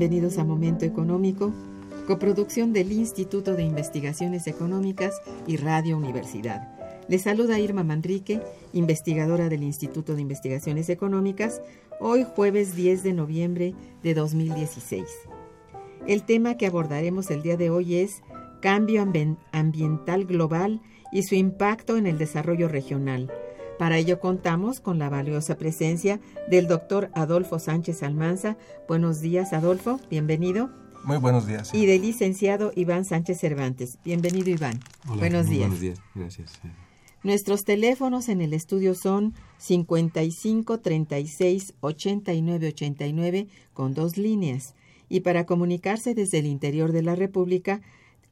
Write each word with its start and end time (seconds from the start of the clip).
Bienvenidos 0.00 0.38
a 0.38 0.44
Momento 0.44 0.86
Económico, 0.86 1.52
coproducción 2.06 2.72
del 2.72 2.90
Instituto 2.90 3.54
de 3.54 3.64
Investigaciones 3.64 4.46
Económicas 4.46 5.20
y 5.46 5.58
Radio 5.58 5.98
Universidad. 5.98 6.70
Les 7.06 7.20
saluda 7.20 7.58
Irma 7.58 7.84
Manrique, 7.84 8.40
investigadora 8.72 9.50
del 9.50 9.62
Instituto 9.62 10.14
de 10.14 10.22
Investigaciones 10.22 10.88
Económicas, 10.88 11.60
hoy 12.00 12.24
jueves 12.24 12.74
10 12.74 13.02
de 13.02 13.12
noviembre 13.12 13.74
de 14.02 14.14
2016. 14.14 15.04
El 16.06 16.22
tema 16.22 16.56
que 16.56 16.66
abordaremos 16.66 17.30
el 17.30 17.42
día 17.42 17.58
de 17.58 17.68
hoy 17.68 17.96
es 17.96 18.22
cambio 18.62 19.04
ambi- 19.04 19.36
ambiental 19.52 20.24
global 20.24 20.80
y 21.12 21.24
su 21.24 21.34
impacto 21.34 21.98
en 21.98 22.06
el 22.06 22.16
desarrollo 22.16 22.68
regional. 22.68 23.30
Para 23.80 23.96
ello 23.96 24.20
contamos 24.20 24.78
con 24.78 24.98
la 24.98 25.08
valiosa 25.08 25.56
presencia 25.56 26.20
del 26.50 26.66
doctor 26.66 27.10
Adolfo 27.14 27.58
Sánchez 27.58 28.02
Almanza. 28.02 28.58
Buenos 28.86 29.22
días, 29.22 29.54
Adolfo, 29.54 29.98
bienvenido. 30.10 30.68
Muy 31.02 31.16
buenos 31.16 31.46
días. 31.46 31.72
Y 31.72 31.86
del 31.86 32.02
licenciado 32.02 32.72
Iván 32.76 33.06
Sánchez 33.06 33.40
Cervantes. 33.40 33.98
Bienvenido, 34.04 34.50
Iván. 34.50 34.80
Hola, 35.08 35.16
buenos 35.16 35.46
días. 35.46 35.60
Buenos 35.60 35.80
días, 35.80 35.98
gracias. 36.14 36.60
Nuestros 37.22 37.64
teléfonos 37.64 38.28
en 38.28 38.42
el 38.42 38.52
estudio 38.52 38.94
son 38.94 39.32
55 39.56 40.80
36 40.80 41.72
89 41.80 42.66
89 42.66 43.46
con 43.72 43.94
dos 43.94 44.18
líneas. 44.18 44.74
Y 45.08 45.20
para 45.20 45.46
comunicarse 45.46 46.14
desde 46.14 46.40
el 46.40 46.44
interior 46.44 46.92
de 46.92 47.00
la 47.00 47.14
República, 47.14 47.80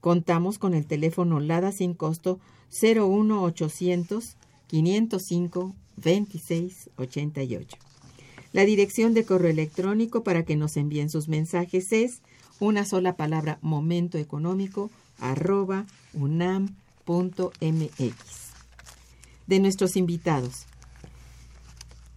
contamos 0.03 0.59
con 0.59 0.75
el 0.75 0.84
teléfono 0.84 1.41
LADA 1.41 1.72
sin 1.72 1.94
costo 1.94 2.38
01 2.82 3.42
800 3.42 4.36
505 4.68 5.74
26 5.96 6.90
88. 6.96 7.76
La 8.52 8.64
dirección 8.64 9.12
de 9.14 9.24
correo 9.24 9.50
electrónico 9.50 10.22
para 10.22 10.44
que 10.44 10.56
nos 10.56 10.76
envíen 10.76 11.10
sus 11.10 11.28
mensajes 11.28 11.92
es 11.92 12.22
una 12.60 12.84
sola 12.84 13.16
palabra 13.16 13.58
momentoeconómico 13.62 14.90
arroba 15.18 15.86
unam.mx. 16.14 17.52
De 19.46 19.60
nuestros 19.60 19.96
invitados. 19.96 20.66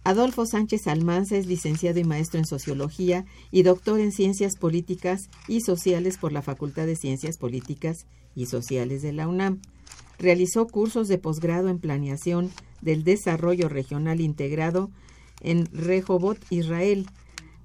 Adolfo 0.04 0.46
Sánchez 0.46 0.88
Almanza 0.88 1.36
es 1.36 1.46
licenciado 1.46 2.00
y 2.00 2.04
maestro 2.04 2.40
en 2.40 2.44
Sociología 2.44 3.24
y 3.52 3.62
doctor 3.62 4.00
en 4.00 4.10
Ciencias 4.10 4.56
Políticas 4.56 5.28
y 5.46 5.60
Sociales 5.60 6.18
por 6.18 6.32
la 6.32 6.42
Facultad 6.42 6.86
de 6.86 6.96
Ciencias 6.96 7.38
Políticas 7.38 8.06
y 8.34 8.46
Sociales 8.46 9.02
de 9.02 9.12
la 9.12 9.28
UNAM. 9.28 9.60
Realizó 10.22 10.68
cursos 10.68 11.08
de 11.08 11.18
posgrado 11.18 11.68
en 11.68 11.80
Planeación 11.80 12.52
del 12.80 13.02
Desarrollo 13.02 13.68
Regional 13.68 14.20
Integrado 14.20 14.88
en 15.40 15.66
Rehovot, 15.72 16.38
Israel, 16.48 17.06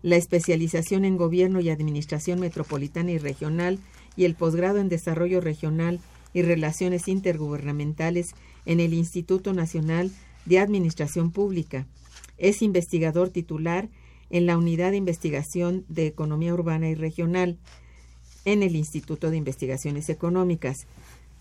la 0.02 0.16
especialización 0.16 1.06
en 1.06 1.18
Gobierno 1.18 1.60
y 1.60 1.70
Administración 1.70 2.40
Metropolitana 2.40 3.12
y 3.12 3.20
Regional 3.20 3.78
y 4.16 4.26
el 4.26 4.34
posgrado 4.34 4.80
en 4.80 4.90
Desarrollo 4.90 5.40
Regional 5.40 6.00
y 6.34 6.42
Relaciones 6.42 7.08
Intergubernamentales 7.08 8.30
en 8.66 8.80
el 8.80 8.96
Instituto 8.96 9.54
Nacional 9.54 10.10
de 10.46 10.58
Administración 10.58 11.30
Pública. 11.30 11.86
Es 12.40 12.64
investigador 12.64 13.30
titular 13.30 13.88
en 14.32 14.48
la 14.48 14.58
Unidad 14.58 14.90
de 14.90 14.98
Investigación 14.98 15.86
de 15.90 16.08
Economía 16.08 16.56
Urbana 16.56 16.90
y 16.90 16.96
Regional 16.96 17.60
en 18.46 18.64
el 18.64 18.76
Instituto 18.76 19.30
de 19.30 19.38
Investigaciones 19.38 20.10
Económicas, 20.10 20.88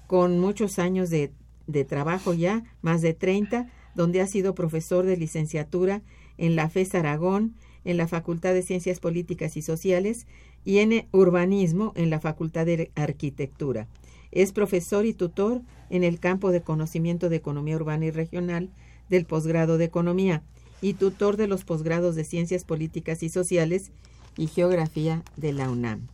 con 0.07 0.39
muchos 0.39 0.79
años 0.79 1.11
de, 1.11 1.33
de 1.67 1.85
trabajo 1.85 2.35
ya, 2.35 2.65
más 2.83 3.03
de 3.03 3.15
30, 3.15 3.71
donde 3.95 4.21
ha 4.21 4.27
sido 4.27 4.55
profesor 4.55 5.05
de 5.05 5.17
licenciatura 5.17 6.03
en 6.39 6.57
la 6.57 6.69
FES 6.69 6.95
Aragón, 6.95 7.55
en 7.85 7.97
la 7.97 8.09
Facultad 8.09 8.53
de 8.53 8.63
Ciencias 8.63 9.01
Políticas 9.01 9.57
y 9.57 9.63
Sociales 9.63 10.27
y 10.65 10.79
en 10.79 11.07
Urbanismo 11.13 11.93
en 11.95 12.11
la 12.11 12.21
Facultad 12.21 12.67
de 12.67 12.91
Arquitectura. 12.95 13.87
Es 14.33 14.53
profesor 14.53 15.07
y 15.07 15.15
tutor 15.15 15.63
en 15.89 16.03
el 16.03 16.19
campo 16.19 16.51
de 16.51 16.61
conocimiento 16.61 17.29
de 17.29 17.37
Economía 17.37 17.77
Urbana 17.77 18.07
y 18.07 18.11
Regional 18.11 18.71
del 19.09 19.25
posgrado 19.25 19.79
de 19.79 19.85
Economía 19.85 20.43
y 20.83 20.95
tutor 20.95 21.37
de 21.37 21.47
los 21.47 21.65
posgrados 21.65 22.17
de 22.17 22.25
Ciencias 22.25 22.65
Políticas 22.65 23.23
y 23.23 23.29
Sociales 23.29 23.93
y 24.37 24.49
Geografía 24.49 25.23
de 25.37 25.53
la 25.53 25.71
UNAM. 25.71 26.09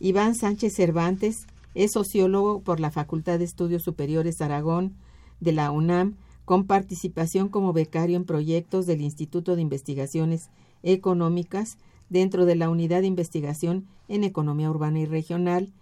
Iván 0.00 0.34
Sánchez 0.34 0.74
Cervantes 0.74 1.46
es 1.74 1.92
sociólogo 1.92 2.60
por 2.62 2.80
la 2.80 2.90
Facultad 2.90 3.38
de 3.38 3.44
Estudios 3.44 3.82
Superiores 3.82 4.40
Aragón 4.40 4.94
de 5.40 5.52
la 5.52 5.70
UNAM, 5.70 6.16
con 6.44 6.66
participación 6.66 7.48
como 7.48 7.72
becario 7.72 8.16
en 8.16 8.24
proyectos 8.24 8.86
del 8.86 9.00
Instituto 9.00 9.56
de 9.56 9.62
Investigaciones 9.62 10.50
Económicas 10.82 11.78
dentro 12.10 12.44
de 12.44 12.54
la 12.54 12.68
Unidad 12.68 13.00
de 13.00 13.06
Investigación 13.06 13.86
en 14.08 14.24
Economía 14.24 14.70
Urbana 14.70 15.00
y 15.00 15.06
Regional 15.06 15.72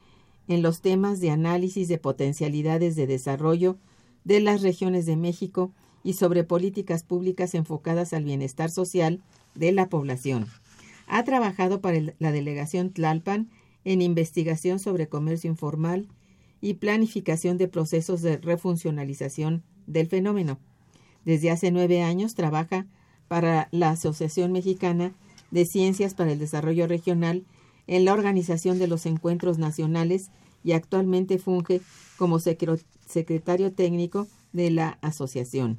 en 0.48 0.62
los 0.62 0.80
temas 0.80 1.20
de 1.20 1.30
análisis 1.30 1.88
de 1.88 1.98
potencialidades 1.98 2.96
de 2.96 3.06
desarrollo 3.06 3.76
de 4.24 4.40
las 4.40 4.62
regiones 4.62 5.06
de 5.06 5.16
México 5.16 5.72
y 6.04 6.14
sobre 6.14 6.44
políticas 6.44 7.02
públicas 7.02 7.54
enfocadas 7.54 8.12
al 8.12 8.24
bienestar 8.24 8.70
social 8.70 9.20
de 9.54 9.72
la 9.72 9.88
población. 9.88 10.46
Ha 11.06 11.24
trabajado 11.24 11.80
para 11.80 11.98
la 12.18 12.32
delegación 12.32 12.90
Tlalpan 12.90 13.50
en 13.84 14.02
investigación 14.02 14.78
sobre 14.78 15.08
comercio 15.08 15.50
informal 15.50 16.08
y 16.60 16.74
planificación 16.74 17.58
de 17.58 17.68
procesos 17.68 18.22
de 18.22 18.36
refuncionalización 18.38 19.62
del 19.86 20.06
fenómeno. 20.06 20.58
Desde 21.24 21.50
hace 21.50 21.70
nueve 21.70 22.02
años 22.02 22.34
trabaja 22.34 22.86
para 23.28 23.68
la 23.70 23.90
Asociación 23.90 24.52
Mexicana 24.52 25.12
de 25.50 25.64
Ciencias 25.66 26.14
para 26.14 26.32
el 26.32 26.38
Desarrollo 26.38 26.86
Regional 26.86 27.44
en 27.86 28.04
la 28.04 28.12
organización 28.12 28.78
de 28.78 28.86
los 28.86 29.06
encuentros 29.06 29.58
nacionales 29.58 30.30
y 30.64 30.72
actualmente 30.72 31.38
funge 31.38 31.80
como 32.16 32.38
secretario 32.38 33.72
técnico 33.72 34.28
de 34.52 34.70
la 34.70 34.98
asociación, 35.00 35.78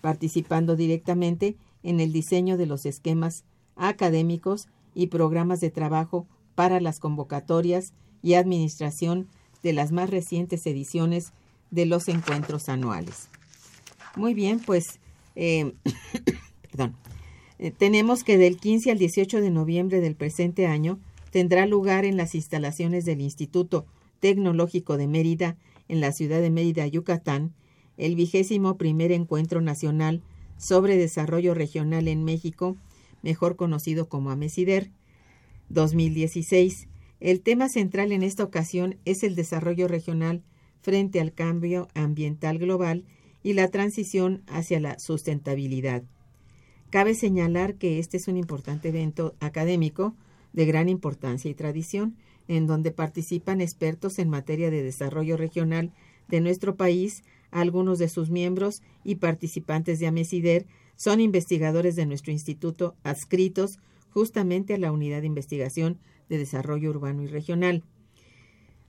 participando 0.00 0.76
directamente 0.76 1.56
en 1.82 2.00
el 2.00 2.12
diseño 2.12 2.56
de 2.56 2.66
los 2.66 2.86
esquemas 2.86 3.44
académicos 3.76 4.68
y 4.94 5.08
programas 5.08 5.60
de 5.60 5.70
trabajo 5.70 6.26
para 6.54 6.80
las 6.80 7.00
convocatorias 7.00 7.92
y 8.22 8.34
administración 8.34 9.28
de 9.62 9.72
las 9.72 9.92
más 9.92 10.10
recientes 10.10 10.66
ediciones 10.66 11.32
de 11.70 11.86
los 11.86 12.08
encuentros 12.08 12.68
anuales. 12.68 13.28
Muy 14.16 14.34
bien, 14.34 14.60
pues 14.60 15.00
eh, 15.36 15.74
perdón. 16.70 16.94
Eh, 17.58 17.70
tenemos 17.70 18.24
que 18.24 18.36
del 18.36 18.58
15 18.58 18.90
al 18.90 18.98
18 18.98 19.40
de 19.40 19.50
noviembre 19.50 20.00
del 20.00 20.16
presente 20.16 20.66
año 20.66 20.98
tendrá 21.30 21.66
lugar 21.66 22.04
en 22.04 22.16
las 22.16 22.34
instalaciones 22.34 23.04
del 23.04 23.20
Instituto 23.20 23.86
Tecnológico 24.20 24.96
de 24.96 25.06
Mérida, 25.06 25.56
en 25.88 26.00
la 26.00 26.12
ciudad 26.12 26.40
de 26.40 26.50
Mérida, 26.50 26.86
Yucatán, 26.86 27.52
el 27.96 28.16
vigésimo 28.16 28.76
primer 28.76 29.12
encuentro 29.12 29.60
nacional 29.60 30.22
sobre 30.56 30.96
desarrollo 30.96 31.54
regional 31.54 32.08
en 32.08 32.24
México, 32.24 32.76
mejor 33.22 33.56
conocido 33.56 34.08
como 34.08 34.30
AMESIDER 34.30 34.90
2016. 35.68 36.88
El 37.20 37.40
tema 37.40 37.68
central 37.68 38.12
en 38.12 38.22
esta 38.22 38.44
ocasión 38.44 38.98
es 39.04 39.22
el 39.22 39.34
desarrollo 39.34 39.88
regional 39.88 40.42
frente 40.82 41.20
al 41.20 41.32
cambio 41.32 41.88
ambiental 41.94 42.58
global 42.58 43.04
y 43.42 43.54
la 43.54 43.68
transición 43.68 44.42
hacia 44.46 44.80
la 44.80 44.98
sustentabilidad. 44.98 46.02
Cabe 46.90 47.14
señalar 47.14 47.74
que 47.76 47.98
este 47.98 48.16
es 48.16 48.28
un 48.28 48.36
importante 48.36 48.88
evento 48.88 49.34
académico 49.40 50.14
de 50.52 50.66
gran 50.66 50.88
importancia 50.88 51.50
y 51.50 51.54
tradición, 51.54 52.16
en 52.46 52.66
donde 52.66 52.90
participan 52.90 53.60
expertos 53.60 54.18
en 54.18 54.28
materia 54.28 54.70
de 54.70 54.82
desarrollo 54.82 55.36
regional 55.36 55.92
de 56.28 56.40
nuestro 56.40 56.76
país, 56.76 57.24
algunos 57.50 57.98
de 57.98 58.08
sus 58.08 58.30
miembros 58.30 58.82
y 59.04 59.16
participantes 59.16 59.98
de 59.98 60.06
AMESIDER 60.06 60.66
son 60.96 61.20
investigadores 61.20 61.96
de 61.96 62.06
nuestro 62.06 62.32
instituto 62.32 62.96
adscritos 63.02 63.78
justamente 64.14 64.74
a 64.74 64.78
la 64.78 64.92
Unidad 64.92 65.20
de 65.20 65.26
Investigación 65.26 65.98
de 66.28 66.38
Desarrollo 66.38 66.90
Urbano 66.90 67.22
y 67.22 67.26
Regional. 67.26 67.82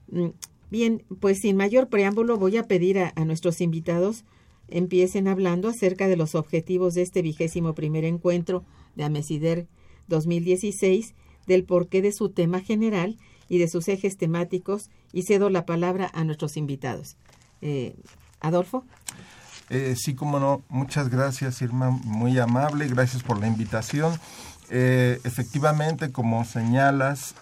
Mm, 0.08 0.28
bien, 0.70 1.04
pues 1.20 1.40
sin 1.40 1.56
mayor 1.56 1.88
preámbulo 1.88 2.38
voy 2.38 2.56
a 2.56 2.62
pedir 2.62 3.00
a, 3.00 3.12
nuestros 3.24 3.60
invitados 3.60 4.24
empiecen 4.68 5.28
hablando 5.28 5.68
acerca 5.68 6.08
de 6.08 6.16
los 6.16 6.34
objetivos 6.34 6.94
de 6.94 7.02
este 7.02 7.22
vigésimo 7.22 7.74
primer 7.74 8.04
encuentro 8.04 8.64
de 8.94 9.04
AMESIDER 9.04 9.68
2016 10.08 11.14
del 11.46 11.64
porqué 11.64 12.02
de 12.02 12.12
su 12.12 12.30
tema 12.30 12.60
general 12.60 13.16
y 13.48 13.58
de 13.58 13.68
sus 13.68 13.86
ejes 13.88 14.16
temáticos 14.16 14.90
y 15.12 15.22
cedo 15.22 15.50
la 15.50 15.66
palabra 15.66 16.10
a 16.14 16.24
nuestros 16.24 16.56
invitados. 16.56 17.16
Eh, 17.62 17.94
Adolfo. 18.40 18.84
Eh, 19.70 19.94
sí, 19.96 20.14
como 20.14 20.38
no, 20.40 20.62
muchas 20.68 21.08
gracias 21.08 21.62
Irma, 21.62 21.90
muy 21.90 22.38
amable, 22.38 22.88
gracias 22.88 23.22
por 23.22 23.38
la 23.38 23.46
invitación. 23.46 24.18
Eh, 24.70 25.20
efectivamente, 25.24 26.12
como 26.12 26.44
señalas, 26.44 27.34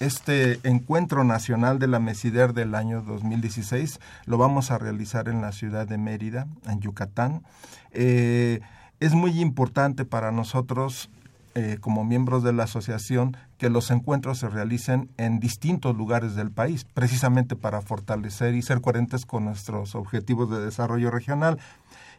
este 0.00 0.60
encuentro 0.62 1.24
nacional 1.24 1.78
de 1.78 1.88
la 1.88 1.98
Mesider 1.98 2.52
del 2.52 2.74
año 2.74 3.02
2016 3.02 3.98
lo 4.26 4.38
vamos 4.38 4.70
a 4.70 4.78
realizar 4.78 5.28
en 5.28 5.40
la 5.40 5.50
ciudad 5.50 5.88
de 5.88 5.98
Mérida, 5.98 6.46
en 6.66 6.80
Yucatán. 6.80 7.42
es 7.92 9.14
muy 9.14 9.40
importante 9.40 10.04
para 10.04 10.30
nosotros 10.30 11.10
eh, 11.60 11.78
como 11.80 12.04
miembros 12.04 12.44
de 12.44 12.52
la 12.52 12.62
asociación 12.64 13.36
que 13.56 13.68
los 13.68 13.90
encuentros 13.90 14.38
se 14.38 14.48
realicen 14.48 15.10
en 15.16 15.40
distintos 15.40 15.96
lugares 15.96 16.36
del 16.36 16.52
país, 16.52 16.84
precisamente 16.84 17.56
para 17.56 17.80
fortalecer 17.80 18.54
y 18.54 18.62
ser 18.62 18.80
coherentes 18.80 19.26
con 19.26 19.46
nuestros 19.46 19.96
objetivos 19.96 20.48
de 20.50 20.60
desarrollo 20.60 21.10
regional. 21.10 21.58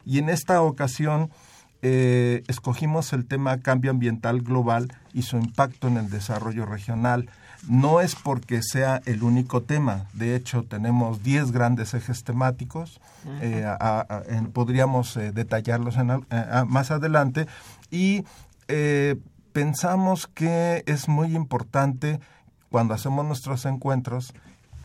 Y 0.04 0.18
en 0.18 0.28
esta 0.28 0.60
ocasión 0.60 1.30
eh, 1.82 2.42
escogimos 2.48 3.12
el 3.12 3.26
tema 3.26 3.58
cambio 3.58 3.90
ambiental 3.90 4.42
global 4.42 4.92
y 5.12 5.22
su 5.22 5.36
impacto 5.36 5.88
en 5.88 5.96
el 5.96 6.10
desarrollo 6.10 6.66
regional. 6.66 7.28
No 7.68 8.00
es 8.00 8.14
porque 8.14 8.62
sea 8.62 9.02
el 9.04 9.22
único 9.22 9.62
tema, 9.62 10.06
de 10.14 10.34
hecho 10.34 10.62
tenemos 10.62 11.22
10 11.22 11.52
grandes 11.52 11.92
ejes 11.92 12.24
temáticos, 12.24 13.00
eh, 13.42 13.66
podríamos 14.54 15.18
detallarlos 15.34 15.96
más 16.66 16.90
adelante, 16.90 17.46
y 17.90 18.24
eh, 18.68 19.16
pensamos 19.52 20.26
que 20.26 20.84
es 20.86 21.08
muy 21.08 21.34
importante 21.34 22.20
cuando 22.70 22.94
hacemos 22.94 23.26
nuestros 23.26 23.66
encuentros 23.66 24.32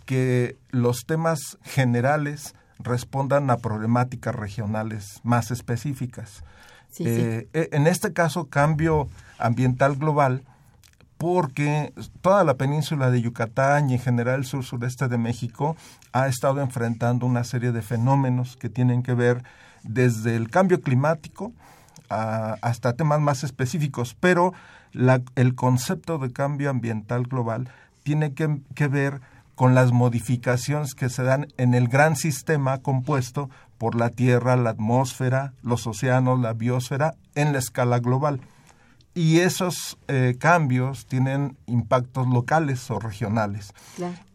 que 0.05 0.57
los 0.71 1.05
temas 1.05 1.39
generales 1.63 2.55
respondan 2.79 3.49
a 3.51 3.57
problemáticas 3.57 4.35
regionales 4.35 5.21
más 5.23 5.51
específicas. 5.51 6.43
Eh, 6.99 7.47
e, 7.53 7.69
en 7.71 7.87
este 7.87 8.13
caso, 8.13 8.45
cambio 8.45 9.09
ambiental 9.37 9.95
global, 9.95 10.43
porque 11.17 11.93
toda 12.21 12.43
la 12.43 12.55
península 12.55 13.09
de 13.09 13.21
Yucatán 13.21 13.89
y 13.89 13.93
en 13.93 13.99
general 13.99 14.39
el 14.39 14.45
sur-sureste 14.45 15.07
de 15.07 15.17
México 15.17 15.75
ha 16.11 16.27
estado 16.27 16.61
enfrentando 16.61 17.25
una 17.25 17.43
serie 17.43 17.71
de 17.71 17.81
fenómenos 17.81 18.57
que 18.57 18.69
tienen 18.69 19.03
que 19.03 19.13
ver 19.13 19.43
desde 19.83 20.35
el 20.35 20.49
cambio 20.49 20.81
climático, 20.81 21.53
hasta 22.09 22.93
temas 22.93 23.19
más 23.19 23.43
específicos, 23.43 24.15
pero 24.19 24.53
el 25.35 25.55
concepto 25.55 26.17
de 26.17 26.31
cambio 26.31 26.69
ambiental 26.69 27.23
global 27.23 27.69
tiene 28.03 28.33
que, 28.33 28.87
ver 28.87 29.21
con 29.55 29.73
las 29.73 29.91
modificaciones 29.91 30.93
que 30.93 31.09
se 31.09 31.23
dan 31.23 31.47
en 31.57 31.73
el 31.73 31.87
gran 31.87 32.15
sistema 32.15 32.79
compuesto 32.79 33.49
por 33.77 33.95
la 33.95 34.09
Tierra, 34.09 34.55
la 34.55 34.71
atmósfera, 34.71 35.53
los 35.61 35.87
océanos, 35.87 36.39
la 36.39 36.53
biosfera 36.53 37.15
en 37.35 37.53
la 37.53 37.59
escala 37.59 37.99
global. 37.99 38.41
Y 39.13 39.39
esos 39.39 39.97
eh, 40.07 40.35
cambios 40.39 41.05
tienen 41.05 41.57
impactos 41.67 42.27
locales 42.27 42.89
o 42.91 42.99
regionales. 42.99 43.73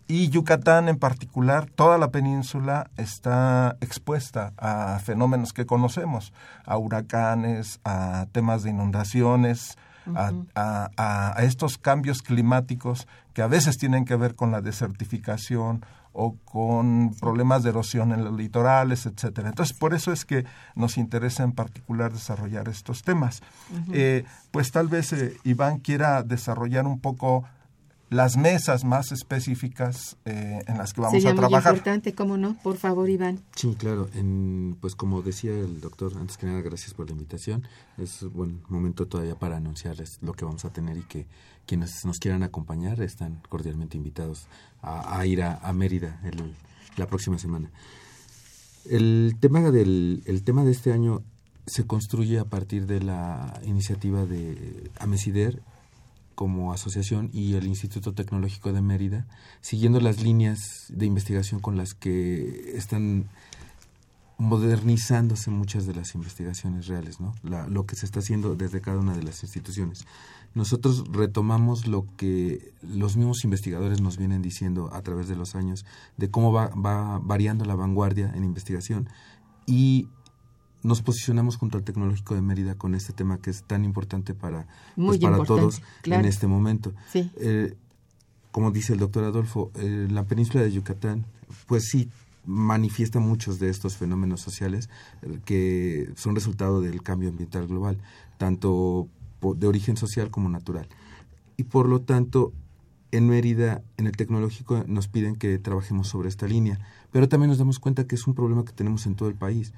Y 0.09 0.29
Yucatán 0.31 0.89
en 0.89 0.99
particular, 0.99 1.67
toda 1.67 1.99
la 1.99 2.11
península 2.11 2.91
está 2.97 3.77
expuesta 3.81 4.53
a 4.57 4.99
fenómenos 4.99 5.53
que 5.53 5.67
conocemos, 5.67 6.33
a 6.65 6.79
huracanes, 6.79 7.79
a 7.85 8.27
temas 8.33 8.63
de 8.63 8.71
inundaciones, 8.71 9.77
a, 10.17 11.37
estos 11.39 11.79
cambios 11.79 12.23
climáticos 12.23 13.07
que 13.35 13.43
a 13.43 13.47
veces 13.47 13.79
tienen 13.79 14.05
que 14.05 14.17
ver 14.17 14.35
con 14.35 14.51
la 14.51 14.61
desertificación 14.61 15.85
o 16.13 16.37
con 16.45 17.15
problemas 17.21 17.63
de 17.63 17.71
erosión 17.71 18.13
en 18.13 18.25
los 18.25 18.35
litorales, 18.35 19.07
etcétera. 19.07 19.49
Entonces, 19.49 19.77
por 19.77 19.95
eso 19.95 20.13
es 20.13 20.25
que 20.25 20.45
nos 20.75 20.99
interesa 20.99 21.45
en 21.45 21.53
particular 21.53 22.13
desarrollar 22.13 22.69
estos 22.69 23.03
temas. 23.03 23.43
Eh, 23.93 24.25
pues 24.51 24.73
tal 24.73 24.89
vez 24.89 25.13
eh, 25.13 25.37
Iván 25.45 25.79
quiera 25.79 26.23
desarrollar 26.23 26.87
un 26.87 27.01
poco 27.01 27.45
las 28.11 28.37
mesas 28.37 28.85
más 28.85 29.13
específicas 29.13 30.17
eh, 30.25 30.63
en 30.67 30.79
las 30.79 30.93
que 30.93 31.01
vamos 31.01 31.25
a 31.25 31.35
trabajar. 31.35 31.73
Muy 31.73 31.79
importante, 31.79 32.13
¿cómo 32.13 32.37
no? 32.37 32.57
Por 32.61 32.77
favor, 32.77 33.09
Iván. 33.09 33.39
Sí, 33.55 33.77
claro. 33.79 34.09
En, 34.15 34.77
pues 34.81 34.97
como 34.97 35.23
decía 35.23 35.53
el 35.53 35.81
doctor, 35.81 36.13
antes 36.19 36.37
que 36.37 36.47
nada, 36.47 36.61
gracias 36.61 36.93
por 36.93 37.07
la 37.07 37.13
invitación. 37.13 37.63
Es 37.99 38.23
un 38.23 38.33
buen 38.33 38.63
momento 38.69 39.07
todavía 39.07 39.37
para 39.37 39.57
anunciarles 39.57 40.19
lo 40.23 40.33
que 40.33 40.45
vamos 40.45 40.65
a 40.65 40.73
tener 40.73 40.97
y 40.99 41.03
que 41.03 41.27
quienes 41.67 42.05
nos 42.05 42.19
quieran 42.19 42.43
acompañar 42.43 43.01
están 43.01 43.41
cordialmente 43.49 43.97
invitados 43.97 44.49
a, 44.83 45.25
ir 45.25 45.43
a, 45.45 45.73
Mérida 45.73 46.21
la 46.97 47.07
próxima 47.07 47.39
semana. 47.39 47.71
El 48.87 49.37
tema, 49.39 49.61
del, 49.71 50.25
el 50.27 50.43
tema 50.43 50.65
de 50.65 50.73
este 50.73 50.93
año 50.93 51.23
se 51.67 51.87
construye 51.87 52.41
a 52.41 52.45
partir 52.45 52.87
de 52.87 53.01
la 53.01 53.61
iniciativa 53.65 54.27
de 54.27 54.91
Amesider 54.99 55.63
como 56.41 56.73
asociación 56.73 57.29
y 57.35 57.53
el 57.57 57.67
Instituto 57.67 58.15
Tecnológico 58.15 58.73
de 58.73 58.81
Mérida, 58.81 59.27
siguiendo 59.61 60.01
las 60.01 60.23
líneas 60.23 60.87
de 60.89 61.05
investigación 61.05 61.61
con 61.61 61.77
las 61.77 61.93
que 61.93 62.73
están 62.79 63.29
modernizándose 64.39 65.51
muchas 65.51 65.87
de 65.87 65.93
las 65.93 66.15
investigaciones 66.15 66.87
reales, 66.87 67.21
¿no? 67.21 67.35
lo 67.43 67.85
que 67.85 67.95
se 67.95 68.07
está 68.07 68.21
haciendo 68.21 68.57
desde 68.57 68.81
cada 68.81 69.01
una 69.01 69.15
de 69.15 69.23
las 69.23 69.43
instituciones. 69.43 70.07
Nosotros 70.55 71.05
retomamos 71.13 71.87
lo 71.87 72.07
que 72.17 72.73
los 72.81 73.19
mismos 73.19 73.45
investigadores 73.45 74.01
nos 74.01 74.17
vienen 74.17 74.41
diciendo 74.41 74.89
a 74.95 75.03
través 75.03 75.29
de 75.29 75.37
los 75.37 75.55
años 75.55 75.85
de 76.17 76.31
cómo 76.31 76.53
va, 76.53 76.69
va 76.69 77.19
variando 77.19 77.67
la 77.67 77.75
vanguardia 77.75 78.33
en 78.35 78.45
investigación 78.45 79.11
y 79.67 80.09
nos 80.83 81.03
posicionamos 81.03 81.57
junto 81.57 81.79
al 81.79 81.85
Tecnológico 81.85 82.35
de 82.35 82.43
Mérida 82.43 82.75
con 82.75 82.95
este 82.95 83.13
tema 83.13 83.39
que 83.39 83.51
es 83.51 83.63
tan 83.65 83.85
importante 83.85 84.35
para, 84.35 84.67
pues, 84.97 85.19
para 85.19 85.43
todos 85.45 85.83
en 86.05 86.25
este 86.25 86.47
momento. 86.47 86.93
Eh, 87.15 87.75
como 88.51 88.71
dice 88.71 88.95
el 88.95 88.99
doctor 88.99 89.25
Adolfo, 89.25 89.71
eh, 89.75 90.09
la 90.11 90.25
península 90.25 90.63
de 90.63 90.73
Yucatán, 90.73 91.25
pues 91.67 91.89
sí, 91.91 92.09
manifiesta 92.47 93.21
muchos 93.21 93.59
de 93.59 93.69
estos 93.69 93.97
fenómenos 93.97 94.41
sociales 94.41 94.89
eh, 95.23 95.39
que 95.45 96.11
son 96.17 96.35
resultado 96.35 96.81
del 96.81 97.03
cambio 97.03 97.29
ambiental 97.29 97.67
global, 97.67 97.99
tanto 98.39 99.09
de 99.57 99.67
origen 99.67 99.97
social 99.97 100.31
como 100.31 100.49
natural. 100.49 100.89
Y 101.57 101.65
por 101.65 101.89
lo 101.89 102.01
tanto, 102.01 102.53
en 103.13 103.29
Mérida, 103.29 103.83
en 103.97 104.07
el 104.07 104.17
tecnológico, 104.17 104.85
nos 104.87 105.09
piden 105.09 105.37
que 105.37 105.59
trabajemos 105.59 106.09
sobre 106.09 106.29
esta 106.29 106.47
línea, 106.47 106.79
pero 107.13 107.29
también 107.29 107.49
nos 107.49 107.59
damos 107.59 107.79
cuenta 107.79 108.07
que 108.07 108.15
es 108.15 108.27
un 108.27 108.35
problema 108.35 108.65
que 108.65 108.73
tenemos 108.73 109.07
en 109.07 109.15
todo 109.15 109.29
el 109.29 109.35
país. 109.35 109.73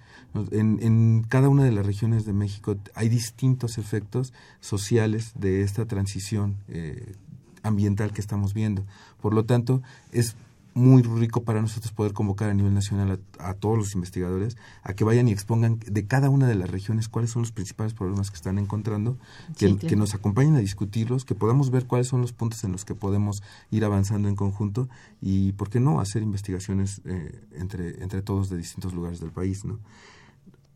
En, 0.50 1.24
cada 1.28 1.48
una 1.48 1.64
de 1.64 1.72
las 1.72 1.86
regiones 1.86 2.24
de 2.24 2.32
México 2.32 2.76
hay 2.94 3.08
distintos 3.08 3.78
efectos 3.78 4.32
sociales 4.60 5.32
de 5.34 5.62
esta 5.62 5.86
transición 5.86 6.56
eh, 6.68 7.14
ambiental 7.62 8.12
que 8.12 8.20
estamos 8.20 8.54
viendo. 8.54 8.84
Por 9.20 9.34
lo 9.34 9.44
tanto, 9.44 9.82
es 10.10 10.36
muy 10.74 11.02
rico 11.02 11.44
para 11.44 11.60
nosotros 11.60 11.92
poder 11.92 12.12
convocar 12.12 12.48
a 12.50 12.54
nivel 12.54 12.72
nacional 12.72 13.20
a, 13.38 13.54
todos 13.54 13.76
los 13.76 13.94
investigadores 13.94 14.56
a 14.82 14.94
que 14.94 15.04
vayan 15.04 15.28
y 15.28 15.32
expongan 15.32 15.78
de 15.84 16.06
cada 16.06 16.30
una 16.30 16.46
de 16.46 16.54
las 16.54 16.70
regiones 16.70 17.08
cuáles 17.08 17.30
son 17.30 17.42
los 17.42 17.52
principales 17.52 17.94
problemas 17.94 18.30
que 18.30 18.36
están 18.36 18.58
encontrando, 18.58 19.18
que, 19.58 19.96
nos 19.96 20.14
acompañen 20.14 20.56
a 20.56 20.60
discutirlos, 20.60 21.24
que 21.24 21.34
podamos 21.34 21.70
ver 21.70 21.86
cuáles 21.86 22.08
son 22.08 22.20
los 22.20 22.32
puntos 22.32 22.64
en 22.64 22.72
los 22.72 22.84
que 22.84 22.94
podemos 22.94 23.42
ir 23.70 23.84
avanzando 23.84 24.28
en 24.28 24.36
conjunto 24.36 24.88
y, 25.20 25.52
¿por 25.52 25.68
qué 25.68 25.80
no?, 25.80 26.00
hacer 26.00 26.22
investigaciones 26.22 27.02
eh, 27.04 27.40
entre, 27.52 28.02
entre 28.02 28.22
todos 28.22 28.48
de 28.48 28.56
distintos 28.56 28.94
lugares 28.94 29.20
del 29.20 29.30
país, 29.30 29.64
¿no? 29.64 29.78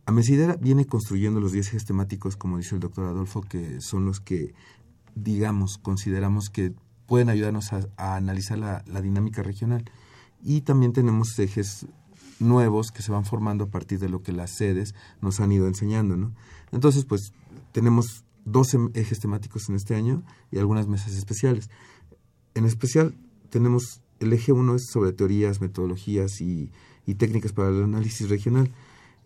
Amesidera 0.05 0.55
viene 0.55 0.87
construyendo 0.87 1.41
los 1.41 1.51
10 1.51 1.69
ejes 1.69 1.85
temáticos, 1.85 2.37
como 2.37 2.59
dice 2.59 2.77
el 2.77 2.81
doctor 2.81 3.07
Adolfo, 3.07 3.41
que 3.41 3.81
son 3.81 4.05
los 4.05 4.21
que, 4.21 4.55
digamos, 5.17 5.79
consideramos 5.79 6.49
que 6.49 6.75
pueden 7.07 7.29
ayudarnos 7.29 7.73
a, 7.73 8.17
analizar 8.17 8.59
la, 8.59 9.01
dinámica 9.01 9.43
regional. 9.43 9.85
Y 10.43 10.63
también 10.63 10.93
tenemos 10.93 11.39
ejes 11.39 11.87
nuevos 12.39 12.91
que 12.91 13.03
se 13.03 13.13
van 13.13 13.25
formando 13.25 13.65
a 13.65 13.71
partir 13.71 13.99
de 13.99 14.09
lo 14.09 14.23
que 14.23 14.33
las 14.33 14.57
sedes 14.57 14.95
nos 15.21 15.41
han 15.41 15.53
ido 15.53 15.67
enseñando. 15.67 16.17
¿no? 16.17 16.35
Entonces, 16.73 17.05
pues 17.05 17.33
tenemos 17.73 18.25
12 18.45 18.91
ejes 18.95 19.21
temáticos 19.21 19.69
en 19.69 19.77
este 19.77 19.95
año 19.95 20.23
y 20.51 20.59
algunas 20.59 20.87
mesas 20.87 21.15
especiales. 21.15 21.71
En 22.55 22.65
especial, 22.65 23.15
tenemos 23.51 24.03
el 24.21 24.33
eje 24.33 24.53
1 24.53 24.75
es 24.77 24.87
sobre 24.91 25.13
teorías, 25.13 25.61
metodologías 25.61 26.41
y, 26.41 26.71
y 27.07 27.15
técnicas 27.15 27.53
para 27.53 27.69
el 27.69 27.83
análisis 27.83 28.29
regional. 28.29 28.71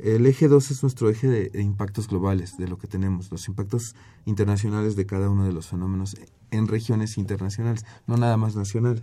El 0.02 0.26
eje 0.26 0.48
2 0.48 0.70
es 0.70 0.82
nuestro 0.82 1.10
eje 1.10 1.28
de, 1.28 1.62
impactos 1.62 2.08
globales, 2.08 2.56
de 2.56 2.68
lo 2.68 2.78
que 2.78 2.86
tenemos, 2.86 3.30
los 3.30 3.48
impactos 3.48 3.94
internacionales 4.24 4.96
de 4.96 5.04
cada 5.04 5.28
uno 5.28 5.44
de 5.44 5.52
los 5.52 5.66
fenómenos 5.68 6.16
en 6.50 6.68
regiones 6.68 7.18
internacionales, 7.18 7.84
no 8.06 8.16
nada 8.16 8.36
más 8.36 8.56
nacionales. 8.56 9.02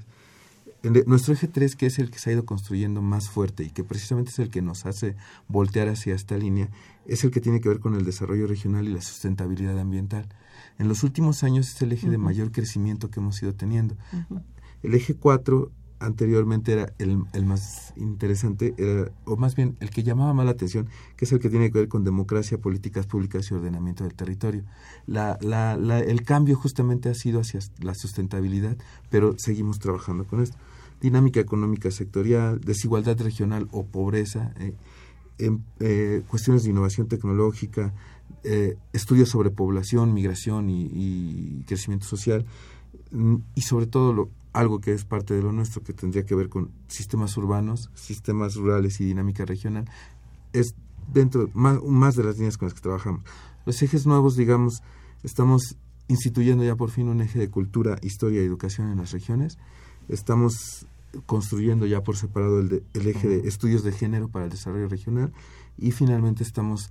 nuestro 1.06 1.34
eje 1.34 1.48
3, 1.48 1.76
que 1.76 1.86
es 1.86 2.00
el 2.00 2.10
que 2.10 2.18
se 2.18 2.30
ha 2.30 2.34
ido 2.34 2.46
construyendo 2.46 3.02
más 3.02 3.30
fuerte 3.30 3.64
y 3.64 3.70
que 3.70 3.84
precisamente 3.84 4.32
es 4.32 4.40
el 4.40 4.50
que 4.50 4.62
nos 4.62 4.86
hace 4.86 5.16
voltear 5.48 5.88
hacia 5.88 6.16
esta 6.16 6.36
línea, 6.38 6.70
es 7.06 7.24
el 7.24 7.32
que 7.32 7.42
tiene 7.42 7.62
que 7.62 7.70
ver 7.70 7.80
con 7.80 7.94
el 7.94 8.04
desarrollo 8.04 8.48
regional 8.48 8.88
y 8.88 8.94
la 8.94 9.02
sustentabilidad 9.02 9.78
ambiental. 9.80 10.28
En 10.80 10.88
los 10.88 11.04
últimos 11.04 11.44
años 11.44 11.68
es 11.68 11.82
el 11.82 11.92
eje 11.92 12.10
de 12.10 12.18
mayor 12.18 12.52
crecimiento 12.52 13.10
que 13.12 13.20
hemos 13.20 13.42
ido 13.44 13.54
teniendo. 13.54 13.96
El 14.82 14.96
eje 14.96 15.16
4 15.16 15.72
anteriormente 16.00 16.74
era 16.74 16.94
el, 17.00 17.24
el, 17.34 17.46
más 17.46 17.94
interesante, 17.98 18.74
o 19.26 19.36
más 19.38 19.56
bien 19.56 19.78
el 19.80 19.90
que 19.90 20.04
llamaba 20.04 20.34
más 20.34 20.46
la 20.46 20.52
atención, 20.52 20.88
que 21.16 21.26
es 21.26 21.32
el 21.32 21.40
que 21.40 21.50
tiene 21.50 21.72
que 21.72 21.80
ver 21.80 21.88
con 21.88 22.04
democracia, 22.04 22.58
políticas 22.58 23.08
públicas 23.08 23.50
y 23.50 23.54
ordenamiento 23.54 24.04
del 24.04 24.14
territorio. 24.14 24.64
La, 25.06 25.38
la, 25.42 25.78
la, 25.78 26.00
el 26.00 26.24
cambio 26.24 26.56
justamente 26.56 27.10
ha 27.10 27.14
sido 27.14 27.42
hacia 27.42 27.60
la 27.80 27.96
sustentabilidad, 27.96 28.78
pero 29.10 29.36
seguimos 29.38 29.80
trabajando 29.80 30.26
con 30.26 30.42
esto. 30.42 30.58
Dinámica 31.02 31.40
económica 31.40 31.92
sectorial, 31.92 32.60
desigualdad 32.62 33.20
regional 33.22 33.68
o 33.72 33.86
pobreza, 33.86 34.54
eh, 34.60 34.74
en, 35.38 35.64
eh, 35.80 36.24
cuestiones 36.28 36.64
de 36.64 36.72
innovación 36.72 37.08
tecnológica, 37.08 37.94
eh, 38.44 38.78
estudios 38.94 39.30
sobre 39.30 39.52
población, 39.52 40.14
migración 40.14 40.70
y, 40.70 40.90
y 40.94 41.64
crecimiento 41.68 42.08
social, 42.08 42.46
mm, 43.12 43.36
y 43.56 43.62
sobre 43.62 43.86
todo 43.86 44.14
lo, 44.14 44.30
algo 44.58 44.82
que 44.82 44.92
es 44.92 45.06
parte 45.06 45.36
de 45.36 45.44
lo 45.44 45.52
nuestro, 45.52 45.84
que 45.84 45.94
tendría 45.94 46.26
que 46.26 46.34
ver 46.34 46.50
con 46.50 46.72
sistemas 46.88 47.38
urbanos, 47.38 47.92
sistemas 47.94 48.56
rurales 48.56 49.00
y 49.00 49.06
dinámica 49.06 49.46
regional, 49.46 49.86
es 50.52 50.74
dentro 51.14 51.50
más, 51.54 52.16
de 52.16 52.24
las 52.24 52.38
líneas 52.38 52.58
con 52.58 52.66
las 52.66 52.74
que 52.74 52.82
trabajamos. 52.82 53.22
Los 53.68 53.82
ejes 53.84 54.08
nuevos, 54.08 54.36
digamos, 54.36 54.82
estamos 55.24 55.78
instituyendo 56.08 56.64
ya 56.64 56.76
por 56.76 56.90
fin 56.90 57.08
un 57.08 57.22
eje 57.22 57.38
de 57.38 57.50
cultura, 57.52 57.98
historia 58.02 58.42
y 58.42 58.46
educación 58.46 58.90
en 58.90 58.98
las 58.98 59.12
regiones. 59.12 59.60
Estamos 60.10 60.88
construyendo 61.28 61.86
ya 61.86 62.02
por 62.02 62.18
separado 62.18 62.60
el, 62.60 62.84
eje 62.94 63.28
de 63.28 63.48
estudios 63.48 63.84
de 63.84 63.92
género 63.92 64.28
para 64.28 64.46
el 64.46 64.52
desarrollo 64.52 64.88
regional 64.88 65.34
y 65.78 65.92
finalmente 65.92 66.44
estamos 66.44 66.90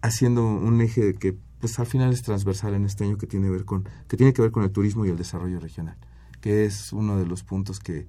haciendo 0.00 0.46
un 0.46 0.80
eje 0.80 1.14
que 1.14 1.36
pues 1.60 1.78
al 1.78 1.86
final 1.86 2.12
es 2.12 2.22
transversal 2.22 2.74
en 2.74 2.84
este 2.84 3.04
año 3.04 3.18
que 3.18 3.26
tiene, 3.26 3.50
ver 3.50 3.64
con, 3.64 3.88
que 4.06 4.16
tiene 4.16 4.32
que 4.32 4.42
ver 4.42 4.52
con 4.52 4.62
el 4.62 4.70
turismo 4.70 5.04
y 5.04 5.10
el 5.10 5.16
desarrollo 5.16 5.60
regional 5.60 5.96
que 6.40 6.64
es 6.64 6.92
uno 6.92 7.18
de 7.18 7.26
los 7.26 7.42
puntos 7.42 7.80
que, 7.80 8.06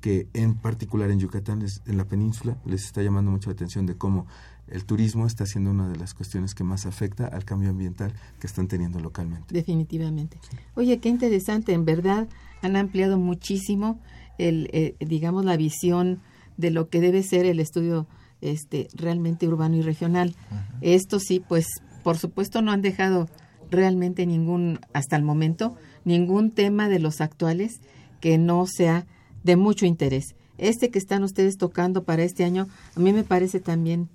que 0.00 0.28
en 0.34 0.54
particular 0.54 1.10
en 1.10 1.20
Yucatán, 1.20 1.64
en 1.86 1.96
la 1.96 2.04
península, 2.04 2.56
les 2.64 2.84
está 2.84 3.02
llamando 3.02 3.30
mucha 3.30 3.50
atención 3.50 3.86
de 3.86 3.96
cómo 3.96 4.26
el 4.68 4.84
turismo 4.84 5.26
está 5.26 5.46
siendo 5.46 5.70
una 5.70 5.88
de 5.88 5.96
las 5.96 6.14
cuestiones 6.14 6.54
que 6.54 6.64
más 6.64 6.86
afecta 6.86 7.26
al 7.26 7.44
cambio 7.44 7.70
ambiental 7.70 8.12
que 8.38 8.46
están 8.46 8.68
teniendo 8.68 9.00
localmente. 9.00 9.52
Definitivamente. 9.52 10.38
Oye, 10.74 10.98
qué 10.98 11.08
interesante, 11.08 11.72
en 11.72 11.84
verdad 11.84 12.28
han 12.62 12.76
ampliado 12.76 13.18
muchísimo 13.18 13.98
el, 14.38 14.70
eh, 14.72 14.94
digamos, 15.00 15.44
la 15.44 15.56
visión 15.56 16.20
de 16.56 16.70
lo 16.70 16.88
que 16.88 17.00
debe 17.00 17.22
ser 17.22 17.46
el 17.46 17.58
estudio 17.58 18.06
este, 18.40 18.88
realmente 18.94 19.48
urbano 19.48 19.76
y 19.76 19.82
regional. 19.82 20.34
Esto 20.80 21.18
sí, 21.18 21.40
pues, 21.46 21.66
por 22.02 22.16
supuesto, 22.16 22.62
no 22.62 22.72
han 22.72 22.82
dejado 22.82 23.28
realmente 23.70 24.26
ningún, 24.26 24.80
hasta 24.92 25.16
el 25.16 25.22
momento, 25.22 25.76
ningún 26.04 26.50
tema 26.50 26.88
de 26.88 26.98
los 26.98 27.20
actuales 27.20 27.80
que 28.20 28.38
no 28.38 28.66
sea 28.66 29.06
de 29.44 29.56
mucho 29.56 29.86
interés. 29.86 30.34
Este 30.58 30.90
que 30.90 30.98
están 30.98 31.24
ustedes 31.24 31.56
tocando 31.56 32.04
para 32.04 32.22
este 32.22 32.44
año, 32.44 32.68
a 32.94 33.00
mí 33.00 33.12
me 33.12 33.24
parece 33.24 33.60
también 33.60 34.08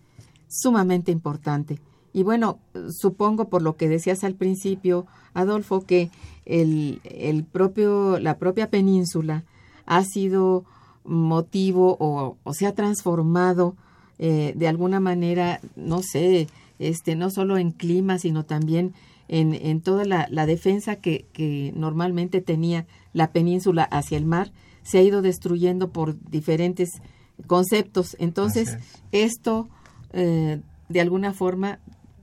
sumamente 0.47 1.11
importante. 1.11 1.79
Y 2.13 2.23
bueno, 2.23 2.59
supongo 2.91 3.49
por 3.49 3.61
lo 3.61 3.75
que 3.75 3.89
decías 3.89 4.23
al 4.23 4.35
principio, 4.35 5.05
Adolfo, 5.33 5.85
que 5.85 6.11
el, 6.45 7.01
el 7.03 7.43
propio, 7.43 8.19
la 8.19 8.37
propia 8.37 8.69
península 8.69 9.43
ha 9.85 10.03
sido 10.03 10.63
motivo 11.03 11.97
o, 11.99 12.37
o 12.43 12.53
se 12.53 12.67
ha 12.67 12.73
transformado 12.73 13.75
eh, 14.17 14.53
de 14.55 14.67
alguna 14.67 14.99
manera, 14.99 15.59
no 15.75 16.01
sé, 16.01 16.47
este, 16.79 17.15
no 17.15 17.29
solo 17.29 17.57
en 17.57 17.71
clima, 17.71 18.17
sino 18.17 18.45
también 18.45 18.93
en, 19.27 19.53
en 19.53 19.81
toda 19.81 20.05
la, 20.05 20.27
la 20.29 20.45
defensa 20.45 20.97
que, 20.97 21.25
que, 21.33 21.73
normalmente 21.75 22.41
tenía 22.41 22.85
la 23.13 23.31
península 23.31 23.83
hacia 23.83 24.17
el 24.17 24.25
mar, 24.25 24.51
se 24.83 24.99
ha 24.99 25.01
ido 25.01 25.21
destruyendo 25.21 25.89
por 25.89 26.19
diferentes 26.29 27.01
conceptos. 27.47 28.15
Entonces, 28.19 28.77
esto, 29.11 29.67
eh, 30.13 30.61
de 30.89 31.01
alguna 31.01 31.33
forma, 31.33 31.79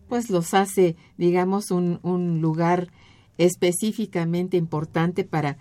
pues 0.08 0.30
los 0.30 0.54
hace, 0.54 0.96
digamos, 1.16 1.70
un, 1.70 1.98
un 2.02 2.40
lugar 2.40 2.88
específicamente 3.38 4.56
importante 4.56 5.24
para, 5.24 5.56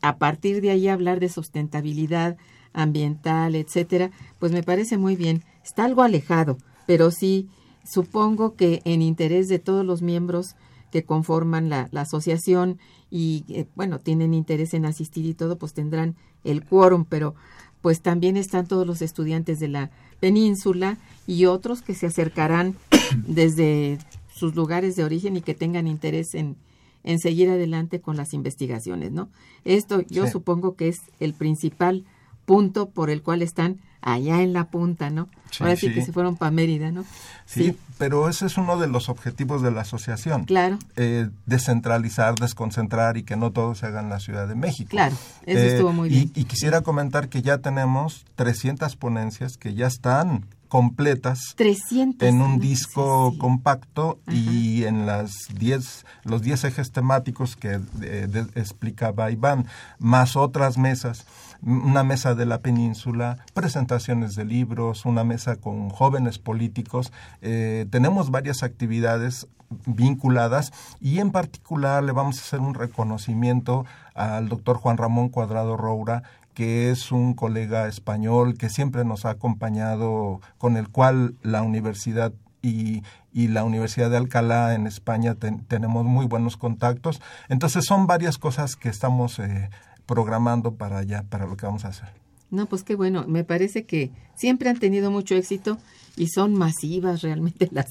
a 0.00 0.16
partir 0.16 0.60
de 0.60 0.70
ahí, 0.70 0.88
hablar 0.88 1.20
de 1.20 1.28
sustentabilidad 1.28 2.36
ambiental, 2.72 3.54
etcétera, 3.54 4.10
pues 4.38 4.52
me 4.52 4.62
parece 4.62 4.96
muy 4.96 5.16
bien. 5.16 5.42
Está 5.64 5.84
algo 5.84 6.02
alejado, 6.02 6.58
pero 6.86 7.10
sí 7.10 7.48
supongo 7.84 8.54
que 8.54 8.80
en 8.84 9.02
interés 9.02 9.48
de 9.48 9.58
todos 9.58 9.84
los 9.84 10.02
miembros 10.02 10.56
que 10.90 11.04
conforman 11.04 11.68
la, 11.68 11.88
asociación 11.92 12.78
y, 13.10 13.44
eh, 13.48 13.66
bueno, 13.74 13.98
tienen 13.98 14.34
interés 14.34 14.74
en 14.74 14.86
asistir 14.86 15.26
y 15.26 15.34
todo, 15.34 15.58
pues 15.58 15.74
tendrán 15.74 16.16
el 16.44 16.64
quórum, 16.64 17.04
pero 17.04 17.34
pues 17.80 18.00
también 18.00 18.36
están 18.36 18.66
todos 18.66 18.86
los 18.86 19.02
estudiantes 19.02 19.60
de 19.60 19.68
la 19.68 19.90
península 20.20 20.98
y 21.26 21.46
otros 21.46 21.82
que 21.82 21.94
se 21.94 22.06
acercarán 22.06 22.76
desde 23.26 23.98
sus 24.32 24.54
lugares 24.54 24.96
de 24.96 25.04
origen 25.04 25.36
y 25.36 25.42
que 25.42 25.54
tengan 25.54 25.86
interés 25.86 26.34
en, 26.34 26.56
en 27.04 27.18
seguir 27.18 27.50
adelante 27.50 28.00
con 28.00 28.16
las 28.16 28.34
investigaciones, 28.34 29.12
¿no? 29.12 29.28
Esto 29.64 30.02
yo 30.08 30.26
supongo 30.26 30.74
que 30.74 30.88
es 30.88 31.00
el 31.20 31.34
principal 31.34 32.04
punto 32.44 32.90
por 32.90 33.10
el 33.10 33.22
cual 33.22 33.42
están 33.42 33.80
allá 34.02 34.42
en 34.42 34.52
la 34.52 34.64
punta, 34.64 35.10
¿no? 35.10 35.28
Ahora 35.60 35.76
sí, 35.76 35.92
que 35.92 36.02
se 36.04 36.12
fueron 36.12 36.36
para 36.36 36.50
Mérida, 36.50 36.90
¿no? 36.92 37.04
Sí, 37.46 37.74
pero 37.96 38.28
ese 38.28 38.44
es 38.46 38.58
uno 38.58 38.78
de 38.78 38.86
los 38.86 39.08
objetivos 39.08 39.62
de 39.62 39.70
la 39.70 39.80
asociación. 39.80 40.44
Claro. 40.44 40.78
Eh, 40.96 41.30
descentralizar, 41.46 42.34
desconcentrar 42.34 43.16
y 43.16 43.22
que 43.22 43.36
no 43.36 43.50
todo 43.50 43.74
se 43.74 43.86
haga 43.86 44.00
en 44.00 44.10
la 44.10 44.20
Ciudad 44.20 44.46
de 44.46 44.54
México. 44.54 44.90
Claro, 44.90 45.16
eso 45.46 45.58
eh, 45.60 45.72
estuvo 45.72 45.92
muy 45.92 46.10
bien. 46.10 46.30
Y, 46.34 46.44
quisiera 46.44 46.82
comentar 46.82 47.28
que 47.28 47.40
ya 47.42 47.58
tenemos 47.58 48.24
300 48.36 48.96
ponencias 48.96 49.56
que 49.56 49.74
ya 49.74 49.86
están 49.86 50.44
completas 50.68 51.54
300 51.56 52.28
en 52.28 52.42
un 52.42 52.60
disco 52.60 53.28
Sí, 53.30 53.34
sí. 53.36 53.38
compacto 53.40 54.18
y 54.30 54.84
en 54.84 55.06
las 55.06 55.32
10 55.58 56.04
los 56.24 56.42
10 56.42 56.64
ejes 56.64 56.92
temáticos 56.92 57.56
que 57.56 57.80
eh, 58.02 58.26
de- 58.28 58.46
explicaba 58.54 59.30
Iván, 59.30 59.66
más 59.98 60.36
otras 60.36 60.76
mesas, 60.76 61.24
una 61.62 62.04
mesa 62.04 62.34
de 62.34 62.46
la 62.46 62.58
península, 62.58 63.38
presentaciones 63.54 64.36
de 64.36 64.44
libros, 64.44 65.04
una 65.04 65.24
mesa 65.24 65.56
con 65.56 65.90
jóvenes 65.90 66.38
políticos. 66.38 67.12
Eh, 67.42 67.86
tenemos 67.90 68.30
varias 68.30 68.62
actividades 68.62 69.48
vinculadas 69.84 70.72
y 71.00 71.18
en 71.18 71.30
particular 71.30 72.02
le 72.02 72.12
vamos 72.12 72.38
a 72.38 72.42
hacer 72.42 72.60
un 72.60 72.74
reconocimiento 72.74 73.84
al 74.14 74.48
doctor 74.48 74.78
Juan 74.78 74.96
Ramón 74.96 75.28
Cuadrado 75.28 75.76
Roura, 75.76 76.22
que 76.54 76.90
es 76.90 77.12
un 77.12 77.34
colega 77.34 77.86
español 77.86 78.56
que 78.56 78.68
siempre 78.68 79.04
nos 79.04 79.24
ha 79.24 79.30
acompañado, 79.30 80.40
con 80.58 80.76
el 80.76 80.88
cual 80.88 81.34
la 81.42 81.62
universidad 81.62 82.32
y, 82.62 83.04
y 83.32 83.46
la 83.48 83.62
Universidad 83.62 84.10
de 84.10 84.16
Alcalá 84.16 84.74
en 84.74 84.88
España 84.88 85.36
ten- 85.36 85.64
tenemos 85.66 86.04
muy 86.04 86.26
buenos 86.26 86.56
contactos. 86.56 87.20
Entonces 87.48 87.84
son 87.84 88.08
varias 88.08 88.38
cosas 88.38 88.74
que 88.74 88.88
estamos 88.88 89.38
eh, 89.38 89.70
programando 90.08 90.74
para 90.74 90.98
allá, 90.98 91.22
para 91.28 91.46
lo 91.46 91.56
que 91.56 91.66
vamos 91.66 91.84
a 91.84 91.88
hacer. 91.88 92.08
No, 92.50 92.64
pues 92.66 92.82
qué 92.82 92.96
bueno. 92.96 93.26
Me 93.28 93.44
parece 93.44 93.84
que 93.84 94.10
siempre 94.34 94.70
han 94.70 94.78
tenido 94.78 95.10
mucho 95.10 95.34
éxito 95.36 95.76
y 96.16 96.28
son 96.28 96.54
masivas 96.54 97.20
realmente 97.20 97.68
las. 97.72 97.86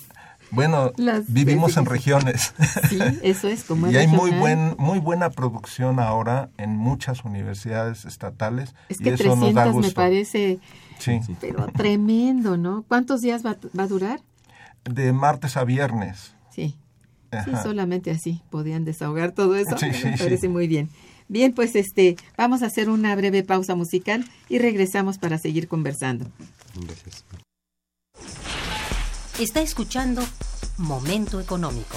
Bueno, 0.49 0.93
Las 0.97 1.31
vivimos 1.31 1.75
en 1.77 1.85
regiones. 1.85 2.53
Sí, 2.89 2.99
eso 3.21 3.47
es 3.49 3.63
como 3.65 3.87
y 3.91 3.97
hay 3.97 4.07
muy 4.07 4.31
buen 4.31 4.75
muy 4.79 4.99
buena 4.99 5.29
producción 5.29 5.99
ahora 5.99 6.49
en 6.57 6.75
muchas 6.75 7.23
universidades 7.25 8.05
estatales 8.05 8.73
Es 8.89 8.99
y 8.99 9.03
que 9.03 9.11
nos 9.11 9.19
da 9.19 9.25
300 9.27 9.73
gusto. 9.73 9.87
me 9.89 9.93
parece, 9.93 10.59
Sí, 10.99 11.19
pero 11.39 11.67
tremendo, 11.67 12.57
¿no? 12.57 12.83
¿Cuántos 12.87 13.21
días 13.21 13.45
va, 13.45 13.57
va 13.77 13.83
a 13.83 13.87
durar? 13.87 14.19
de 14.89 15.11
martes 15.13 15.57
a 15.57 15.65
viernes. 15.65 16.33
Sí. 16.49 16.75
Sí, 17.43 17.51
solamente 17.61 18.09
así 18.09 18.41
podían 18.49 18.85
desahogar 18.85 19.33
todo 19.33 19.57
eso. 19.57 19.77
Sí, 19.77 19.91
sí, 19.93 20.05
Me 20.05 20.17
sí. 20.17 20.23
parece 20.23 20.47
muy 20.47 20.67
bien. 20.67 20.89
Bien, 21.27 21.53
pues 21.53 21.75
este, 21.75 22.15
vamos 22.37 22.63
a 22.63 22.67
hacer 22.67 22.89
una 22.89 23.15
breve 23.15 23.43
pausa 23.43 23.75
musical 23.75 24.25
y 24.49 24.59
regresamos 24.59 25.17
para 25.17 25.37
seguir 25.37 25.67
conversando. 25.67 26.25
Gracias. 26.75 27.25
Está 29.39 29.61
escuchando 29.61 30.23
Momento 30.77 31.39
Económico. 31.39 31.95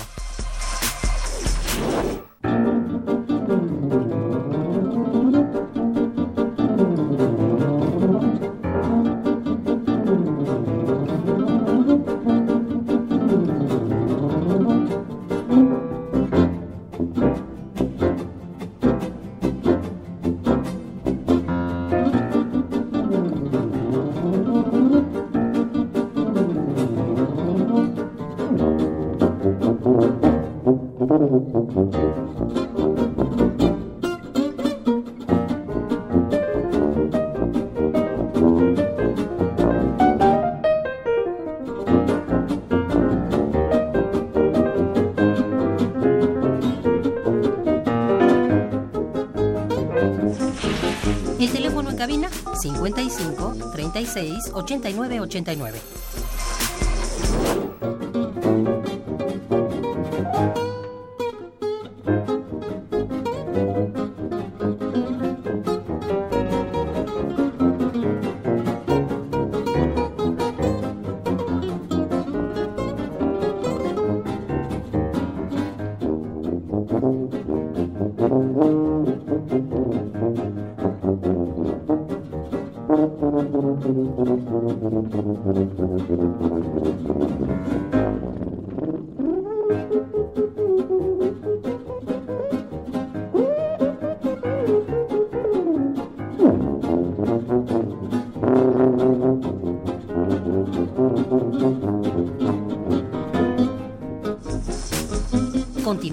Cabina 52.00 52.30
55 52.30 53.72
36 53.74 54.52
89 54.54 55.20
89. 55.20 55.80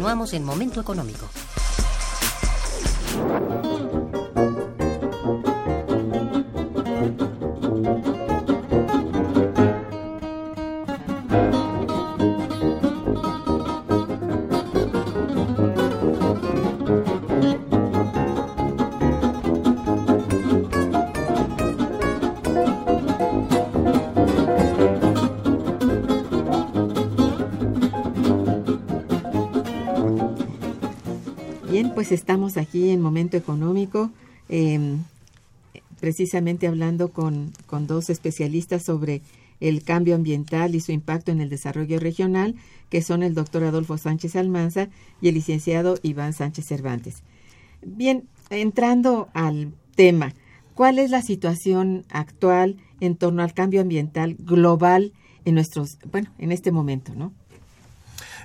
Continuamos 0.07 0.33
en 0.35 0.45
Momento 0.45 0.79
Económico. 0.79 1.27
Pues 31.97 32.11
estamos 32.11 32.57
aquí 32.57 32.91
en 32.91 33.01
Momento 33.01 33.37
Económico, 33.37 34.11
eh, 34.49 34.97
precisamente 35.99 36.67
hablando 36.67 37.09
con, 37.09 37.51
con 37.65 37.87
dos 37.87 38.11
especialistas 38.11 38.83
sobre 38.83 39.23
el 39.61 39.81
cambio 39.81 40.13
ambiental 40.13 40.75
y 40.75 40.79
su 40.79 40.91
impacto 40.91 41.31
en 41.31 41.41
el 41.41 41.49
desarrollo 41.49 41.99
regional, 41.99 42.53
que 42.91 43.01
son 43.01 43.23
el 43.23 43.33
doctor 43.33 43.63
Adolfo 43.63 43.97
Sánchez 43.97 44.35
Almanza 44.35 44.89
y 45.21 45.29
el 45.29 45.33
licenciado 45.33 45.97
Iván 46.03 46.33
Sánchez 46.33 46.65
Cervantes. 46.67 47.23
Bien, 47.81 48.25
entrando 48.51 49.29
al 49.33 49.73
tema, 49.95 50.35
¿cuál 50.75 50.99
es 50.99 51.09
la 51.09 51.23
situación 51.23 52.05
actual 52.11 52.77
en 52.99 53.15
torno 53.15 53.41
al 53.41 53.55
cambio 53.55 53.81
ambiental 53.81 54.35
global 54.37 55.13
en 55.45 55.55
nuestros, 55.55 55.97
bueno, 56.11 56.29
en 56.37 56.51
este 56.51 56.71
momento, 56.71 57.15
¿no? 57.15 57.33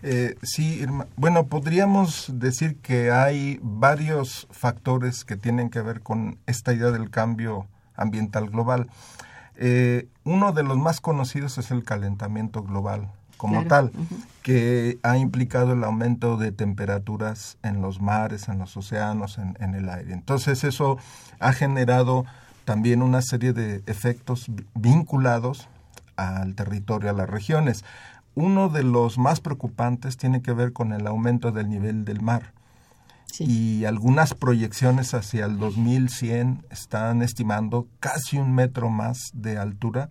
Eh, 0.02 0.36
sí, 0.42 0.80
Irma. 0.80 1.06
bueno, 1.16 1.46
podríamos 1.46 2.26
decir 2.34 2.76
que 2.78 3.10
hay 3.12 3.60
varios 3.62 4.48
factores 4.50 5.24
que 5.24 5.36
tienen 5.36 5.70
que 5.70 5.80
ver 5.80 6.00
con 6.00 6.38
esta 6.46 6.72
idea 6.72 6.90
del 6.90 7.10
cambio 7.10 7.66
ambiental 7.96 8.50
global. 8.50 8.88
Eh, 9.56 10.08
uno 10.24 10.52
de 10.52 10.62
los 10.64 10.78
más 10.78 11.00
conocidos 11.00 11.58
es 11.58 11.70
el 11.70 11.84
calentamiento 11.84 12.62
global 12.62 13.08
como 13.36 13.64
Claro, 13.64 13.90
tal, 13.90 13.92
que 14.42 14.98
ha 15.02 15.16
implicado 15.18 15.72
el 15.72 15.82
aumento 15.82 16.36
de 16.36 16.52
temperaturas 16.52 17.58
en 17.64 17.82
los 17.82 18.00
mares, 18.00 18.48
en 18.48 18.58
los 18.58 18.76
océanos, 18.76 19.36
en, 19.38 19.56
en 19.58 19.74
el 19.74 19.88
aire. 19.88 20.12
Entonces 20.12 20.62
eso 20.62 20.96
ha 21.40 21.52
generado 21.52 22.24
también 22.64 23.02
una 23.02 23.20
serie 23.20 23.52
de 23.52 23.82
efectos 23.86 24.46
vi- 24.48 24.64
vinculados 24.74 25.68
al 26.14 26.54
territorio, 26.54 27.10
a 27.10 27.14
las 27.14 27.28
regiones. 27.28 27.84
Uno 28.34 28.68
de 28.68 28.82
los 28.82 29.18
más 29.18 29.40
preocupantes 29.40 30.16
tiene 30.16 30.42
que 30.42 30.52
ver 30.52 30.72
con 30.72 30.92
el 30.92 31.06
aumento 31.06 31.52
del 31.52 31.68
nivel 31.68 32.04
del 32.04 32.22
mar. 32.22 32.54
Sí. 33.26 33.44
Y 33.44 33.84
algunas 33.84 34.34
proyecciones 34.34 35.14
hacia 35.14 35.46
el 35.46 35.58
2100 35.58 36.66
están 36.70 37.22
estimando 37.22 37.88
casi 38.00 38.38
un 38.38 38.54
metro 38.54 38.90
más 38.90 39.30
de 39.32 39.58
altura. 39.58 40.10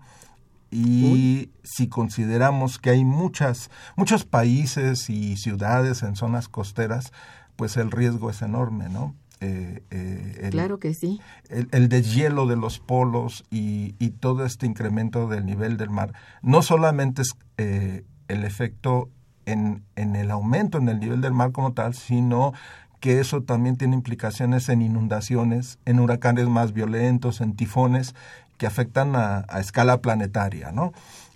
Y 0.71 1.49
si 1.63 1.87
consideramos 1.87 2.79
que 2.79 2.91
hay 2.91 3.03
muchas, 3.03 3.69
muchos 3.95 4.23
países 4.23 5.09
y 5.09 5.35
ciudades 5.35 6.01
en 6.01 6.15
zonas 6.15 6.47
costeras, 6.47 7.11
pues 7.57 7.75
el 7.77 7.91
riesgo 7.91 8.29
es 8.29 8.41
enorme, 8.41 8.87
¿no? 8.87 9.13
Eh, 9.41 9.81
eh, 9.89 10.39
el, 10.43 10.51
claro 10.51 10.77
que 10.77 10.93
sí. 10.93 11.19
el, 11.49 11.67
el 11.71 11.89
deshielo 11.89 12.45
de 12.45 12.55
los 12.55 12.79
polos 12.79 13.43
y, 13.49 13.95
y 13.97 14.11
todo 14.11 14.45
este 14.45 14.67
incremento 14.67 15.27
del 15.27 15.45
nivel 15.45 15.77
del 15.77 15.89
mar, 15.89 16.13
no 16.43 16.61
solamente 16.61 17.23
es 17.23 17.35
eh, 17.57 18.05
el 18.27 18.43
efecto 18.43 19.09
en, 19.47 19.83
en 19.95 20.15
el 20.15 20.29
aumento 20.29 20.77
en 20.77 20.89
el 20.89 20.99
nivel 20.99 21.21
del 21.21 21.33
mar 21.33 21.51
como 21.51 21.73
tal, 21.73 21.95
sino 21.95 22.53
que 22.99 23.19
eso 23.19 23.41
también 23.41 23.77
tiene 23.77 23.95
implicaciones 23.95 24.69
en 24.69 24.83
inundaciones, 24.83 25.79
en 25.85 25.99
huracanes 25.99 26.47
más 26.47 26.71
violentos, 26.71 27.41
en 27.41 27.55
tifones 27.55 28.13
que 28.57 28.67
afectan 28.67 29.15
a, 29.15 29.43
a 29.49 29.59
escala 29.59 30.01
planetaria, 30.01 30.71
¿no? 30.71 30.93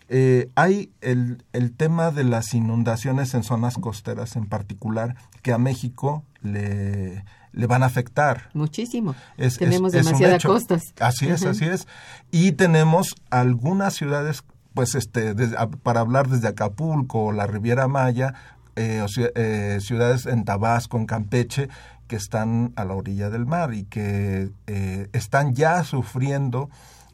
Eh, 0.08 0.52
hay 0.54 0.92
el, 1.02 1.44
el, 1.52 1.72
tema 1.72 2.12
de 2.12 2.24
las 2.24 2.54
inundaciones 2.54 3.34
en 3.34 3.42
zonas 3.42 3.74
costeras 3.80 4.36
en 4.36 4.46
particular 4.46 5.16
que 5.42 5.52
a 5.52 5.58
México 5.58 6.24
le, 6.44 7.26
le 7.56 7.68
van 7.68 7.84
a 7.84 7.86
afectar. 7.88 8.50
Muchísimo. 8.54 9.16
Es, 9.38 9.58
tenemos 9.58 9.94
es, 9.94 10.06
demasiadas 10.06 10.44
costas. 10.44 10.84
Así 11.00 11.28
es, 11.28 11.42
uh 11.42 11.46
-huh. 11.46 11.50
así 11.52 11.66
es. 11.66 11.88
Y 12.32 12.52
tenemos 12.52 13.16
algunas 13.30 13.94
ciudades, 13.94 14.44
pues 14.74 14.94
este, 14.94 15.34
desde, 15.34 15.56
para 15.82 16.02
hablar 16.02 16.28
desde 16.28 16.50
Acapulco 16.50 17.26
o 17.26 17.32
la 17.32 17.48
Riviera 17.48 17.88
Maya, 17.88 18.34
eh, 18.76 19.06
eh, 19.36 19.78
ciudades 19.82 20.26
en 20.26 20.44
Tabasco, 20.44 20.98
en 20.98 21.06
Campeche, 21.06 21.70
que 22.08 22.18
están 22.18 22.74
a 22.76 22.84
la 22.84 22.94
orilla 22.94 23.30
del 23.30 23.46
mar 23.46 23.74
y 23.74 23.86
que 23.86 24.52
eh, 24.68 25.08
están 25.14 25.56
ya 25.56 25.84
sufriendo 25.86 26.70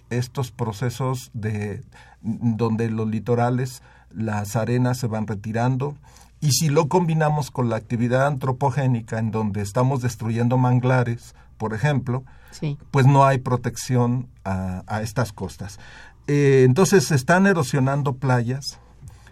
estos 0.10 0.52
procesos 0.52 1.30
de 1.34 1.84
donde 2.22 2.90
los 2.90 3.08
litorales, 3.08 3.84
las 4.10 4.56
arenas 4.56 4.98
se 4.98 5.08
van 5.08 5.28
retirando 5.28 5.96
y 6.42 6.52
si 6.52 6.70
lo 6.70 6.88
combinamos 6.90 7.52
con 7.52 7.70
la 7.70 7.78
actividad 7.78 8.26
antropogénica 8.26 9.20
en 9.20 9.32
donde 9.32 9.62
estamos 9.62 10.02
destruyendo 10.02 10.58
manglares, 10.58 11.36
por 11.58 11.74
ejemplo, 11.74 12.24
sí. 12.50 12.78
pues 12.90 13.06
no 13.06 13.26
hay 13.26 13.38
protección 13.38 14.28
a, 14.44 14.84
a 14.88 15.04
estas 15.04 15.32
costas. 15.32 15.80
Eh, 16.28 16.64
entonces 16.66 17.06
se 17.06 17.16
están 17.16 17.46
erosionando 17.46 18.14
playas, 18.14 18.80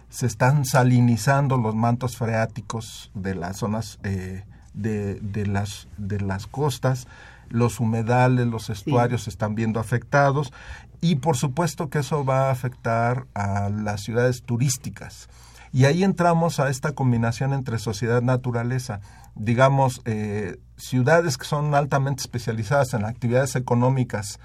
se 0.08 0.26
están 0.26 0.64
salinizando 0.64 1.56
los 1.56 1.74
mantos 1.74 2.16
freáticos 2.16 3.10
de 3.14 3.34
las 3.34 3.58
zonas 3.58 3.98
eh, 4.02 4.44
de, 4.74 5.14
de, 5.16 5.46
las, 5.46 5.88
de 5.96 6.20
las 6.20 6.46
costas, 6.46 7.08
los 7.48 7.80
humedales, 7.80 8.46
los 8.46 8.70
estuarios 8.70 9.22
sí. 9.22 9.24
se 9.24 9.30
están 9.30 9.54
viendo 9.54 9.80
afectados 9.80 10.52
y 11.00 11.16
por 11.16 11.36
supuesto 11.36 11.90
que 11.90 12.00
eso 12.00 12.24
va 12.24 12.48
a 12.48 12.50
afectar 12.52 13.26
a 13.34 13.68
las 13.70 14.02
ciudades 14.02 14.42
turísticas. 14.42 15.28
Y 15.72 15.84
ahí 15.84 16.02
entramos 16.02 16.58
a 16.58 16.68
esta 16.68 16.92
combinación 16.92 17.52
entre 17.52 17.78
sociedad-naturaleza. 17.78 19.00
Digamos, 19.34 20.02
eh, 20.04 20.58
ciudades 20.76 21.38
que 21.38 21.44
son 21.46 21.74
altamente 21.74 22.22
especializadas 22.22 22.94
en 22.94 23.04
actividades 23.04 23.54
económicas 23.56 24.40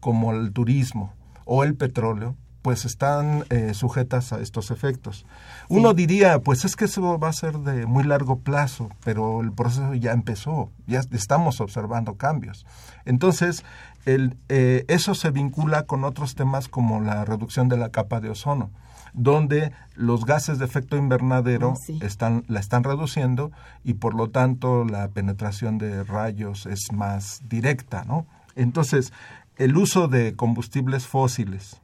como 0.00 0.32
el 0.32 0.52
turismo 0.52 1.12
o 1.44 1.64
el 1.64 1.74
petróleo, 1.74 2.36
pues 2.62 2.84
están 2.84 3.44
eh, 3.50 3.72
sujetas 3.74 4.32
a 4.32 4.40
estos 4.40 4.70
efectos. 4.70 5.18
Sí. 5.18 5.24
Uno 5.68 5.94
diría, 5.94 6.40
pues 6.40 6.64
es 6.64 6.76
que 6.76 6.84
eso 6.84 7.18
va 7.18 7.28
a 7.28 7.32
ser 7.32 7.58
de 7.58 7.86
muy 7.86 8.04
largo 8.04 8.40
plazo, 8.40 8.90
pero 9.04 9.40
el 9.40 9.52
proceso 9.52 9.94
ya 9.94 10.12
empezó, 10.12 10.70
ya 10.86 11.00
estamos 11.12 11.60
observando 11.60 12.14
cambios. 12.14 12.66
Entonces, 13.04 13.64
el, 14.04 14.36
eh, 14.48 14.84
eso 14.88 15.14
se 15.14 15.30
vincula 15.30 15.84
con 15.84 16.04
otros 16.04 16.34
temas 16.34 16.68
como 16.68 17.00
la 17.00 17.24
reducción 17.24 17.68
de 17.68 17.76
la 17.76 17.90
capa 17.90 18.20
de 18.20 18.30
ozono, 18.30 18.70
donde 19.12 19.72
los 19.94 20.24
gases 20.24 20.58
de 20.58 20.64
efecto 20.64 20.96
invernadero 20.96 21.74
sí. 21.76 21.98
están, 22.02 22.44
la 22.48 22.60
están 22.60 22.84
reduciendo 22.84 23.50
y 23.84 23.94
por 23.94 24.14
lo 24.14 24.30
tanto 24.30 24.84
la 24.84 25.08
penetración 25.08 25.78
de 25.78 26.04
rayos 26.04 26.66
es 26.66 26.92
más 26.92 27.42
directa, 27.48 28.04
¿no? 28.04 28.26
Entonces, 28.54 29.12
el 29.56 29.76
uso 29.76 30.08
de 30.08 30.34
combustibles 30.34 31.06
fósiles, 31.06 31.80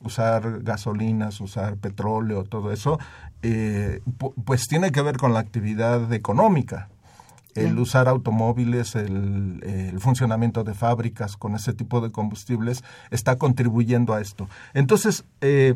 usar 0.00 0.62
gasolinas, 0.62 1.40
usar 1.40 1.76
petróleo, 1.76 2.44
todo 2.44 2.72
eso, 2.72 2.98
eh, 3.42 4.00
pues 4.44 4.66
tiene 4.68 4.92
que 4.92 5.02
ver 5.02 5.16
con 5.16 5.32
la 5.32 5.40
actividad 5.40 6.12
económica. 6.12 6.88
El 7.54 7.72
sí. 7.72 7.80
usar 7.80 8.06
automóviles, 8.06 8.94
el, 8.96 9.60
el, 9.62 9.98
funcionamiento 9.98 10.62
de 10.62 10.74
fábricas 10.74 11.38
con 11.38 11.54
ese 11.54 11.72
tipo 11.72 12.02
de 12.02 12.12
combustibles 12.12 12.84
está 13.10 13.36
contribuyendo 13.36 14.12
a 14.12 14.20
esto. 14.20 14.46
Entonces, 14.74 15.24
eh, 15.40 15.74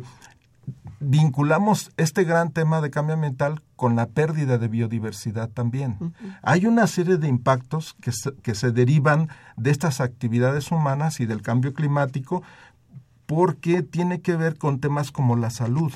vinculamos 0.99 1.91
este 1.97 2.23
gran 2.23 2.51
tema 2.51 2.79
de 2.79 2.91
cambio 2.91 3.15
ambiental 3.15 3.61
con 3.75 3.95
la 3.95 4.05
pérdida 4.05 4.57
de 4.57 4.67
biodiversidad 4.67 5.49
también. 5.49 5.97
Uh 5.99 6.05
-huh. 6.05 6.39
Hay 6.43 6.65
una 6.65 6.85
serie 6.87 7.17
de 7.17 7.27
impactos 7.27 7.95
que 8.01 8.11
se, 8.11 8.33
que 8.35 8.53
se 8.53 8.71
derivan 8.71 9.29
de 9.57 9.71
estas 9.71 9.99
actividades 9.99 10.71
humanas 10.71 11.19
y 11.19 11.25
del 11.25 11.41
cambio 11.41 11.73
climático 11.73 12.43
porque 13.25 13.81
tiene 13.81 14.21
que 14.21 14.35
ver 14.35 14.57
con 14.57 14.79
temas 14.79 15.11
como 15.11 15.35
la 15.35 15.49
salud. 15.49 15.91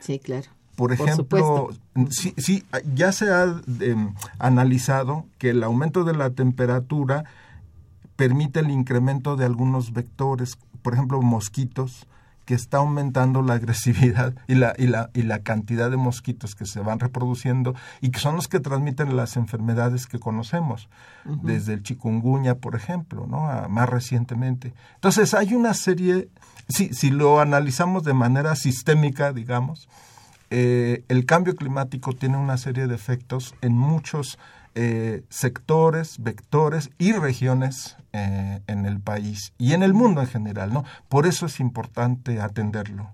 Sí, 0.00 0.18
claro. 0.18 0.48
Por 0.76 0.92
ejemplo, 0.92 1.68
Por 1.92 2.10
sí, 2.10 2.34
sí, 2.38 2.64
ya 2.94 3.12
se 3.12 3.30
ha 3.30 3.60
eh, 3.80 3.96
analizado 4.38 5.26
que 5.38 5.50
el 5.50 5.62
aumento 5.62 6.04
de 6.04 6.14
la 6.14 6.30
temperatura 6.30 7.24
permite 8.16 8.60
el 8.60 8.70
incremento 8.70 9.36
de 9.36 9.44
algunos 9.44 9.92
vectores, 9.92 10.56
por 10.82 10.94
ejemplo, 10.94 11.20
mosquitos, 11.20 12.06
que 12.52 12.56
está 12.56 12.76
aumentando 12.76 13.40
la 13.40 13.54
agresividad 13.54 14.34
y 14.46 14.56
la, 14.56 14.74
y, 14.76 14.86
la, 14.86 15.08
y 15.14 15.22
la 15.22 15.38
cantidad 15.38 15.90
de 15.90 15.96
mosquitos 15.96 16.54
que 16.54 16.66
se 16.66 16.80
van 16.80 17.00
reproduciendo 17.00 17.74
y 18.02 18.10
que 18.10 18.20
son 18.20 18.36
los 18.36 18.46
que 18.46 18.60
transmiten 18.60 19.16
las 19.16 19.38
enfermedades 19.38 20.06
que 20.06 20.18
conocemos, 20.18 20.90
uh 21.24 21.30
-huh. 21.30 21.40
desde 21.40 21.72
el 21.72 21.82
chikungunya, 21.82 22.56
por 22.56 22.74
ejemplo, 22.76 23.26
¿no? 23.26 23.48
A, 23.48 23.68
más 23.68 23.88
recientemente. 23.88 24.74
Entonces, 24.96 25.32
hay 25.32 25.54
una 25.54 25.72
serie, 25.72 26.28
si, 26.68 26.92
si 26.92 27.10
lo 27.10 27.40
analizamos 27.40 28.04
de 28.04 28.12
manera 28.12 28.54
sistémica, 28.54 29.32
digamos, 29.32 29.88
eh, 30.50 31.04
el 31.08 31.24
cambio 31.24 31.56
climático 31.56 32.12
tiene 32.12 32.36
una 32.36 32.58
serie 32.58 32.86
de 32.86 32.94
efectos 32.94 33.54
en 33.62 33.72
muchos 33.78 34.38
eh, 34.74 35.22
sectores, 35.28 36.16
vectores 36.22 36.90
y 36.98 37.12
regiones 37.12 37.96
eh, 38.12 38.60
en 38.66 38.86
el 38.86 39.00
país 39.00 39.52
y 39.58 39.72
en 39.74 39.82
el 39.82 39.92
mundo 39.92 40.20
en 40.20 40.26
general, 40.26 40.72
¿no? 40.72 40.84
Por 41.08 41.26
eso 41.26 41.46
es 41.46 41.60
importante 41.60 42.40
atenderlo. 42.40 43.10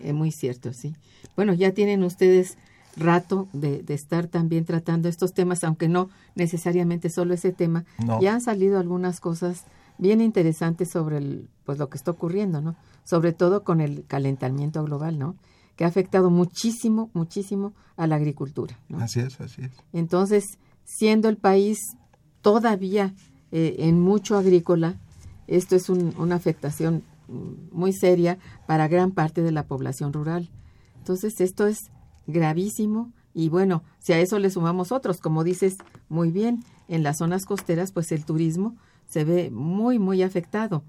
Es 0.00 0.14
muy 0.14 0.32
cierto, 0.32 0.72
sí. 0.72 0.94
Bueno, 1.36 1.52
ya 1.52 1.72
tienen 1.72 2.02
ustedes 2.04 2.56
rato 2.96 3.48
de, 3.52 3.82
de, 3.82 3.94
estar 3.94 4.28
también 4.28 4.64
tratando 4.64 5.08
estos 5.08 5.34
temas, 5.34 5.64
aunque 5.64 5.88
no 5.88 6.10
necesariamente 6.36 7.10
solo 7.10 7.34
ese 7.34 7.52
tema. 7.52 7.84
No. 8.04 8.20
Ya 8.20 8.34
han 8.34 8.40
salido 8.40 8.78
algunas 8.78 9.20
cosas 9.20 9.64
bien 9.98 10.20
interesantes 10.20 10.90
sobre 10.90 11.18
el, 11.18 11.48
pues 11.64 11.78
lo 11.78 11.88
que 11.88 11.96
está 11.96 12.10
ocurriendo, 12.10 12.60
¿no? 12.60 12.76
Sobre 13.04 13.32
todo 13.32 13.64
con 13.64 13.80
el 13.80 14.04
calentamiento 14.06 14.82
global, 14.84 15.18
¿no? 15.18 15.36
Que 15.76 15.84
ha 15.84 15.88
afectado 15.88 16.30
muchísimo, 16.30 17.10
muchísimo 17.14 17.74
a 17.96 18.06
la 18.06 18.16
agricultura. 18.16 18.78
¿no? 18.88 18.98
Así 18.98 19.20
es, 19.20 19.40
así 19.40 19.62
es. 19.62 19.72
Entonces, 19.92 20.58
siendo 20.84 21.28
el 21.28 21.36
país 21.36 21.96
todavía 22.42 23.14
eh, 23.52 23.76
en 23.78 24.00
mucho 24.00 24.36
agrícola, 24.36 25.00
esto 25.46 25.76
es 25.76 25.88
un, 25.88 26.14
una 26.18 26.36
afectación 26.36 27.02
muy 27.28 27.92
seria 27.92 28.38
para 28.66 28.88
gran 28.88 29.12
parte 29.12 29.42
de 29.42 29.52
la 29.52 29.66
población 29.66 30.12
rural. 30.12 30.50
Entonces, 30.98 31.40
esto 31.40 31.66
es 31.66 31.90
gravísimo 32.26 33.12
y 33.34 33.48
bueno, 33.48 33.82
si 33.98 34.12
a 34.12 34.20
eso 34.20 34.38
le 34.38 34.50
sumamos 34.50 34.92
otros, 34.92 35.20
como 35.20 35.42
dices 35.44 35.76
muy 36.08 36.30
bien, 36.30 36.64
en 36.88 37.02
las 37.02 37.18
zonas 37.18 37.44
costeras, 37.46 37.92
pues 37.92 38.12
el 38.12 38.24
turismo 38.24 38.76
se 39.08 39.24
ve 39.24 39.50
muy, 39.50 39.98
muy 39.98 40.22
afectado. 40.22 40.84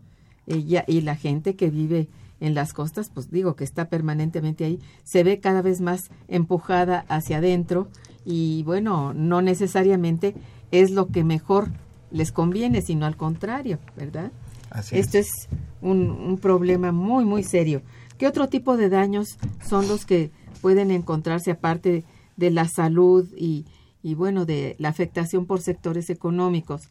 Eh, 0.48 0.58
y, 0.58 0.78
y 0.88 1.02
la 1.02 1.16
gente 1.16 1.56
que 1.56 1.70
vive 1.70 2.08
en 2.40 2.54
las 2.54 2.74
costas, 2.74 3.10
pues 3.10 3.32
digo 3.32 3.56
que 3.56 3.64
está 3.64 3.90
permanentemente 3.90 4.66
ahí, 4.66 4.80
se 5.04 5.24
ve 5.24 5.40
cada 5.40 5.62
vez 5.62 5.82
más 5.82 6.10
empujada 6.28 7.06
hacia 7.08 7.38
adentro 7.38 7.88
y 8.26 8.64
bueno, 8.64 9.14
no 9.14 9.42
necesariamente 9.42 10.36
es 10.72 10.92
lo 10.92 11.08
que 11.08 11.24
mejor 11.24 11.70
les 12.12 12.32
conviene, 12.32 12.82
sino 12.82 13.06
al 13.06 13.18
contrario, 13.18 13.80
¿verdad? 13.96 14.32
Así 14.72 14.98
Esto 14.98 15.18
es, 15.18 15.28
es 15.28 15.50
un, 15.82 16.10
un, 16.10 16.38
problema 16.38 16.92
muy, 16.92 17.24
muy 17.24 17.44
serio. 17.44 17.82
¿Qué 18.18 18.28
otro 18.28 18.50
tipo 18.50 18.78
de 18.78 18.90
daños 18.90 19.38
son 19.68 19.88
los 19.88 20.06
que 20.06 20.32
pueden 20.62 20.92
encontrarse 20.92 21.52
aparte 21.52 22.04
de 22.38 22.52
la 22.52 22.68
salud 22.68 23.28
y, 23.38 23.66
y 24.02 24.16
bueno, 24.16 24.46
de 24.46 24.76
la 24.80 24.90
afectación 24.90 25.46
por 25.46 25.62
sectores 25.62 26.10
económicos? 26.10 26.90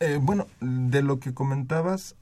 Eh, 0.00 0.18
bueno, 0.20 0.46
de 0.60 1.02
lo 1.02 1.18
que 1.20 1.32
comentabas, 1.32 2.16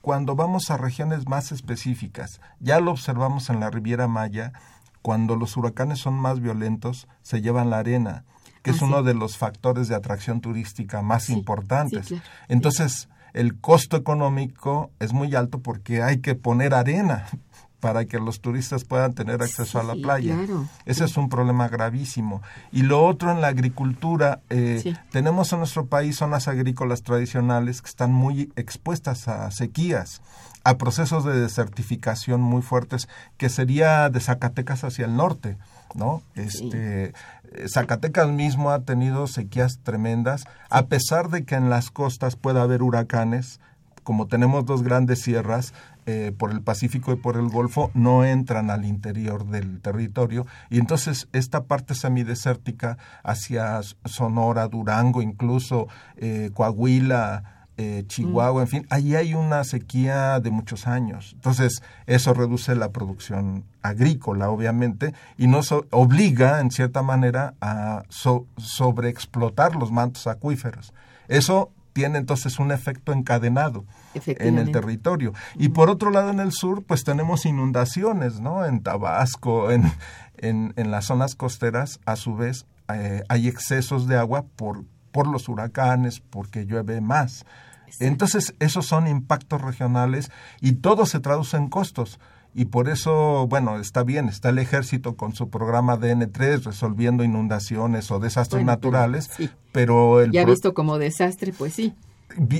cuando 0.00 0.36
vamos 0.36 0.70
a 0.70 0.76
regiones 0.76 1.26
más 1.26 1.52
específicas, 1.52 2.40
ya 2.60 2.80
lo 2.80 2.90
observamos 2.90 3.48
en 3.48 3.60
la 3.60 3.70
Riviera 3.70 4.08
Maya, 4.08 4.52
cuando 5.04 5.36
los 5.36 5.58
huracanes 5.58 5.98
son 5.98 6.14
más 6.14 6.40
violentos, 6.40 7.08
se 7.20 7.42
llevan 7.42 7.68
la 7.68 7.76
arena, 7.76 8.24
que 8.62 8.70
ah, 8.70 8.72
es 8.74 8.80
uno 8.80 9.00
sí. 9.00 9.04
de 9.04 9.12
los 9.12 9.36
factores 9.36 9.86
de 9.86 9.94
atracción 9.94 10.40
turística 10.40 11.02
más 11.02 11.24
sí, 11.24 11.34
importantes. 11.34 12.06
Sí, 12.06 12.14
claro. 12.14 12.30
Entonces, 12.48 13.10
el 13.34 13.60
costo 13.60 13.98
económico 13.98 14.92
es 15.00 15.12
muy 15.12 15.34
alto 15.34 15.58
porque 15.58 16.02
hay 16.02 16.22
que 16.22 16.34
poner 16.34 16.72
arena 16.72 17.26
para 17.84 18.06
que 18.06 18.18
los 18.18 18.40
turistas 18.40 18.82
puedan 18.84 19.12
tener 19.12 19.42
acceso 19.42 19.78
a 19.78 19.82
la 19.82 19.92
playa. 19.94 20.34
claro. 20.36 20.66
Ese 20.86 21.04
es 21.04 21.18
un 21.18 21.28
problema 21.28 21.68
gravísimo. 21.68 22.40
Y 22.72 22.80
lo 22.80 23.04
otro 23.04 23.30
en 23.30 23.42
la 23.42 23.48
agricultura, 23.48 24.40
eh, 24.48 24.80
Sí. 24.82 24.96
tenemos 25.10 25.52
en 25.52 25.58
nuestro 25.58 25.84
país 25.84 26.16
zonas 26.16 26.48
agrícolas 26.48 27.02
tradicionales 27.02 27.82
que 27.82 27.90
están 27.90 28.10
muy 28.10 28.50
expuestas 28.56 29.28
a 29.28 29.50
sequías, 29.50 30.22
a 30.64 30.78
procesos 30.78 31.26
de 31.26 31.38
desertificación 31.38 32.40
muy 32.40 32.62
fuertes, 32.62 33.06
que 33.36 33.50
sería 33.50 34.08
de 34.08 34.20
Zacatecas 34.20 34.82
hacia 34.82 35.04
el 35.04 35.14
norte, 35.14 35.58
¿no? 35.94 36.22
Este, 36.36 37.12
eh, 37.52 37.68
Zacatecas 37.68 38.28
mismo 38.30 38.70
ha 38.70 38.78
tenido 38.80 39.26
sequías 39.26 39.80
tremendas, 39.82 40.44
a 40.70 40.86
pesar 40.86 41.28
de 41.28 41.44
que 41.44 41.54
en 41.56 41.68
las 41.68 41.90
costas 41.90 42.36
pueda 42.36 42.62
haber 42.62 42.82
huracanes, 42.82 43.60
como 44.04 44.26
tenemos 44.26 44.64
dos 44.64 44.82
grandes 44.82 45.20
sierras, 45.20 45.74
eh, 46.06 46.32
por 46.36 46.50
el 46.50 46.60
Pacífico 46.60 47.12
y 47.12 47.16
por 47.16 47.36
el 47.36 47.48
Golfo, 47.48 47.90
no 47.94 48.24
entran 48.24 48.70
al 48.70 48.84
interior 48.84 49.46
del 49.46 49.80
territorio. 49.80 50.46
Y 50.70 50.78
entonces 50.78 51.28
esta 51.32 51.64
parte 51.64 51.94
semidesértica 51.94 52.98
hacia 53.22 53.80
Sonora, 54.04 54.68
Durango, 54.68 55.22
incluso 55.22 55.88
eh, 56.16 56.50
Coahuila, 56.54 57.50
eh, 57.76 58.04
Chihuahua, 58.06 58.62
en 58.62 58.68
fin, 58.68 58.86
ahí 58.88 59.16
hay 59.16 59.34
una 59.34 59.64
sequía 59.64 60.38
de 60.38 60.50
muchos 60.52 60.86
años. 60.86 61.32
Entonces, 61.34 61.82
eso 62.06 62.32
reduce 62.32 62.76
la 62.76 62.92
producción 62.92 63.64
agrícola, 63.82 64.48
obviamente, 64.48 65.12
y 65.36 65.48
nos 65.48 65.72
obliga, 65.90 66.60
en 66.60 66.70
cierta 66.70 67.02
manera, 67.02 67.54
a 67.60 68.04
so- 68.10 68.46
sobreexplotar 68.58 69.74
los 69.74 69.90
mantos 69.90 70.28
acuíferos. 70.28 70.94
Eso 71.26 71.72
tiene 71.94 72.18
entonces 72.18 72.58
un 72.58 72.72
efecto 72.72 73.12
encadenado 73.12 73.86
en 74.26 74.58
el 74.58 74.70
territorio. 74.72 75.32
Y 75.54 75.70
por 75.70 75.88
otro 75.88 76.10
lado, 76.10 76.30
en 76.30 76.40
el 76.40 76.52
sur, 76.52 76.84
pues 76.84 77.04
tenemos 77.04 77.46
inundaciones, 77.46 78.40
¿no? 78.40 78.66
En 78.66 78.82
Tabasco, 78.82 79.70
en, 79.70 79.90
en, 80.36 80.74
en 80.76 80.90
las 80.90 81.06
zonas 81.06 81.36
costeras, 81.36 82.00
a 82.04 82.16
su 82.16 82.34
vez, 82.34 82.66
eh, 82.92 83.22
hay 83.28 83.48
excesos 83.48 84.06
de 84.08 84.18
agua 84.18 84.44
por, 84.56 84.84
por 85.12 85.28
los 85.28 85.48
huracanes, 85.48 86.20
porque 86.20 86.66
llueve 86.66 87.00
más. 87.00 87.46
Entonces, 88.00 88.54
esos 88.58 88.86
son 88.86 89.06
impactos 89.06 89.62
regionales 89.62 90.32
y 90.60 90.72
todo 90.72 91.06
se 91.06 91.20
traduce 91.20 91.56
en 91.56 91.68
costos. 91.68 92.18
Y 92.54 92.66
por 92.66 92.88
eso, 92.88 93.46
bueno, 93.48 93.78
está 93.80 94.04
bien, 94.04 94.28
está 94.28 94.50
el 94.50 94.58
ejército 94.58 95.16
con 95.16 95.34
su 95.34 95.50
programa 95.50 95.98
DN3 95.98 96.62
resolviendo 96.64 97.24
inundaciones 97.24 98.10
o 98.12 98.20
desastres 98.20 98.64
Bueno, 98.64 98.78
pero 98.80 98.92
naturales, 98.92 99.30
sí. 99.36 99.50
pero 99.72 100.20
el 100.20 100.30
Ya 100.30 100.44
visto 100.44 100.72
como 100.72 100.98
desastre, 100.98 101.52
pues 101.52 101.72
sí. 101.74 101.94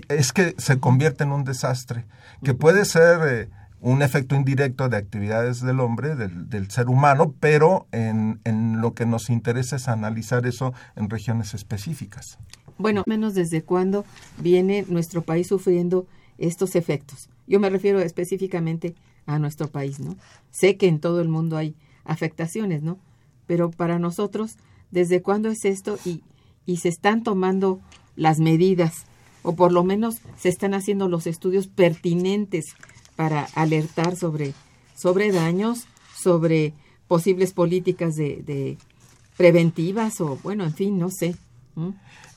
es 0.08 0.32
que 0.32 0.54
se 0.58 0.80
convierte 0.80 1.22
en 1.22 1.30
un 1.32 1.44
desastre, 1.44 2.06
que 2.42 2.54
puede 2.54 2.84
ser 2.84 3.20
eh, 3.28 3.48
un 3.80 4.02
efecto 4.02 4.34
indirecto 4.34 4.88
de 4.88 4.96
actividades 4.96 5.60
del 5.60 5.78
hombre, 5.78 6.16
del, 6.16 6.48
del 6.48 6.70
ser 6.70 6.88
humano, 6.88 7.32
pero 7.38 7.86
en, 7.92 8.40
en 8.44 8.80
lo 8.80 8.94
que 8.94 9.06
nos 9.06 9.30
interesa 9.30 9.76
es 9.76 9.86
analizar 9.86 10.44
eso 10.46 10.72
en 10.96 11.08
regiones 11.08 11.54
específicas. 11.54 12.38
Bueno, 12.78 13.04
menos 13.06 13.34
desde 13.34 13.62
cuándo 13.62 14.04
viene 14.38 14.84
nuestro 14.88 15.22
país 15.22 15.46
sufriendo 15.46 16.06
estos 16.38 16.74
efectos. 16.74 17.28
Yo 17.46 17.60
me 17.60 17.70
refiero 17.70 18.00
específicamente 18.00 18.96
a 19.26 19.38
nuestro 19.38 19.68
país, 19.68 20.00
¿no? 20.00 20.16
Sé 20.50 20.76
que 20.76 20.88
en 20.88 21.00
todo 21.00 21.20
el 21.20 21.28
mundo 21.28 21.56
hay 21.56 21.74
afectaciones, 22.04 22.82
¿no? 22.82 22.98
Pero 23.46 23.70
para 23.70 23.98
nosotros, 23.98 24.56
¿desde 24.90 25.22
cuándo 25.22 25.48
es 25.50 25.64
esto? 25.64 25.98
Y, 26.04 26.22
y 26.66 26.78
se 26.78 26.88
están 26.88 27.22
tomando 27.22 27.80
las 28.16 28.38
medidas, 28.38 29.04
o 29.42 29.54
por 29.54 29.72
lo 29.72 29.84
menos 29.84 30.16
se 30.38 30.48
están 30.48 30.74
haciendo 30.74 31.08
los 31.08 31.26
estudios 31.26 31.66
pertinentes 31.66 32.66
para 33.16 33.44
alertar 33.54 34.16
sobre, 34.16 34.54
sobre 34.96 35.32
daños, 35.32 35.86
sobre 36.16 36.72
posibles 37.08 37.52
políticas 37.52 38.14
de, 38.14 38.42
de 38.42 38.78
preventivas, 39.36 40.20
o 40.20 40.38
bueno, 40.42 40.64
en 40.64 40.74
fin, 40.74 40.98
no 40.98 41.10
sé. 41.10 41.36
¿Mm? 41.74 41.90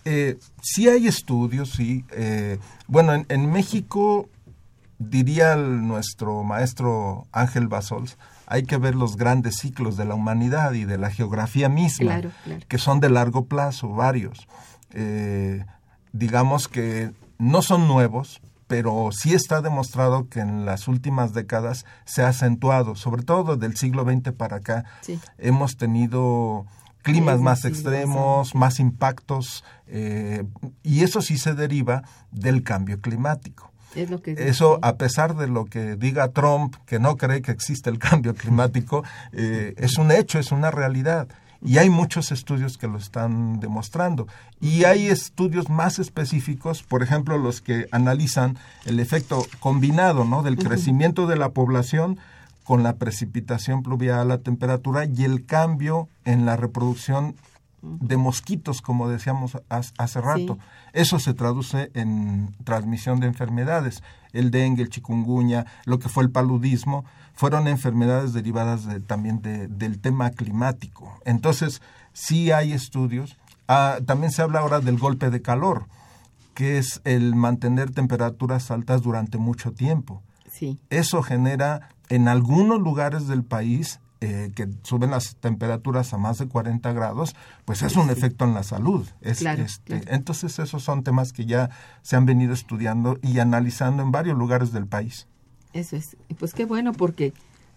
Eh, 0.05 0.37
sí 0.61 0.87
hay 0.87 1.07
estudios, 1.07 1.71
sí. 1.71 2.03
eh, 2.11 2.57
bueno, 2.87 3.13
en, 3.13 3.25
en 3.29 3.51
México, 3.51 4.29
diría 4.99 5.53
el- 5.53 5.87
nuestro 5.87 6.43
maestro 6.43 7.27
Ángel 7.31 7.67
Basols, 7.67 8.17
hay 8.47 8.63
que 8.63 8.77
ver 8.77 8.95
los 8.95 9.17
grandes 9.17 9.57
ciclos 9.57 9.97
de 9.97 10.05
la 10.05 10.15
humanidad 10.15 10.73
y 10.73 10.85
de 10.85 10.97
la 10.97 11.09
geografía 11.11 11.69
misma, 11.69 12.05
Claro, 12.13 12.31
claro. 12.43 12.61
que 12.67 12.77
son 12.77 12.99
de 12.99 13.09
largo 13.09 13.45
plazo, 13.45 13.89
varios. 13.89 14.47
Eh, 14.93 15.65
digamos 16.13 16.67
que 16.67 17.11
no 17.37 17.61
son 17.61 17.87
nuevos, 17.87 18.41
pero 18.67 19.09
sí 19.11 19.33
está 19.33 19.61
demostrado 19.61 20.27
que 20.29 20.39
en 20.39 20.65
las 20.65 20.87
últimas 20.87 21.33
décadas 21.33 21.85
se 22.05 22.23
ha 22.23 22.29
acentuado, 22.29 22.95
sobre 22.95 23.23
todo 23.23 23.55
del 23.57 23.77
siglo 23.77 24.03
XX 24.03 24.31
para 24.33 24.57
acá, 24.57 24.85
Sí. 25.01 25.19
hemos 25.37 25.77
tenido 25.77 26.65
climas 27.03 27.39
más 27.39 27.63
extremos, 27.63 28.55
más 28.55 28.79
impactos, 28.81 29.63
eh, 29.87 30.43
y 30.83 31.03
eso 31.03 31.21
sí 31.21 31.37
se 31.37 31.53
deriva 31.53 32.03
del 32.31 32.63
cambio 32.63 32.99
climático. 32.99 33.71
Es 33.95 34.09
lo 34.09 34.21
que 34.21 34.33
Eso, 34.37 34.79
a 34.81 34.95
pesar 34.95 35.35
de 35.35 35.47
lo 35.47 35.65
que 35.65 35.95
diga 35.95 36.29
Trump, 36.29 36.75
que 36.85 36.99
no 36.99 37.17
cree 37.17 37.41
que 37.41 37.51
existe 37.51 37.89
el 37.89 37.99
cambio 38.07 38.35
climático, 38.35 39.03
eh, 39.31 39.73
es 39.77 39.97
un 39.97 40.11
hecho, 40.11 40.39
es 40.39 40.51
una 40.51 40.71
realidad. 40.71 41.27
Y 41.61 41.79
hay 41.79 41.89
muchos 41.89 42.31
estudios 42.31 42.77
que 42.77 42.87
lo 42.87 42.97
están 42.97 43.59
demostrando. 43.59 44.27
Y 44.61 44.83
hay 44.83 45.07
estudios 45.07 45.69
más 45.69 45.97
específicos, 45.97 46.83
por 46.83 47.01
ejemplo, 47.01 47.37
los 47.37 47.61
que 47.61 47.87
analizan 47.91 48.57
el 48.85 48.99
efecto 48.99 49.45
combinado 49.59 50.23
¿no? 50.23 50.43
del 50.43 50.57
crecimiento 50.57 51.25
de 51.25 51.35
la 51.35 51.49
población 51.49 52.19
con 52.63 52.83
la 52.83 52.97
precipitación 52.97 53.81
pluvial, 53.81 54.27
la 54.27 54.39
temperatura 54.39 55.05
y 55.05 55.23
el 55.23 55.45
cambio 55.45 56.09
en 56.25 56.45
la 56.45 56.57
reproducción 56.57 57.35
de 57.99 58.17
mosquitos, 58.17 58.81
como 58.81 59.07
decíamos 59.09 59.57
hace 59.69 60.21
rato. 60.21 60.55
Sí. 60.59 60.89
Eso 60.93 61.19
se 61.19 61.33
traduce 61.33 61.91
en 61.93 62.55
transmisión 62.63 63.19
de 63.19 63.27
enfermedades. 63.27 64.03
El 64.33 64.51
dengue, 64.51 64.83
el 64.83 64.89
chikungunya, 64.89 65.65
lo 65.85 65.99
que 65.99 66.09
fue 66.09 66.23
el 66.23 66.29
paludismo, 66.31 67.05
fueron 67.33 67.67
enfermedades 67.67 68.33
derivadas 68.33 68.85
de- 68.85 68.99
también 68.99 69.41
de- 69.41 69.67
del 69.67 69.99
tema 69.99 70.31
climático. 70.31 71.19
Entonces, 71.25 71.81
sí 72.13 72.51
hay 72.51 72.73
estudios. 72.73 73.37
Ah, 73.67 73.97
también 74.05 74.31
se 74.31 74.41
habla 74.41 74.59
ahora 74.59 74.79
del 74.79 74.97
golpe 74.97 75.29
de 75.29 75.41
calor, 75.41 75.85
que 76.53 76.77
es 76.77 77.01
el 77.03 77.35
mantener 77.35 77.91
temperaturas 77.91 78.71
altas 78.71 79.01
durante 79.01 79.37
mucho 79.37 79.71
tiempo. 79.71 80.21
Sí, 80.51 80.79
Eso 80.89 81.21
genera 81.21 81.89
en 82.09 82.27
algunos 82.27 82.79
lugares 82.81 83.27
del 83.27 83.43
país 83.43 83.99
eh, 84.21 84.51
que 84.55 84.67
suben 84.83 85.11
las 85.11 85.35
temperaturas 85.35 86.13
a 86.13 86.17
más 86.17 86.37
de 86.37 86.47
40 86.47 86.91
grados, 86.93 87.35
pues 87.65 87.81
es 87.81 87.95
un 87.95 88.09
efecto 88.09 88.45
en 88.45 88.53
la 88.53 88.63
salud. 88.63 89.07
Es, 89.21 89.39
Claro, 89.39 89.63
este, 89.63 89.99
claro. 89.99 90.05
Entonces 90.15 90.59
esos 90.59 90.83
son 90.83 91.03
temas 91.03 91.33
que 91.33 91.45
ya 91.45 91.69
se 92.01 92.15
han 92.15 92.25
venido 92.25 92.53
estudiando 92.53 93.19
y 93.21 93.39
analizando 93.39 94.03
en 94.03 94.11
varios 94.11 94.37
lugares 94.37 94.71
del 94.71 94.87
país. 94.87 95.27
eso 95.73 95.95
es. 95.95 96.17
Y 96.29 96.33
Pues 96.33 96.53
qué 96.53 96.65
bueno, 96.65 96.93
porque 96.93 97.33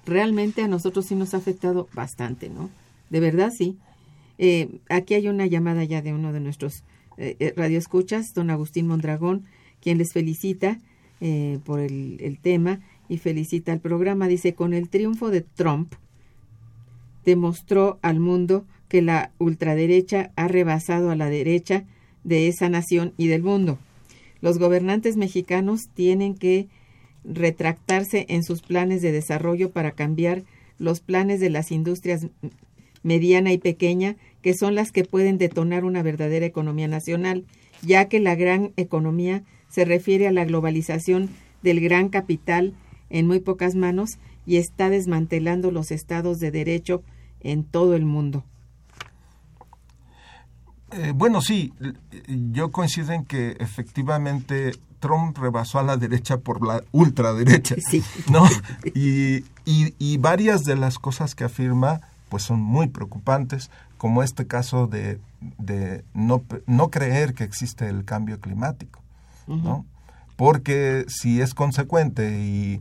realmente 0.07 0.63
a 0.63 0.69
nosotros 0.69 1.07
sí 1.07 1.15
nos 1.15 1.35
ha 1.35 1.39
afectado 1.39 1.89
bastante, 1.95 2.49
¿no? 2.49 2.71
De 3.11 3.21
verdad 3.21 3.51
sí. 3.57 3.77
Eh, 4.39 4.81
aquí 4.89 5.15
hay 5.15 5.29
una 5.29 5.47
llamada 5.47 5.85
ya 5.85 6.01
de 6.01 6.15
uno 6.15 6.33
de 6.33 6.41
nuestros 6.41 6.85
eh, 7.19 7.37
eh, 7.39 7.53
radioescuchas, 7.55 8.33
don 8.33 8.49
Agustín 8.49 8.87
Mondragón, 8.87 9.45
quien 9.83 9.99
les 9.99 10.15
felicita 10.15 10.79
eh, 11.21 11.59
por 11.67 11.81
el, 11.81 12.17
el 12.21 12.39
tema 12.39 12.81
y 13.11 13.19
felicita 13.19 13.73
al 13.73 13.81
programa. 13.81 14.27
Dice, 14.27 14.55
con 14.55 14.73
el 14.73 14.89
triunfo 14.89 15.31
de 15.31 15.43
Trump, 15.43 15.93
demostró 17.25 17.99
al 18.03 18.21
mundo 18.21 18.65
que 18.89 19.03
la 19.03 19.31
ultraderecha 19.39 20.33
ha 20.37 20.49
rebasado 20.49 21.11
a 21.11 21.17
la 21.17 21.31
derecha 21.31 21.85
de 22.25 22.49
esa 22.49 22.69
nación 22.69 23.15
y 23.17 23.29
del 23.29 23.43
mundo. 23.43 23.79
Los 24.41 24.59
gobernantes 24.59 25.17
mexicanos 25.17 25.89
tienen 25.95 26.35
que 26.35 26.69
retractarse 27.25 28.27
en 28.29 28.43
sus 28.43 28.63
planes 28.63 29.03
de 29.03 29.13
desarrollo 29.13 29.71
para 29.71 29.93
cambiar 29.93 30.43
los 30.79 31.01
planes 31.01 31.41
de 31.41 31.51
las 31.51 31.71
industrias 31.71 32.27
mediana 33.03 33.53
y 33.53 33.59
pequeña, 33.59 34.17
que 34.43 34.55
son 34.55 34.75
las 34.75 34.93
que 34.93 35.05
pueden 35.05 35.39
detonar 35.39 35.85
una 35.85 36.03
verdadera 36.03 36.47
economía 36.47 36.89
nacional, 36.89 37.45
ya 37.83 38.07
que 38.07 38.21
la 38.21 38.35
gran 38.35 38.73
economía 38.77 39.43
se 39.69 39.85
refiere 39.85 40.27
a 40.27 40.33
la 40.33 40.45
globalización 40.45 41.31
del 41.63 41.81
gran 41.81 42.09
capital 42.09 42.75
en 43.11 43.27
muy 43.27 43.41
pocas 43.41 43.75
manos 43.75 44.19
y 44.47 44.57
está 44.57 44.91
desmantelando 44.91 45.71
los 45.71 45.91
estados 45.91 46.41
de 46.41 46.51
derecho 46.51 47.03
en 47.41 47.65
todo 47.65 47.95
el 47.95 48.05
mundo. 48.05 48.45
Eh, 50.93 51.13
bueno, 51.15 51.41
sí, 51.41 51.73
yo 52.53 52.73
coincido 52.73 53.13
en 53.13 53.25
que 53.25 53.57
efectivamente 53.61 54.73
Trump 54.99 55.39
rebasó 55.39 55.79
a 55.79 55.83
la 55.83 55.97
derecha 55.97 56.39
por 56.39 56.67
la 56.67 56.83
ultraderecha, 56.93 57.77
Sí. 57.79 58.03
¿no? 58.31 58.45
Y, 58.95 59.45
y, 59.65 59.95
y 59.99 60.19
varias 60.19 60.65
de 60.65 60.77
las 60.77 60.99
cosas 60.99 61.35
que 61.35 61.45
afirma 61.45 62.01
pues 62.29 62.45
son 62.45 62.61
muy 62.61 62.87
preocupantes, 62.87 63.71
como 63.99 64.23
este 64.23 64.47
caso 64.47 64.87
de, 64.87 65.21
de 65.59 66.05
no, 66.15 66.43
no 66.67 66.89
creer 66.89 67.35
que 67.35 67.45
existe 67.45 67.89
el 67.89 68.05
cambio 68.05 68.41
climático, 68.41 69.01
¿no? 69.47 69.85
Porque 70.37 71.05
si 71.09 71.41
es 71.41 71.55
consecuente 71.55 72.39
y, 72.41 72.81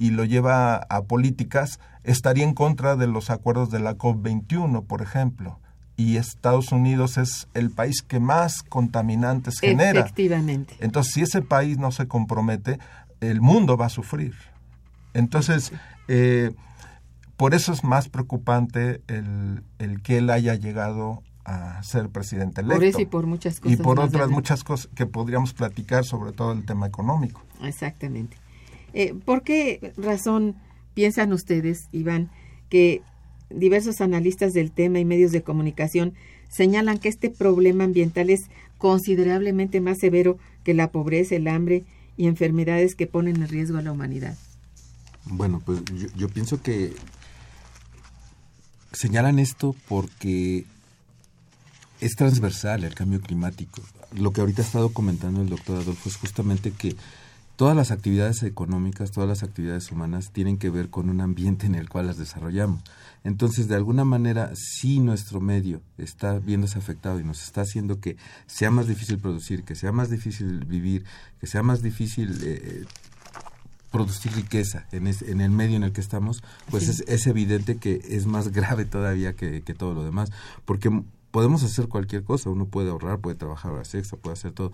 y 0.00 0.12
lo 0.12 0.24
lleva 0.24 0.76
a 0.76 1.02
políticas, 1.02 1.78
estaría 2.04 2.44
en 2.44 2.54
contra 2.54 2.96
de 2.96 3.06
los 3.06 3.28
acuerdos 3.28 3.70
de 3.70 3.80
la 3.80 3.98
COP21, 3.98 4.86
por 4.86 5.02
ejemplo. 5.02 5.60
Y 5.94 6.16
Estados 6.16 6.72
Unidos 6.72 7.18
es 7.18 7.48
el 7.52 7.70
país 7.70 8.00
que 8.00 8.18
más 8.18 8.62
contaminantes 8.62 9.60
genera. 9.60 10.00
Efectivamente. 10.00 10.74
Entonces, 10.80 11.12
si 11.12 11.20
ese 11.20 11.42
país 11.42 11.76
no 11.76 11.92
se 11.92 12.08
compromete, 12.08 12.78
el 13.20 13.42
mundo 13.42 13.76
va 13.76 13.86
a 13.86 13.90
sufrir. 13.90 14.34
Entonces, 15.12 15.70
eh, 16.08 16.52
por 17.36 17.52
eso 17.52 17.74
es 17.74 17.84
más 17.84 18.08
preocupante 18.08 19.02
el, 19.06 19.62
el, 19.78 20.00
que 20.00 20.16
él 20.16 20.30
haya 20.30 20.54
llegado 20.54 21.22
a 21.44 21.82
ser 21.82 22.08
presidente 22.08 22.62
electo. 22.62 22.76
Por 22.76 22.84
eso 22.84 23.00
y 23.02 23.06
por 23.06 23.26
muchas 23.26 23.60
cosas. 23.60 23.78
Y 23.78 23.82
por 23.82 24.00
otras 24.00 24.30
muchas 24.30 24.64
cosas 24.64 24.88
que 24.94 25.04
podríamos 25.04 25.52
platicar, 25.52 26.06
sobre 26.06 26.32
todo 26.32 26.52
el 26.52 26.64
tema 26.64 26.86
económico. 26.86 27.42
Exactamente. 27.62 28.38
Eh, 28.94 29.14
¿Por 29.24 29.42
qué 29.42 29.92
razón 29.96 30.56
piensan 30.94 31.32
ustedes, 31.32 31.88
Iván, 31.92 32.30
que 32.68 33.02
diversos 33.50 34.00
analistas 34.00 34.52
del 34.52 34.70
tema 34.70 34.98
y 34.98 35.04
medios 35.04 35.32
de 35.32 35.42
comunicación 35.42 36.14
señalan 36.48 36.98
que 36.98 37.08
este 37.08 37.30
problema 37.30 37.84
ambiental 37.84 38.30
es 38.30 38.42
considerablemente 38.78 39.80
más 39.80 39.98
severo 39.98 40.38
que 40.64 40.74
la 40.74 40.90
pobreza, 40.90 41.36
el 41.36 41.48
hambre 41.48 41.84
y 42.16 42.26
enfermedades 42.26 42.94
que 42.94 43.06
ponen 43.06 43.36
en 43.36 43.48
riesgo 43.48 43.78
a 43.78 43.82
la 43.82 43.92
humanidad? 43.92 44.36
Bueno, 45.24 45.62
pues 45.64 45.82
yo, 45.94 46.08
yo 46.16 46.28
pienso 46.28 46.62
que 46.62 46.92
señalan 48.92 49.38
esto 49.38 49.74
porque 49.88 50.64
es 52.00 52.16
transversal 52.16 52.84
el 52.84 52.94
cambio 52.94 53.20
climático. 53.20 53.82
Lo 54.12 54.32
que 54.32 54.40
ahorita 54.40 54.62
ha 54.62 54.64
estado 54.64 54.92
comentando 54.92 55.40
el 55.42 55.48
doctor 55.48 55.80
Adolfo 55.80 56.08
es 56.08 56.16
justamente 56.16 56.72
que 56.72 56.96
todas 57.60 57.76
las 57.76 57.90
actividades 57.90 58.42
económicas, 58.42 59.10
todas 59.10 59.28
las 59.28 59.42
actividades 59.42 59.92
humanas 59.92 60.30
tienen 60.32 60.56
que 60.56 60.70
ver 60.70 60.88
con 60.88 61.10
un 61.10 61.20
ambiente 61.20 61.66
en 61.66 61.74
el 61.74 61.90
cual 61.90 62.06
las 62.06 62.16
desarrollamos. 62.16 62.82
Entonces, 63.22 63.68
de 63.68 63.74
alguna 63.74 64.02
manera, 64.02 64.52
si 64.54 64.98
nuestro 64.98 65.42
medio 65.42 65.82
está 65.98 66.38
viéndose 66.38 66.78
afectado 66.78 67.20
y 67.20 67.22
nos 67.22 67.42
está 67.44 67.60
haciendo 67.60 68.00
que 68.00 68.16
sea 68.46 68.70
más 68.70 68.86
difícil 68.88 69.18
producir, 69.18 69.62
que 69.62 69.74
sea 69.74 69.92
más 69.92 70.08
difícil 70.08 70.64
vivir, 70.64 71.04
que 71.38 71.46
sea 71.46 71.62
más 71.62 71.82
difícil 71.82 72.34
eh, 72.44 72.86
producir 73.90 74.32
riqueza 74.32 74.86
en, 74.90 75.06
en, 75.06 75.42
el 75.42 75.50
medio 75.50 75.76
en 75.76 75.82
el 75.82 75.92
que 75.92 76.00
estamos, 76.00 76.42
pues 76.70 76.84
sí. 76.84 76.92
es, 76.92 77.04
es, 77.08 77.26
evidente 77.26 77.76
que 77.76 78.00
es 78.08 78.24
más 78.24 78.48
grave 78.52 78.86
todavía 78.86 79.34
que, 79.34 79.60
que 79.60 79.74
todo 79.74 79.92
lo 79.92 80.02
demás. 80.02 80.30
Porque 80.64 80.88
podemos 81.30 81.62
hacer 81.62 81.88
cualquier 81.88 82.24
cosa 82.24 82.50
uno 82.50 82.66
puede 82.66 82.90
ahorrar 82.90 83.18
puede 83.18 83.36
trabajar 83.36 83.72
horas 83.72 83.94
extra 83.94 84.18
puede 84.18 84.34
hacer 84.34 84.52
todo 84.52 84.72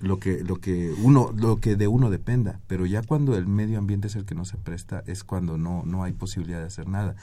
lo 0.00 0.18
que 0.18 0.42
lo 0.42 0.56
que 0.56 0.94
uno 1.02 1.32
lo 1.36 1.58
que 1.58 1.76
de 1.76 1.88
uno 1.88 2.10
dependa 2.10 2.60
pero 2.66 2.86
ya 2.86 3.02
cuando 3.02 3.36
el 3.36 3.46
medio 3.46 3.78
ambiente 3.78 4.08
es 4.08 4.16
el 4.16 4.24
que 4.24 4.34
no 4.34 4.44
se 4.44 4.56
presta 4.56 5.02
es 5.06 5.24
cuando 5.24 5.58
no 5.58 5.82
no 5.84 6.02
hay 6.02 6.12
posibilidad 6.12 6.60
de 6.60 6.66
hacer 6.66 6.88
nada 6.88 7.16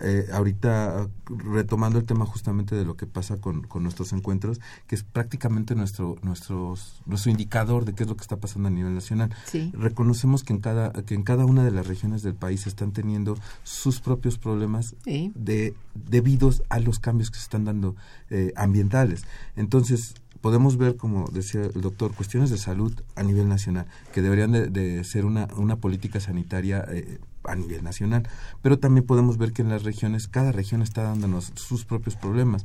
eh, 0.00 0.26
ahorita 0.32 1.08
retomando 1.26 1.98
el 1.98 2.06
tema 2.06 2.24
justamente 2.24 2.74
de 2.74 2.84
lo 2.84 2.96
que 2.96 3.06
pasa 3.06 3.38
con, 3.38 3.62
con, 3.62 3.82
nuestros 3.82 4.12
encuentros, 4.12 4.60
que 4.86 4.94
es 4.94 5.02
prácticamente 5.02 5.74
nuestro, 5.74 6.16
nuestros, 6.22 7.02
nuestro 7.06 7.30
indicador 7.30 7.84
de 7.84 7.94
qué 7.94 8.04
es 8.04 8.08
lo 8.08 8.16
que 8.16 8.22
está 8.22 8.36
pasando 8.36 8.68
a 8.68 8.70
nivel 8.70 8.94
nacional. 8.94 9.34
Sí. 9.46 9.70
Reconocemos 9.74 10.44
que 10.44 10.52
en 10.52 10.60
cada, 10.60 10.92
que 10.92 11.14
en 11.14 11.22
cada 11.22 11.44
una 11.44 11.64
de 11.64 11.70
las 11.70 11.86
regiones 11.86 12.22
del 12.22 12.34
país 12.34 12.66
están 12.66 12.92
teniendo 12.92 13.36
sus 13.62 14.00
propios 14.00 14.38
problemas 14.38 14.94
sí. 15.04 15.32
de, 15.34 15.74
debidos 15.94 16.62
a 16.68 16.78
los 16.78 16.98
cambios 16.98 17.30
que 17.30 17.38
se 17.38 17.44
están 17.44 17.64
dando 17.64 17.96
eh, 18.30 18.52
ambientales. 18.56 19.24
Entonces, 19.56 20.14
podemos 20.40 20.76
ver, 20.76 20.96
como 20.96 21.28
decía 21.32 21.62
el 21.62 21.80
doctor, 21.80 22.14
cuestiones 22.14 22.50
de 22.50 22.58
salud 22.58 22.92
a 23.16 23.22
nivel 23.22 23.48
nacional, 23.48 23.86
que 24.12 24.22
deberían 24.22 24.52
de, 24.52 24.68
de 24.68 25.02
ser 25.04 25.24
una, 25.24 25.48
una 25.56 25.76
política 25.76 26.20
sanitaria 26.20 26.84
eh, 26.88 27.18
a 27.44 27.54
nivel 27.54 27.82
nacional. 27.82 28.28
Pero 28.62 28.78
también 28.78 29.06
podemos 29.06 29.38
ver 29.38 29.52
que 29.52 29.62
en 29.62 29.68
las 29.68 29.82
regiones, 29.82 30.28
cada 30.28 30.52
región 30.52 30.82
está 30.82 31.02
dándonos 31.02 31.52
sus 31.54 31.84
propios 31.84 32.16
problemas. 32.16 32.64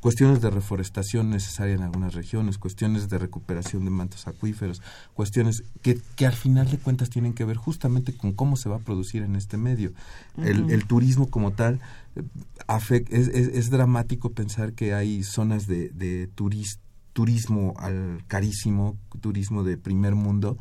Cuestiones 0.00 0.40
de 0.40 0.50
reforestación 0.50 1.30
necesaria 1.30 1.74
en 1.74 1.82
algunas 1.82 2.14
regiones, 2.14 2.56
cuestiones 2.56 3.08
de 3.08 3.18
recuperación 3.18 3.84
de 3.84 3.90
mantos 3.90 4.28
acuíferos, 4.28 4.80
cuestiones 5.12 5.64
que, 5.82 6.00
que 6.14 6.24
al 6.24 6.34
final 6.34 6.70
de 6.70 6.78
cuentas 6.78 7.10
tienen 7.10 7.32
que 7.32 7.44
ver 7.44 7.56
justamente 7.56 8.16
con 8.16 8.32
cómo 8.32 8.56
se 8.56 8.68
va 8.68 8.76
a 8.76 8.80
producir 8.80 9.22
en 9.22 9.34
este 9.34 9.56
medio. 9.56 9.90
Uh 10.36 10.42
-huh. 10.42 10.46
el, 10.46 10.70
el, 10.70 10.86
turismo 10.86 11.28
como 11.28 11.50
tal, 11.50 11.80
es, 12.14 13.02
es, 13.10 13.28
es, 13.28 13.70
dramático 13.70 14.30
pensar 14.30 14.72
que 14.72 14.94
hay 14.94 15.24
zonas 15.24 15.66
de, 15.66 15.88
de 15.88 16.28
turist, 16.28 16.80
turismo 17.12 17.74
al 17.78 18.22
carísimo, 18.28 18.96
turismo 19.20 19.64
de 19.64 19.78
primer 19.78 20.14
mundo, 20.14 20.58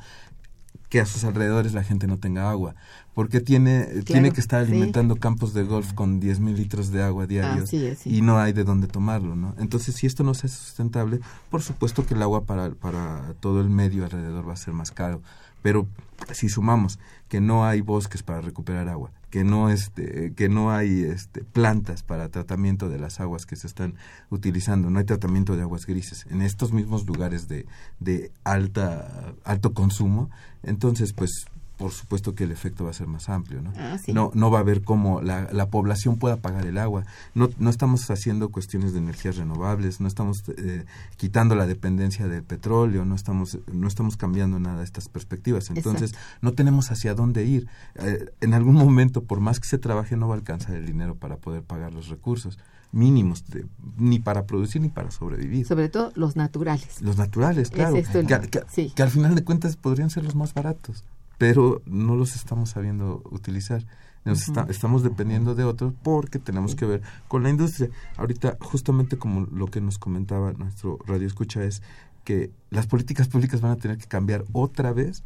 que 0.89 0.99
a 0.99 1.05
sus 1.05 1.23
alrededores 1.23 1.73
la 1.73 1.83
gente 1.83 2.07
no 2.07 2.17
tenga 2.17 2.49
agua, 2.49 2.75
porque 3.17 3.41
tiene, 3.41 3.88
claro, 3.88 4.03
tiene 4.03 4.32
que 4.32 4.39
estar 4.39 4.62
alimentando 4.62 5.15
sí. 5.15 5.19
campos 5.19 5.51
de 5.56 5.63
golf 5.63 5.93
con 5.93 6.19
10 6.19 6.39
mil 6.39 6.56
litros 6.56 6.91
de 6.91 7.01
agua 7.01 7.25
diarios 7.25 7.63
ah, 7.63 7.95
sí, 7.95 7.97
y 8.06 8.21
no 8.21 8.38
hay 8.38 8.53
de 8.53 8.63
dónde 8.63 8.86
tomarlo, 8.86 9.36
¿no? 9.36 9.56
Entonces, 9.58 9.95
si 9.95 10.06
esto 10.06 10.23
no 10.23 10.34
es 10.34 10.38
sustentable, 10.38 11.19
por 11.49 11.63
supuesto 11.63 12.06
que 12.06 12.13
el 12.13 12.21
agua 12.21 12.43
para, 12.43 12.69
para 12.75 13.34
todo 13.39 13.60
el 13.60 13.71
medio 13.71 14.03
alrededor 14.03 14.47
va 14.47 14.53
a 14.53 14.56
ser 14.56 14.75
más 14.75 14.91
caro, 14.91 15.23
pero 15.63 15.88
si 16.32 16.47
sumamos 16.47 16.99
que 17.27 17.41
no 17.41 17.65
hay 17.65 17.82
bosques 17.82 18.21
para 18.21 18.39
recuperar 18.39 18.88
agua, 18.88 19.10
que 19.32 19.43
no 19.43 19.71
este 19.71 20.34
que 20.36 20.47
no 20.47 20.69
hay 20.69 21.01
este 21.01 21.43
plantas 21.43 22.03
para 22.03 22.30
tratamiento 22.30 22.88
de 22.88 22.99
las 22.99 23.19
aguas 23.19 23.47
que 23.47 23.56
se 23.56 23.65
están 23.65 23.95
utilizando, 24.30 24.91
no 24.91 24.99
hay 24.99 25.06
tratamiento 25.06 25.56
de 25.56 25.63
aguas 25.63 25.88
grises 25.88 26.27
en 26.30 26.43
estos 26.43 26.71
mismos 26.71 27.08
lugares 27.08 27.47
de, 27.47 27.65
de 27.99 28.32
alta 28.43 29.34
alto 29.43 29.73
consumo, 29.73 30.30
entonces 30.62 31.13
pues 31.13 31.47
por 31.77 31.91
supuesto 31.91 32.33
que 32.33 32.43
el 32.43 32.51
efecto 32.51 32.83
va 32.83 32.89
a 32.89 32.93
ser 32.93 33.07
más 33.07 33.29
amplio, 33.29 33.61
¿no? 33.61 33.71
Ah, 33.77 33.97
sí. 34.03 34.11
No, 34.11 34.31
no 34.33 34.49
va 34.49 34.57
a 34.57 34.61
haber 34.61 34.81
cómo 34.81 35.21
la, 35.21 35.47
la, 35.51 35.69
población 35.69 36.17
pueda 36.17 36.37
pagar 36.37 36.65
el 36.65 36.77
agua. 36.79 37.05
No, 37.35 37.49
no 37.59 37.69
estamos 37.69 38.09
haciendo 38.09 38.49
cuestiones 38.49 38.93
de 38.93 38.99
energías 38.99 39.37
renovables, 39.37 40.01
no 40.01 40.07
estamos 40.07 40.43
eh, 40.57 40.85
quitando 41.17 41.55
la 41.55 41.67
dependencia 41.67 42.27
del 42.27 42.43
petróleo, 42.43 43.05
no 43.05 43.13
estamos, 43.13 43.59
no 43.71 43.87
estamos 43.87 44.17
cambiando 44.17 44.59
nada 44.59 44.79
de 44.79 44.85
estas 44.85 45.07
perspectivas. 45.07 45.69
Entonces, 45.69 46.11
Exacto. 46.13 46.37
no 46.41 46.53
tenemos 46.53 46.89
hacia 46.91 47.13
dónde 47.13 47.45
ir. 47.45 47.67
Eh, 47.95 48.31
en 48.41 48.55
algún 48.55 48.75
momento, 48.75 49.23
por 49.23 49.39
más 49.39 49.59
que 49.59 49.67
se 49.67 49.77
trabaje, 49.77 50.17
no 50.17 50.27
va 50.27 50.33
a 50.33 50.37
alcanzar 50.39 50.75
el 50.75 50.85
dinero 50.85 51.15
para 51.15 51.37
poder 51.37 51.61
pagar 51.61 51.93
los 51.93 52.07
recursos 52.07 52.57
mínimos, 52.91 53.45
de, 53.49 53.67
ni 53.97 54.17
para 54.17 54.47
producir 54.47 54.81
ni 54.81 54.89
para 54.89 55.11
sobrevivir. 55.11 55.67
Sobre 55.67 55.89
todo 55.89 56.11
los 56.15 56.35
naturales. 56.35 57.01
Los 57.01 57.17
naturales, 57.17 57.69
claro. 57.69 57.95
Es 57.95 58.07
esto 58.07 58.19
el, 58.19 58.25
que, 58.25 58.49
que, 58.49 58.63
sí. 58.67 58.91
que 58.95 59.03
al 59.03 59.11
final 59.11 59.35
de 59.35 59.43
cuentas 59.43 59.75
podrían 59.75 60.09
ser 60.09 60.23
los 60.23 60.33
más 60.33 60.55
baratos 60.55 61.03
pero 61.38 61.82
no 61.86 62.15
los 62.15 62.36
estamos 62.36 62.71
sabiendo 62.71 63.21
utilizar. 63.32 63.86
Nos 64.26 64.39
uh 64.39 64.41
-huh. 64.41 64.60
está, 64.60 64.71
estamos 64.71 65.04
dependiendo 65.04 65.56
de 65.56 65.63
otros 65.63 65.93
porque 66.04 66.39
tenemos 66.39 66.76
que 66.76 66.86
ver 66.86 67.02
con 67.28 67.43
la 67.43 67.50
industria. 67.50 67.89
Ahorita, 68.17 68.58
justamente 68.60 69.17
como 69.17 69.47
lo 69.52 69.67
que 69.67 69.80
nos 69.80 69.97
comentaba 69.97 70.52
nuestro 70.54 71.00
radio 71.06 71.28
escucha, 71.28 71.63
es 71.63 71.82
que 72.23 72.52
las 72.69 72.88
políticas 72.88 73.30
públicas 73.30 73.62
van 73.62 73.71
a 73.71 73.78
tener 73.78 73.97
que 73.97 74.08
cambiar 74.08 74.43
otra 74.52 74.91
vez 74.91 75.23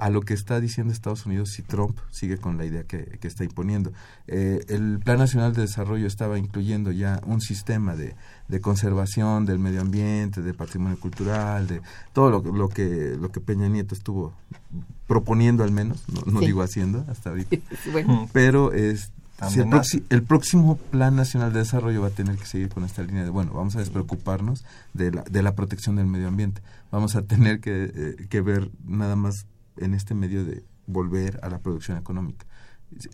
a 0.00 0.08
lo 0.08 0.22
que 0.22 0.32
está 0.32 0.60
diciendo 0.60 0.92
Estados 0.92 1.26
Unidos 1.26 1.50
si 1.50 1.62
Trump 1.62 1.98
sigue 2.10 2.38
con 2.38 2.56
la 2.56 2.64
idea 2.64 2.84
que, 2.84 3.18
que 3.20 3.28
está 3.28 3.44
imponiendo. 3.44 3.92
Eh, 4.26 4.64
el 4.68 4.98
Plan 4.98 5.18
Nacional 5.18 5.52
de 5.52 5.62
Desarrollo 5.62 6.06
estaba 6.06 6.38
incluyendo 6.38 6.90
ya 6.90 7.20
un 7.26 7.42
sistema 7.42 7.94
de, 7.94 8.16
de, 8.48 8.60
conservación 8.62 9.44
del 9.44 9.58
medio 9.58 9.82
ambiente, 9.82 10.40
de 10.40 10.54
patrimonio 10.54 10.98
cultural, 10.98 11.66
de 11.66 11.82
todo 12.14 12.30
lo, 12.30 12.40
lo, 12.40 12.70
que, 12.70 13.14
lo 13.20 13.30
que 13.30 13.40
Peña 13.40 13.68
Nieto 13.68 13.94
estuvo 13.94 14.32
proponiendo 15.06 15.64
al 15.64 15.70
menos, 15.70 16.02
no, 16.08 16.22
no 16.32 16.40
sí. 16.40 16.46
digo 16.46 16.62
haciendo 16.62 17.04
hasta 17.06 17.28
ahorita, 17.30 17.58
bueno. 17.92 18.26
pero 18.32 18.72
es, 18.72 19.12
si 19.50 19.60
el, 19.60 19.68
próximo, 19.68 20.04
el, 20.08 20.22
próximo 20.22 20.76
Plan 20.76 21.14
Nacional 21.14 21.52
de 21.52 21.58
Desarrollo 21.58 22.00
va 22.00 22.08
a 22.08 22.12
tener 22.12 22.36
que 22.36 22.46
seguir 22.46 22.70
con 22.70 22.84
esta 22.84 23.02
línea 23.02 23.22
de, 23.22 23.30
bueno, 23.30 23.52
vamos 23.52 23.76
a 23.76 23.80
despreocuparnos 23.80 24.64
de 24.94 25.12
la, 25.12 25.22
de 25.24 25.42
la 25.42 25.54
protección 25.54 25.96
del 25.96 26.06
medio 26.06 26.28
ambiente, 26.28 26.62
vamos 26.90 27.16
a 27.16 27.22
tener 27.22 27.60
que, 27.60 27.92
eh, 27.94 28.26
que 28.30 28.40
ver 28.40 28.70
nada 28.86 29.14
más 29.14 29.44
en 29.76 29.94
este 29.94 30.14
medio 30.14 30.44
de 30.44 30.62
volver 30.86 31.40
a 31.42 31.48
la 31.48 31.58
producción 31.58 31.98
económica 31.98 32.46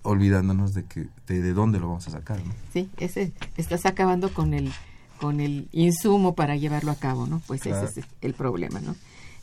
olvidándonos 0.02 0.72
de 0.72 0.84
que 0.84 1.08
de, 1.26 1.42
de 1.42 1.52
dónde 1.52 1.78
lo 1.78 1.88
vamos 1.88 2.08
a 2.08 2.10
sacar 2.10 2.42
¿no? 2.44 2.52
sí 2.72 2.88
ese 2.96 3.32
estás 3.56 3.84
acabando 3.84 4.32
con 4.32 4.54
el 4.54 4.72
con 5.20 5.40
el 5.40 5.68
insumo 5.72 6.34
para 6.34 6.56
llevarlo 6.56 6.90
a 6.90 6.96
cabo 6.96 7.26
no 7.26 7.42
pues 7.46 7.62
claro. 7.62 7.86
ese 7.86 8.00
es 8.00 8.06
el 8.22 8.34
problema 8.34 8.80
no 8.80 8.94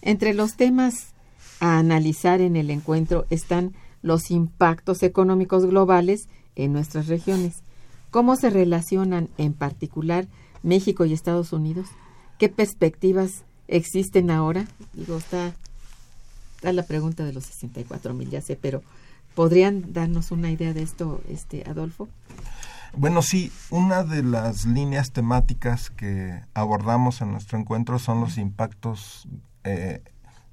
entre 0.02 0.34
los 0.34 0.56
temas 0.56 1.13
a 1.60 1.78
analizar 1.78 2.41
en 2.41 2.56
el 2.56 2.69
encuentro 2.71 3.26
están 3.30 3.73
los 4.02 4.32
impactos 4.32 5.02
económicos 5.02 5.65
globales 5.65 6.27
en 6.56 6.73
nuestras 6.73 7.08
regiones. 7.08 7.63
Cómo 8.12 8.35
se 8.35 8.50
relacionan 8.52 9.29
en 9.38 9.54
particular 9.54 10.27
México 10.62 11.06
y 11.06 11.13
Estados 11.13 11.52
Unidos 11.52 11.88
qué 12.38 12.50
perspectivas 12.50 13.44
existen 13.67 14.29
ahora 14.29 14.67
digo 14.94 15.17
está 15.17 15.54
la 16.72 16.84
pregunta 16.84 17.26
de 17.26 17.34
los 17.34 17.46
64 17.46 18.14
mil, 18.14 18.30
ya 18.30 18.42
sé, 18.42 18.56
pero 18.56 18.82
¿podrían 19.36 19.92
darnos 19.94 20.32
una 20.32 20.52
idea 20.52 20.74
de 20.74 20.84
esto, 20.84 21.22
este 21.28 21.64
Adolfo? 21.68 22.08
Bueno, 22.96 23.24
sí, 23.24 23.52
una 23.72 24.04
de 24.04 24.22
las 24.22 24.66
líneas 24.66 25.12
temáticas 25.12 25.90
que 25.90 26.42
abordamos 26.54 27.22
en 27.22 27.32
nuestro 27.32 27.58
encuentro 27.58 27.98
son 27.98 28.22
los 28.22 28.38
impactos 28.38 29.28
eh, 29.64 30.04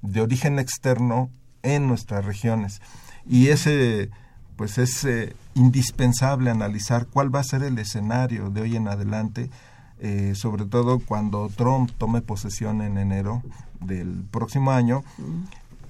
de 0.01 0.21
origen 0.21 0.57
externo 0.57 1.29
en 1.61 1.87
nuestras 1.87 2.25
regiones. 2.25 2.81
Y 3.27 3.49
ese, 3.49 4.09
pues 4.55 4.79
es 4.79 5.05
eh, 5.05 5.35
indispensable 5.53 6.49
analizar 6.49 7.05
cuál 7.05 7.33
va 7.33 7.41
a 7.41 7.43
ser 7.43 7.61
el 7.61 7.77
escenario 7.77 8.49
de 8.49 8.61
hoy 8.61 8.75
en 8.75 8.87
adelante, 8.87 9.51
eh, 9.99 10.33
sobre 10.35 10.65
todo 10.65 10.97
cuando 10.97 11.47
Trump 11.49 11.91
tome 11.99 12.21
posesión 12.21 12.81
en 12.81 12.97
enero 12.97 13.43
del 13.81 14.23
próximo 14.31 14.71
año, 14.71 15.03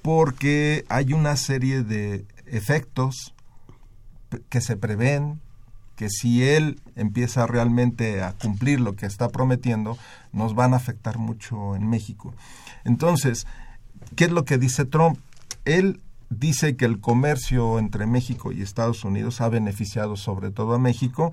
porque 0.02 0.84
hay 0.88 1.12
una 1.12 1.36
serie 1.36 1.82
de 1.82 2.26
efectos 2.46 3.34
que 4.48 4.60
se 4.60 4.76
prevén, 4.76 5.40
que 5.96 6.08
si 6.10 6.42
él 6.42 6.80
empieza 6.96 7.46
realmente 7.46 8.22
a 8.22 8.32
cumplir 8.32 8.80
lo 8.80 8.94
que 8.94 9.06
está 9.06 9.28
prometiendo, 9.28 9.96
nos 10.32 10.54
van 10.54 10.74
a 10.74 10.78
afectar 10.78 11.18
mucho 11.18 11.76
en 11.76 11.88
México. 11.88 12.34
Entonces, 12.84 13.46
¿qué 14.16 14.24
es 14.24 14.30
lo 14.32 14.44
que 14.44 14.58
dice 14.58 14.84
Trump? 14.84 15.18
Él 15.64 16.00
dice 16.30 16.76
que 16.76 16.86
el 16.86 16.98
comercio 16.98 17.78
entre 17.78 18.06
México 18.06 18.52
y 18.52 18.62
Estados 18.62 19.04
Unidos 19.04 19.40
ha 19.40 19.48
beneficiado 19.48 20.16
sobre 20.16 20.50
todo 20.50 20.74
a 20.74 20.78
México 20.78 21.32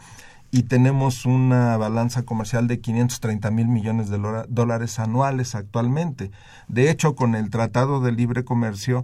y 0.51 0.63
tenemos 0.63 1.25
una 1.25 1.77
balanza 1.77 2.23
comercial 2.23 2.67
de 2.67 2.79
530 2.79 3.51
mil 3.51 3.67
millones 3.67 4.09
de 4.09 4.17
dólares 4.47 4.99
anuales 4.99 5.55
actualmente. 5.55 6.31
De 6.67 6.89
hecho, 6.89 7.15
con 7.15 7.35
el 7.35 7.49
Tratado 7.49 8.01
de 8.01 8.11
Libre 8.11 8.43
Comercio 8.43 9.03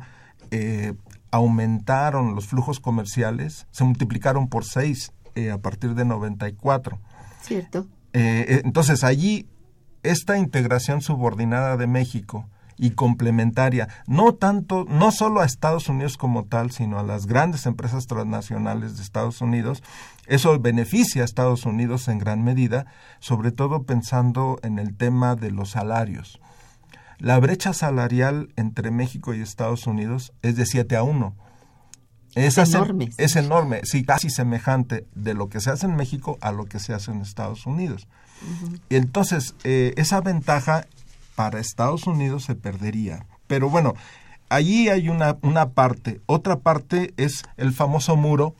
eh, 0.51 0.93
aumentaron 1.31 2.33
los 2.33 2.47
flujos 2.47 2.79
comerciales, 2.79 3.67
se 3.71 3.83
multiplicaron 3.83 4.47
por 4.47 4.65
seis 4.65 5.11
eh, 5.35 5.51
a 5.51 5.57
partir 5.59 5.93
de 5.93 6.05
94. 6.05 6.97
Cierto. 7.41 7.87
Eh, 8.13 8.61
entonces, 8.63 9.03
allí, 9.03 9.47
esta 10.01 10.37
integración 10.37 11.01
subordinada 11.01 11.77
de 11.77 11.87
México 11.87 12.47
y 12.77 12.91
complementaria, 12.91 13.87
no 14.07 14.33
tanto, 14.33 14.85
no 14.89 15.11
solo 15.11 15.41
a 15.41 15.45
Estados 15.45 15.87
Unidos 15.89 16.17
como 16.17 16.45
tal, 16.45 16.71
sino 16.71 16.99
a 16.99 17.03
las 17.03 17.25
grandes 17.25 17.65
empresas 17.65 18.07
transnacionales 18.07 18.97
de 18.97 19.03
Estados 19.03 19.41
Unidos. 19.41 19.83
Eso 20.27 20.59
beneficia 20.59 21.21
a 21.21 21.25
Estados 21.25 21.65
Unidos 21.65 22.07
en 22.07 22.19
gran 22.19 22.43
medida, 22.43 22.85
sobre 23.19 23.51
todo 23.51 23.83
pensando 23.83 24.59
en 24.63 24.79
el 24.79 24.95
tema 24.95 25.35
de 25.35 25.51
los 25.51 25.71
salarios. 25.71 26.39
La 27.17 27.39
brecha 27.39 27.73
salarial 27.73 28.49
entre 28.57 28.91
México 28.91 29.33
y 29.33 29.41
Estados 29.41 29.87
Unidos 29.87 30.33
es 30.41 30.57
de 30.57 30.65
7 30.65 30.97
a 30.97 31.03
1. 31.03 31.35
Es, 32.35 32.57
enorme. 32.57 33.11
Es 33.17 33.37
enorme, 33.37 33.81
sí, 33.85 34.03
casi 34.03 34.29
semejante 34.29 35.07
de 35.15 35.33
lo 35.33 35.47
que 35.47 35.61
se 35.61 35.69
hace 35.69 35.85
en 35.85 35.95
México 35.95 36.37
a 36.41 36.51
lo 36.51 36.65
que 36.65 36.79
se 36.79 36.93
hace 36.93 37.11
en 37.11 37.21
Estados 37.21 37.65
Unidos. 37.65 38.09
Entonces, 38.89 39.55
eh, 39.63 39.93
esa 39.95 40.19
ventaja 40.19 40.85
para 41.35 41.59
Estados 41.59 42.07
Unidos 42.07 42.45
se 42.45 42.55
perdería. 42.55 43.25
Pero 43.47 43.69
bueno, 43.69 43.93
allí 44.49 44.89
hay 44.89 45.09
una, 45.09 45.37
una 45.41 45.69
parte. 45.69 46.21
Otra 46.25 46.59
parte 46.59 47.13
es 47.17 47.43
el 47.57 47.73
famoso 47.73 48.15
muro, 48.15 48.55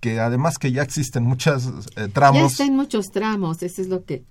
que 0.00 0.20
además 0.20 0.58
que 0.58 0.72
ya 0.72 0.82
existen 0.82 1.24
muchos 1.24 1.68
eh, 1.96 2.08
tramos. 2.08 2.40
Ya 2.40 2.46
está 2.46 2.64
en 2.64 2.76
muchos 2.76 3.10
tramos, 3.10 3.62
eso 3.62 3.82
es 3.82 3.88
lo 3.88 4.04
que 4.04 4.24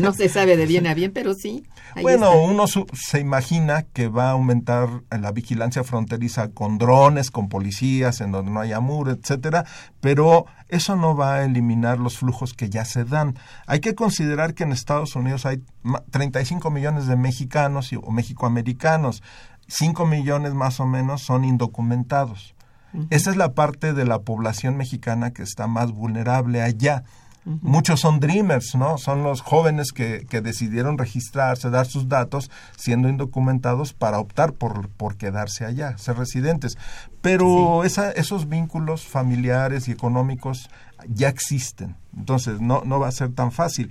no 0.00 0.12
se 0.12 0.28
sabe 0.28 0.56
de 0.56 0.66
bien 0.66 0.86
a 0.86 0.94
bien, 0.94 1.12
pero 1.12 1.34
sí. 1.34 1.64
Bueno, 2.00 2.40
uno 2.40 2.66
se 2.66 3.20
imagina 3.20 3.82
que 3.82 4.08
va 4.08 4.28
a 4.28 4.32
aumentar 4.32 4.88
la 5.10 5.32
vigilancia 5.32 5.84
fronteriza 5.84 6.48
con 6.48 6.78
drones, 6.78 7.30
con 7.30 7.48
policías, 7.48 8.20
en 8.20 8.32
donde 8.32 8.50
no 8.50 8.60
haya 8.60 8.80
muro, 8.80 9.10
etcétera, 9.10 9.64
pero 10.00 10.46
eso 10.68 10.96
no 10.96 11.16
va 11.16 11.36
a 11.36 11.44
eliminar 11.44 11.98
los 11.98 12.18
flujos 12.18 12.54
que 12.54 12.70
ya 12.70 12.84
se 12.84 13.04
dan. 13.04 13.36
Hay 13.66 13.80
que 13.80 13.94
considerar 13.94 14.54
que 14.54 14.64
en 14.64 14.72
Estados 14.72 15.16
Unidos 15.16 15.46
hay 15.46 15.62
35 16.10 16.70
millones 16.70 17.06
de 17.06 17.16
mexicanos 17.16 17.90
o 17.92 18.10
mexicoamericanos, 18.10 19.22
5 19.68 20.06
millones 20.06 20.54
más 20.54 20.80
o 20.80 20.86
menos 20.86 21.22
son 21.22 21.44
indocumentados. 21.44 22.54
Esa 23.10 23.30
es 23.30 23.36
la 23.36 23.54
parte 23.54 23.92
de 23.92 24.04
la 24.04 24.22
población 24.22 24.76
mexicana 24.76 25.32
que 25.32 25.42
está 25.42 25.68
más 25.68 25.92
vulnerable 25.92 26.60
allá. 26.60 27.04
Muchos 27.44 28.00
son 28.00 28.20
dreamers, 28.20 28.74
¿no? 28.74 28.98
Son 28.98 29.22
los 29.22 29.40
jóvenes 29.40 29.92
que, 29.92 30.26
que, 30.28 30.42
decidieron 30.42 30.98
registrarse, 30.98 31.70
dar 31.70 31.86
sus 31.86 32.06
datos, 32.06 32.50
siendo 32.76 33.08
indocumentados 33.08 33.94
para 33.94 34.18
optar 34.18 34.52
por, 34.52 34.90
por 34.90 35.16
quedarse 35.16 35.64
allá, 35.64 35.96
ser 35.96 36.18
residentes. 36.18 36.76
Pero 37.22 37.84
esa, 37.84 38.10
esos 38.12 38.48
vínculos 38.48 39.06
familiares 39.06 39.88
y 39.88 39.92
económicos 39.92 40.68
ya 41.08 41.28
existen. 41.28 41.96
Entonces, 42.14 42.60
no, 42.60 42.82
no 42.84 43.00
va 43.00 43.08
a 43.08 43.12
ser 43.12 43.32
tan 43.32 43.52
fácil. 43.52 43.90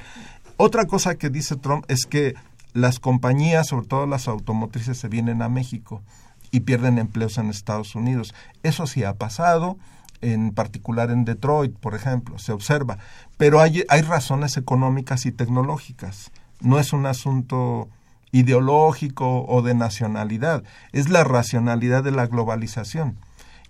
Otra 0.58 0.86
cosa 0.86 1.16
que 1.16 1.30
dice 1.30 1.56
Trump 1.56 1.86
es 1.88 2.06
que 2.06 2.36
las 2.74 3.00
compañías, 3.00 3.68
sobre 3.68 3.88
todo 3.88 4.06
las 4.06 4.28
automotrices, 4.28 5.00
se 5.00 5.08
vienen 5.08 5.42
a 5.42 5.50
México 5.50 6.04
y 6.52 6.62
pierden 6.62 7.00
empleos 7.00 7.38
en 7.38 7.50
Estados 7.50 7.96
Unidos. 7.96 8.36
Eso 8.62 8.86
sí 8.86 9.04
ha 9.04 9.14
pasado 9.14 9.78
en 10.22 10.52
particular 10.52 11.12
en 11.12 11.26
Detroit, 11.26 11.76
por 11.78 11.96
ejemplo, 11.96 12.40
se 12.40 12.52
observa. 12.52 12.98
Pero 13.38 13.62
hay, 13.62 13.84
hay 13.90 14.02
razones 14.02 14.58
económicas 14.58 15.26
y 15.26 15.32
tecnológicas. 15.32 16.32
No 16.62 16.80
es 16.80 16.94
un 16.94 17.06
asunto 17.06 17.90
ideológico 18.32 19.46
o 19.48 19.62
de 19.62 19.74
nacionalidad, 19.74 20.64
es 20.92 21.10
la 21.10 21.24
racionalidad 21.24 22.04
de 22.04 22.12
la 22.12 22.28
globalización. 22.28 23.18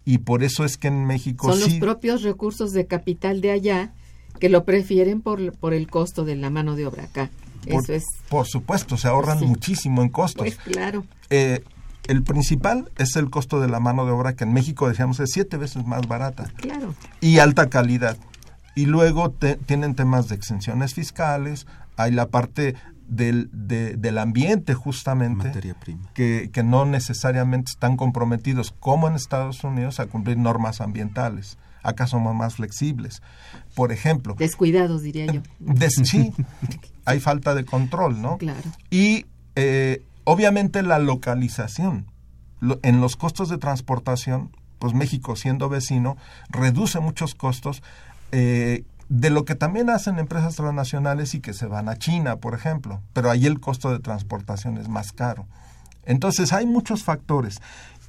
Y 0.05 0.19
por 0.19 0.43
eso 0.43 0.65
es 0.65 0.77
que 0.77 0.87
en 0.87 1.05
México... 1.05 1.51
Son 1.51 1.59
los 1.59 1.75
propios 1.75 2.23
recursos 2.23 2.73
de 2.73 2.87
capital 2.87 3.41
de 3.41 3.51
allá 3.51 3.93
que 4.39 4.49
lo 4.49 4.65
prefieren 4.65 5.21
por, 5.21 5.53
por 5.57 5.73
el 5.73 5.89
costo 5.89 6.25
de 6.25 6.35
la 6.35 6.49
mano 6.49 6.75
de 6.75 6.87
obra 6.87 7.03
acá. 7.03 7.29
Por, 7.69 7.83
eso 7.83 7.93
es... 7.93 8.05
por 8.29 8.47
supuesto, 8.47 8.97
se 8.97 9.07
ahorran 9.07 9.39
muchísimo 9.41 10.01
en 10.01 10.09
costos. 10.09 10.45
Pues 10.45 10.55
claro. 10.57 11.05
Eh, 11.29 11.63
el 12.07 12.23
principal 12.23 12.89
es 12.97 13.15
el 13.15 13.29
costo 13.29 13.59
de 13.59 13.67
la 13.67 13.79
mano 13.79 14.05
de 14.05 14.11
obra, 14.11 14.33
que 14.33 14.43
en 14.43 14.53
México 14.53 14.87
decíamos 14.87 15.19
es 15.19 15.31
siete 15.31 15.57
veces 15.57 15.85
más 15.85 16.07
barata. 16.07 16.51
Claro. 16.57 16.95
Y 17.21 17.39
alta 17.39 17.69
calidad. 17.69 18.17
Y 18.75 18.85
luego 18.85 19.31
tienen 19.65 19.95
temas 19.95 20.29
de 20.29 20.35
exenciones 20.35 20.93
fiscales, 20.93 21.67
hay 21.97 22.11
la 22.11 22.27
parte 22.27 22.75
del, 23.09 23.49
del 23.51 24.17
ambiente 24.17 24.73
justamente, 24.73 25.51
Que, 26.13 26.49
que 26.53 26.63
no 26.63 26.85
necesariamente 26.85 27.71
están 27.71 27.97
comprometidos, 27.97 28.73
como 28.79 29.07
en 29.07 29.15
Estados 29.15 29.63
Unidos, 29.63 29.99
a 29.99 30.05
cumplir 30.05 30.37
normas 30.37 30.81
ambientales. 30.81 31.57
Acá 31.81 32.07
somos 32.07 32.35
más 32.35 32.55
flexibles. 32.55 33.21
Por 33.75 33.91
ejemplo. 33.91 34.35
Descuidados, 34.37 35.01
diría 35.01 35.25
yo. 35.27 35.41
sí, 36.03 36.33
hay 37.05 37.19
falta 37.19 37.55
de 37.55 37.65
control, 37.65 38.21
¿no? 38.21 38.37
Claro. 38.37 38.69
Y 38.89 39.25
eh, 39.55 40.03
Obviamente 40.31 40.83
la 40.83 40.99
localización 40.99 42.05
en 42.83 43.01
los 43.01 43.15
costos 43.15 43.49
de 43.49 43.57
transportación, 43.57 44.55
pues 44.77 44.93
México 44.93 45.35
siendo 45.35 45.69
vecino, 45.69 46.17
reduce 46.49 46.99
muchos 46.99 47.33
costos 47.33 47.81
eh, 48.31 48.83
de 49.07 49.31
lo 49.31 49.43
que 49.43 49.55
también 49.55 49.89
hacen 49.89 50.19
empresas 50.19 50.55
transnacionales 50.55 51.33
y 51.33 51.39
que 51.39 51.53
se 51.53 51.65
van 51.65 51.89
a 51.89 51.97
China, 51.97 52.35
por 52.35 52.53
ejemplo, 52.53 53.01
pero 53.13 53.31
ahí 53.31 53.47
el 53.47 53.59
costo 53.59 53.89
de 53.89 53.97
transportación 53.97 54.77
es 54.77 54.87
más 54.87 55.13
caro. 55.13 55.47
Entonces 56.05 56.53
hay 56.53 56.67
muchos 56.67 57.03
factores. 57.03 57.59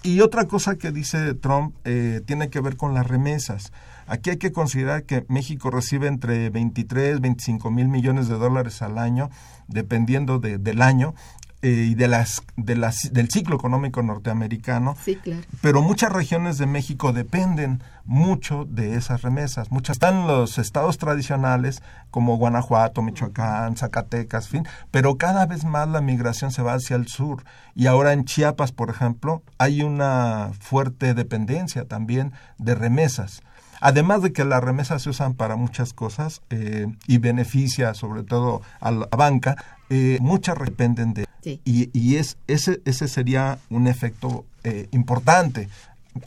Y 0.03 0.21
otra 0.21 0.45
cosa 0.45 0.77
que 0.77 0.93
dice 0.93 1.33
Trump 1.33 1.75
eh, 1.85 2.21
tiene 2.27 2.51
que 2.51 2.61
ver 2.61 2.77
con 2.77 2.93
las 2.93 3.07
remesas. 3.07 3.73
Aquí 4.07 4.29
hay 4.29 4.37
que 4.37 4.53
considerar 4.53 5.05
que 5.05 5.25
México 5.29 5.71
recibe 5.71 6.07
entre 6.07 6.51
23, 6.51 7.21
25 7.21 7.71
mil 7.71 7.89
millones 7.89 8.29
de 8.29 8.37
dólares 8.37 8.83
al 8.83 8.99
año, 8.99 9.31
dependiendo 9.69 10.39
del 10.39 10.83
año, 10.83 11.15
eh, 11.63 11.89
y 11.91 11.95
de 11.95 12.09
las, 12.09 12.43
de 12.57 12.75
las, 12.75 13.13
del 13.13 13.29
ciclo 13.31 13.57
económico 13.57 14.03
norteamericano. 14.03 14.97
Sí, 15.03 15.17
claro. 15.17 15.43
Pero 15.61 15.83
muchas 15.83 16.11
regiones 16.13 16.57
de 16.57 16.67
México 16.67 17.13
dependen 17.13 17.83
mucho 18.07 18.65
de 18.65 18.97
esas 18.97 19.23
remesas. 19.23 19.71
Muchas 19.71 19.97
están 19.97 20.27
los 20.27 20.57
estados 20.57 20.97
tradicionales 20.97 21.83
como 22.11 22.39
Guanajuato, 22.39 23.03
Michoacán, 23.03 23.77
Zacatecas, 23.77 24.49
fin, 24.49 24.67
pero 24.91 25.17
cada 25.17 25.45
vez 25.45 25.65
más 25.65 25.87
la 25.89 26.01
migración 26.01 26.51
se 26.51 26.63
va 26.63 26.73
hacia 26.73 26.97
el 26.97 27.07
sur. 27.07 27.45
Y 27.75 27.87
ahora 27.87 28.15
en 28.15 28.25
Chiapas, 28.25 28.73
por 28.73 28.89
ejemplo, 28.89 29.43
hay 29.59 29.83
una 29.83 30.53
fuerte 30.59 31.13
dependencia 31.13 31.85
también 31.85 32.33
de 32.57 32.75
remesas. 32.75 33.43
Además 33.81 34.23
de 34.23 34.33
que 34.33 34.45
las 34.45 34.63
remesas 34.63 35.03
se 35.03 35.11
usan 35.11 35.35
para 35.35 35.57
muchas 35.57 35.93
cosas 35.93 36.43
eh, 36.51 36.87
y 37.07 37.19
beneficia 37.19 37.95
sobre 37.95 38.23
todo 38.23 38.63
a 38.81 38.91
la 38.91 39.07
banca, 39.07 39.57
eh, 39.89 40.19
muchas 40.21 40.59
dependen 40.59 41.15
de 41.15 41.27
y, 41.65 42.17
es, 42.17 42.37
ese, 42.49 42.83
ese 42.85 43.09
sería 43.09 43.59
un 43.71 43.87
efecto 43.87 44.45
eh, 44.63 44.89
importante, 44.91 45.71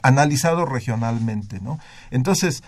analizado 0.02 0.66
regionalmente. 0.66 1.60
¿no? 1.60 1.78
Entonces, 2.10 2.64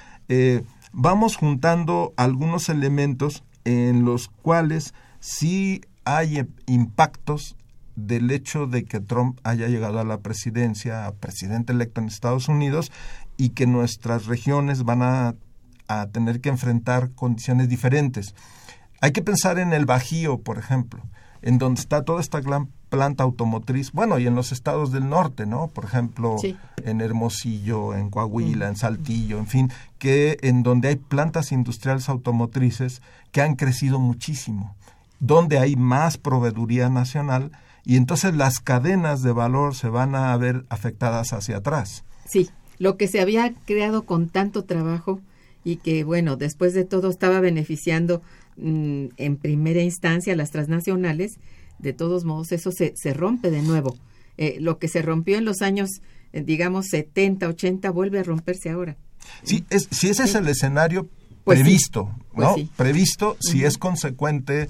vamos 0.92 1.36
juntando 1.36 2.12
algunos 2.16 2.68
elementos 2.68 3.42
en 3.64 4.04
los 4.04 4.28
cuales 4.28 4.94
sí 5.18 5.82
hay 6.04 6.46
impactos 6.66 7.56
del 7.96 8.30
hecho 8.30 8.66
de 8.66 8.84
que 8.84 9.00
Trump 9.00 9.40
haya 9.42 9.68
llegado 9.68 9.98
a 9.98 10.04
la 10.04 10.20
presidencia, 10.20 11.06
a 11.06 11.12
presidente 11.12 11.72
electo 11.72 12.00
en 12.00 12.06
Estados 12.06 12.48
Unidos, 12.48 12.92
y 13.36 13.50
que 13.50 13.66
nuestras 13.66 14.26
regiones 14.26 14.84
van 14.84 15.02
a, 15.02 15.34
a 15.88 16.06
tener 16.06 16.40
que 16.40 16.48
enfrentar 16.48 17.10
condiciones 17.12 17.68
diferentes. 17.68 18.34
Hay 19.00 19.12
que 19.12 19.22
pensar 19.22 19.58
en 19.58 19.72
el 19.72 19.86
Bajío, 19.86 20.38
por 20.38 20.58
ejemplo 20.58 21.02
en 21.46 21.58
donde 21.58 21.80
está 21.80 22.04
toda 22.04 22.20
esta 22.20 22.40
gran 22.40 22.68
planta 22.88 23.22
automotriz, 23.22 23.92
bueno, 23.92 24.18
y 24.18 24.26
en 24.26 24.34
los 24.34 24.50
estados 24.50 24.90
del 24.90 25.08
norte, 25.08 25.46
¿no? 25.46 25.68
Por 25.68 25.84
ejemplo, 25.84 26.36
en 26.84 27.00
Hermosillo, 27.00 27.94
en 27.94 28.10
Coahuila, 28.10 28.66
en 28.68 28.76
Saltillo, 28.76 29.38
en 29.38 29.46
fin, 29.46 29.72
que 29.98 30.38
en 30.42 30.64
donde 30.64 30.88
hay 30.88 30.96
plantas 30.96 31.52
industriales 31.52 32.08
automotrices 32.08 33.00
que 33.30 33.42
han 33.42 33.54
crecido 33.54 34.00
muchísimo, 34.00 34.74
donde 35.20 35.58
hay 35.58 35.76
más 35.76 36.16
proveeduría 36.18 36.88
nacional 36.88 37.52
y 37.86 37.96
entonces 37.96 38.34
las 38.34 38.58
cadenas 38.58 39.22
de 39.22 39.30
valor 39.30 39.76
se 39.76 39.88
van 39.88 40.16
a 40.16 40.36
ver 40.36 40.64
afectadas 40.68 41.32
hacia 41.32 41.58
atrás. 41.58 42.04
Sí, 42.28 42.50
lo 42.78 42.96
que 42.96 43.06
se 43.06 43.20
había 43.20 43.54
creado 43.64 44.02
con 44.02 44.28
tanto 44.28 44.64
trabajo 44.64 45.20
y 45.62 45.76
que, 45.76 46.02
bueno, 46.02 46.36
después 46.36 46.74
de 46.74 46.84
todo 46.84 47.08
estaba 47.08 47.38
beneficiando 47.38 48.22
mm, 48.56 49.06
en 49.16 49.36
primera 49.36 49.82
instancia 49.82 50.32
a 50.32 50.36
las 50.36 50.50
transnacionales, 50.50 51.38
de 51.78 51.92
todos 51.92 52.24
modos 52.24 52.50
eso 52.50 52.72
se, 52.72 52.92
se 52.96 53.14
rompe 53.14 53.52
de 53.52 53.62
nuevo. 53.62 53.96
Eh, 54.36 54.56
lo 54.60 54.78
que 54.78 54.88
se 54.88 55.00
rompió 55.00 55.38
en 55.38 55.44
los 55.44 55.62
años, 55.62 55.88
eh, 56.32 56.42
digamos, 56.42 56.86
70, 56.88 57.46
80, 57.46 57.90
vuelve 57.90 58.18
a 58.18 58.24
romperse 58.24 58.68
ahora. 58.68 58.96
Sí, 59.44 59.64
es, 59.70 59.88
si 59.92 60.08
ese 60.08 60.24
es 60.24 60.34
el 60.34 60.48
escenario 60.48 61.08
pues 61.44 61.60
previsto, 61.60 62.10
pues 62.34 62.48
¿no? 62.48 62.56
Previsto 62.76 63.36
si 63.38 63.64
es 63.64 63.78
consecuente 63.78 64.68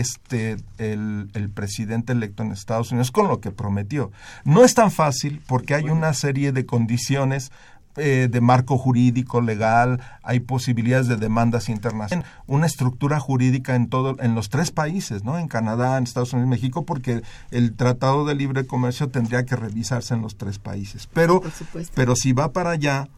este 0.00 0.56
el, 0.78 1.30
el, 1.34 1.50
presidente 1.50 2.12
electo 2.12 2.42
en 2.42 2.52
Estados 2.52 2.90
Unidos 2.92 3.10
con 3.10 3.28
lo 3.28 3.40
que 3.40 3.50
prometió. 3.50 4.10
No 4.44 4.64
es 4.64 4.74
tan 4.74 4.90
fácil 4.90 5.42
porque 5.46 5.74
hay 5.74 5.84
una 5.84 6.14
serie 6.14 6.52
de 6.52 6.66
condiciones 6.66 7.50
eh, 7.96 8.28
de 8.30 8.40
marco 8.40 8.78
jurídico 8.78 9.42
legal, 9.42 10.00
hay 10.22 10.40
posibilidades 10.40 11.08
de 11.08 11.16
demandas 11.18 11.68
internacionales, 11.68 12.26
una 12.46 12.64
estructura 12.64 13.20
jurídica 13.20 13.74
en 13.74 13.90
todo, 13.90 14.16
en 14.20 14.34
los 14.34 14.48
tres 14.48 14.70
países, 14.70 15.24
¿no? 15.24 15.38
En 15.38 15.46
Canadá, 15.46 15.98
en 15.98 16.04
Estados 16.04 16.32
Unidos, 16.32 16.46
y 16.46 16.50
México, 16.52 16.86
porque 16.86 17.20
el 17.50 17.74
Tratado 17.74 18.24
de 18.24 18.34
Libre 18.34 18.66
Comercio 18.66 19.10
tendría 19.10 19.44
que 19.44 19.56
revisarse 19.56 20.14
en 20.14 20.22
los 20.22 20.36
tres 20.36 20.58
países. 20.58 21.06
Pero, 21.12 21.42
pero 21.94 22.16
si 22.16 22.32
va 22.32 22.54
para 22.54 22.70
allá, 22.70 23.08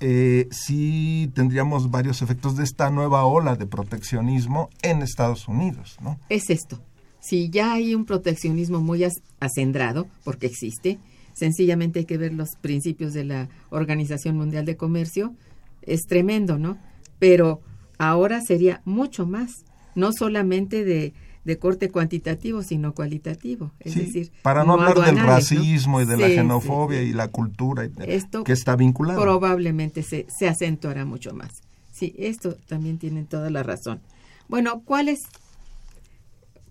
eh, 0.00 0.48
sí 0.50 1.30
tendríamos 1.34 1.90
varios 1.90 2.22
efectos 2.22 2.56
de 2.56 2.64
esta 2.64 2.90
nueva 2.90 3.24
ola 3.24 3.56
de 3.56 3.66
proteccionismo 3.66 4.68
en 4.82 5.02
Estados 5.02 5.48
Unidos, 5.48 5.96
¿no? 6.02 6.18
Es 6.28 6.50
esto. 6.50 6.80
Si 7.20 7.50
ya 7.50 7.72
hay 7.72 7.94
un 7.94 8.04
proteccionismo 8.04 8.80
muy 8.80 9.04
acendrado, 9.40 10.06
porque 10.22 10.46
existe, 10.46 10.98
sencillamente 11.32 12.00
hay 12.00 12.04
que 12.04 12.18
ver 12.18 12.32
los 12.32 12.50
principios 12.60 13.14
de 13.14 13.24
la 13.24 13.48
Organización 13.70 14.36
Mundial 14.36 14.64
de 14.64 14.76
Comercio, 14.76 15.34
es 15.82 16.02
tremendo, 16.06 16.58
¿no? 16.58 16.78
Pero 17.18 17.60
ahora 17.98 18.40
sería 18.42 18.82
mucho 18.84 19.26
más, 19.26 19.64
no 19.94 20.12
solamente 20.12 20.84
de 20.84 21.14
de 21.46 21.58
corte 21.60 21.90
cuantitativo, 21.90 22.64
sino 22.64 22.92
cualitativo. 22.92 23.70
Es 23.78 23.94
decir, 23.94 24.32
para 24.42 24.64
no, 24.64 24.72
hablar 24.72 24.98
del 25.06 25.16
racismo 25.16 26.00
y 26.00 26.04
de 26.04 26.16
la 26.16 26.26
xenofobia 26.26 27.02
y 27.02 27.12
la 27.12 27.28
cultura 27.28 27.88
esto 28.04 28.42
que 28.42 28.52
está 28.52 28.74
vinculado. 28.74 29.20
Probablemente 29.20 30.02
se, 30.02 30.26
se 30.28 30.48
acentuará 30.48 31.04
mucho 31.04 31.32
más. 31.34 31.62
Sí, 31.92 32.16
esto 32.18 32.56
también 32.66 32.98
tiene 32.98 33.22
toda 33.22 33.48
la 33.50 33.62
razón. 33.62 34.00
Bueno, 34.48 34.82
¿cuál 34.84 35.08
es? 35.08 35.22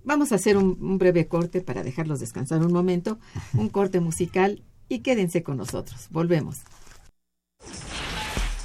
Vamos 0.03 0.33
a 0.33 0.35
hacer 0.35 0.57
un, 0.57 0.77
un 0.81 0.97
breve 0.97 1.25
corte 1.27 1.61
para 1.61 1.81
dejarlos 1.81 2.19
descansar 2.19 2.61
un 2.61 2.73
momento, 2.73 3.17
un 3.53 3.69
corte 3.69 4.01
musical 4.01 4.61
y 4.89 4.99
quédense 4.99 5.41
con 5.41 5.55
nosotros. 5.55 6.07
Volvemos. 6.11 6.57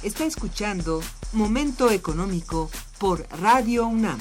Está 0.03 0.25
escuchando 0.25 1.01
Momento 1.31 1.89
Económico 1.89 2.69
por 2.99 3.25
Radio 3.39 3.87
UNAM. 3.87 4.19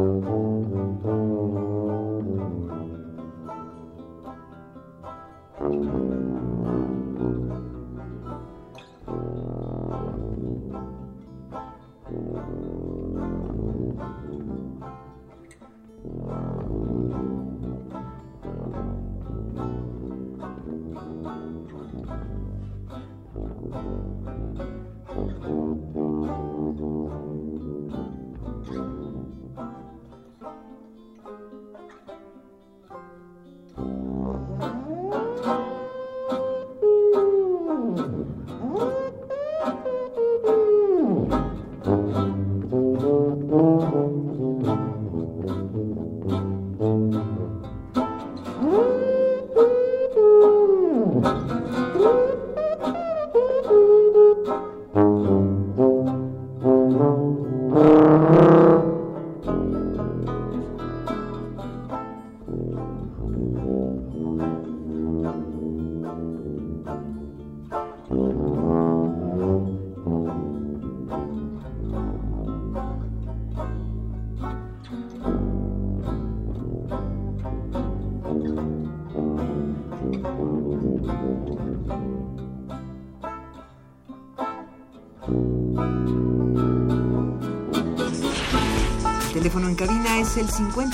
음. 0.00 1.77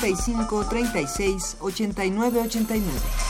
55 0.05 0.65
36 0.69 1.57
89 1.61 2.37
89. 2.37 3.24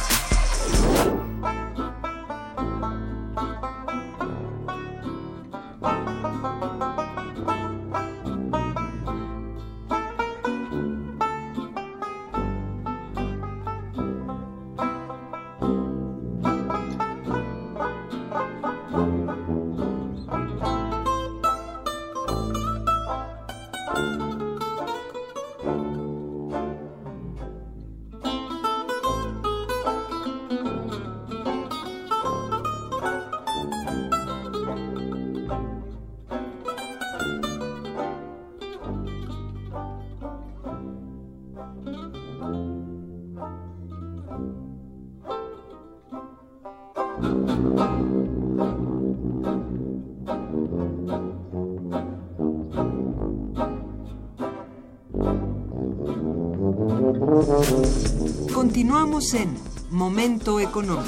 Continuamos 58.74 59.34
en 59.34 59.54
Momento 59.92 60.58
Económico. 60.58 61.06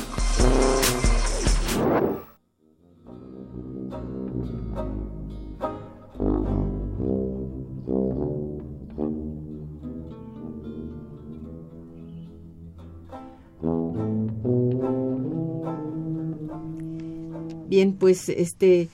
Bien, 17.67 17.97
pues 17.99 18.29
este 18.29 18.89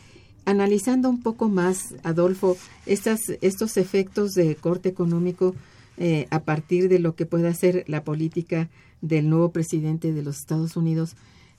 analizando 0.46 1.10
un 1.10 1.22
poco 1.22 1.50
más, 1.50 1.94
Adolfo, 2.04 2.56
estas, 2.86 3.20
estos 3.42 3.76
efectos 3.76 4.32
de 4.32 4.56
corte 4.56 4.88
económico 4.88 5.54
eh, 5.98 6.26
a 6.30 6.40
partir 6.40 6.88
de 6.88 6.98
lo 6.98 7.14
que 7.14 7.26
pueda 7.26 7.48
hacer 7.48 7.84
la 7.86 8.04
política 8.04 8.70
del 9.00 9.28
nuevo 9.28 9.50
presidente 9.52 10.12
de 10.12 10.22
los 10.22 10.38
Estados 10.38 10.76
Unidos, 10.76 11.16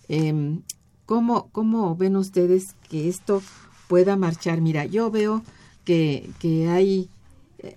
eh, 0.09 0.59
¿cómo, 1.05 1.49
¿cómo 1.51 1.95
ven 1.95 2.15
ustedes 2.15 2.75
que 2.89 3.09
esto 3.09 3.41
pueda 3.87 4.15
marchar? 4.15 4.61
Mira, 4.61 4.85
yo 4.85 5.11
veo 5.11 5.43
que, 5.85 6.29
que 6.39 6.69
hay 6.69 7.09
eh, 7.59 7.75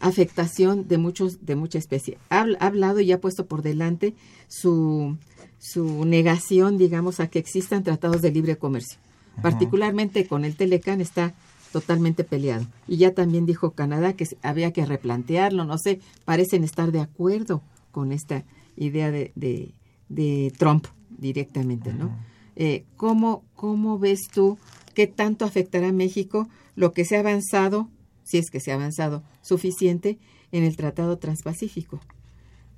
afectación 0.00 0.86
de 0.88 0.98
muchos 0.98 1.44
de 1.44 1.56
mucha 1.56 1.78
especie. 1.78 2.18
Ha, 2.30 2.46
ha, 2.60 2.66
hablado 2.66 3.00
y 3.00 3.12
ha 3.12 3.20
puesto 3.20 3.46
por 3.46 3.62
delante 3.62 4.14
su, 4.48 5.16
su 5.58 6.04
negación, 6.04 6.78
digamos, 6.78 7.20
a 7.20 7.28
que 7.28 7.38
existan 7.38 7.82
tratados 7.82 8.22
de 8.22 8.30
libre 8.30 8.56
comercio 8.56 8.98
particularmente 9.42 10.26
con 10.26 10.44
el 10.44 10.56
Telecan 10.56 11.00
está 11.00 11.34
totalmente 11.72 12.24
peleado. 12.24 12.66
Y 12.86 12.96
ya 12.96 13.14
también 13.14 13.46
dijo 13.46 13.72
Canadá 13.72 14.14
que 14.14 14.26
había 14.42 14.72
que 14.72 14.86
replantearlo, 14.86 15.64
no 15.64 15.78
sé, 15.78 16.00
parecen 16.24 16.64
estar 16.64 16.92
de 16.92 17.00
acuerdo 17.00 17.62
con 17.92 18.12
esta 18.12 18.44
idea 18.76 19.10
de, 19.10 19.32
de, 19.34 19.74
de 20.08 20.52
Trump 20.56 20.86
directamente, 21.10 21.92
¿no? 21.92 22.10
eh, 22.58 22.84
¿cómo, 22.96 23.44
¿Cómo 23.54 23.98
ves 23.98 24.28
tú 24.32 24.58
qué 24.94 25.06
tanto 25.06 25.44
afectará 25.44 25.88
a 25.88 25.92
México 25.92 26.48
lo 26.74 26.92
que 26.92 27.04
se 27.04 27.16
ha 27.16 27.20
avanzado, 27.20 27.88
si 28.24 28.38
es 28.38 28.50
que 28.50 28.60
se 28.60 28.72
ha 28.72 28.74
avanzado 28.74 29.22
suficiente, 29.42 30.18
en 30.50 30.64
el 30.64 30.76
Tratado 30.76 31.18
Transpacífico, 31.18 32.00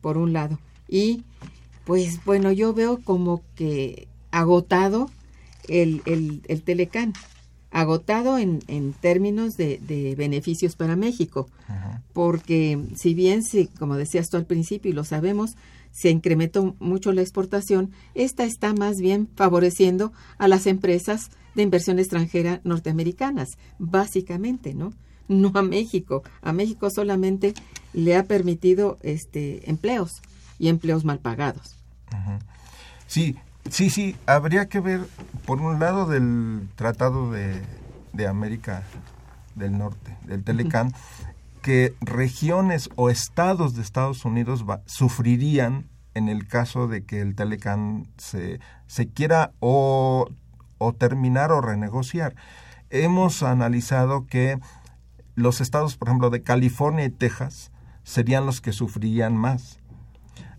por 0.01 0.19
un 0.19 0.33
lado? 0.33 0.61
Y, 0.87 1.25
pues 1.85 2.23
bueno, 2.25 2.53
yo 2.53 2.75
veo 2.75 3.01
como 3.03 3.43
que 3.55 4.07
agotado 4.31 5.11
el, 5.69 6.03
el, 6.05 6.43
el 6.49 6.63
Telecán, 6.63 7.15
agotado 7.71 8.39
en, 8.39 8.63
en 8.67 8.93
términos 8.93 9.57
de, 9.57 9.79
de, 9.79 10.15
beneficios 10.17 10.77
para 10.77 10.97
México, 10.97 11.49
porque 12.13 12.79
si 12.97 13.15
bien, 13.15 13.43
si, 13.43 13.67
como 13.67 13.97
decías 13.97 14.29
tú 14.29 14.37
al 14.37 14.47
principio 14.47 14.91
y 14.91 14.95
lo 14.95 15.05
sabemos, 15.05 15.57
se 15.93 16.11
incrementó 16.11 16.77
mucho 16.79 17.13
la 17.13 17.23
exportación, 17.23 17.93
esta 18.15 18.45
está 18.45 18.75
más 18.75 18.99
bien 18.99 19.29
favoreciendo 19.37 20.13
a 20.39 20.49
las 20.49 20.67
empresas 20.67 21.31
de 21.55 21.63
inversión 21.63 21.99
extranjera 21.99 22.61
norteamericanas, 22.65 23.59
básicamente, 23.79 24.75
¿no? 24.75 24.93
No 25.29 25.53
a 25.55 25.63
México. 25.63 26.23
A 26.43 26.53
México 26.53 26.91
solamente 26.91 27.55
le 27.93 28.17
ha 28.17 28.25
permitido 28.25 28.99
este 29.03 29.69
empleos 29.71 30.23
y 30.59 30.69
empleos 30.69 31.05
mal 31.05 31.21
pagados. 31.21 31.77
Sí, 33.07 33.37
Sí, 33.71 33.89
sí, 33.89 34.17
habría 34.27 34.69
que 34.69 34.81
ver, 34.81 35.07
por 35.47 35.61
un 35.61 35.79
lado, 35.79 36.07
del 36.07 36.69
Tratado 36.75 37.31
de, 37.31 37.63
de 38.13 38.27
América 38.27 38.83
del 39.55 39.79
Norte, 39.79 40.17
del 40.27 40.43
Telecán, 40.43 40.89
uh 40.89 40.91
-huh. 40.91 41.63
que 41.63 41.95
regiones 42.01 42.91
o 42.97 43.11
estados 43.11 43.75
de 43.75 43.83
Estados 43.83 44.25
Unidos 44.25 44.65
va, 44.69 44.83
sufrirían 44.87 45.87
en 46.15 46.29
el 46.29 46.49
caso 46.49 46.89
de 46.89 47.05
que 47.05 47.21
el 47.21 47.37
Telecán 47.37 48.09
se, 48.19 48.59
se 48.87 49.09
quiera 49.09 49.53
o, 49.61 50.29
o 50.79 50.93
terminar 50.93 51.53
o 51.53 51.61
renegociar. 51.61 52.35
Hemos 52.91 53.45
analizado 53.45 54.27
que 54.27 54.59
los 55.37 55.61
estados, 55.61 55.97
por 55.97 56.09
ejemplo, 56.09 56.31
de 56.31 56.43
California 56.43 57.05
y 57.05 57.11
Texas 57.11 57.71
serían 58.03 58.47
los 58.47 58.61
que 58.61 58.73
sufrirían 58.73 59.37
más 59.37 59.80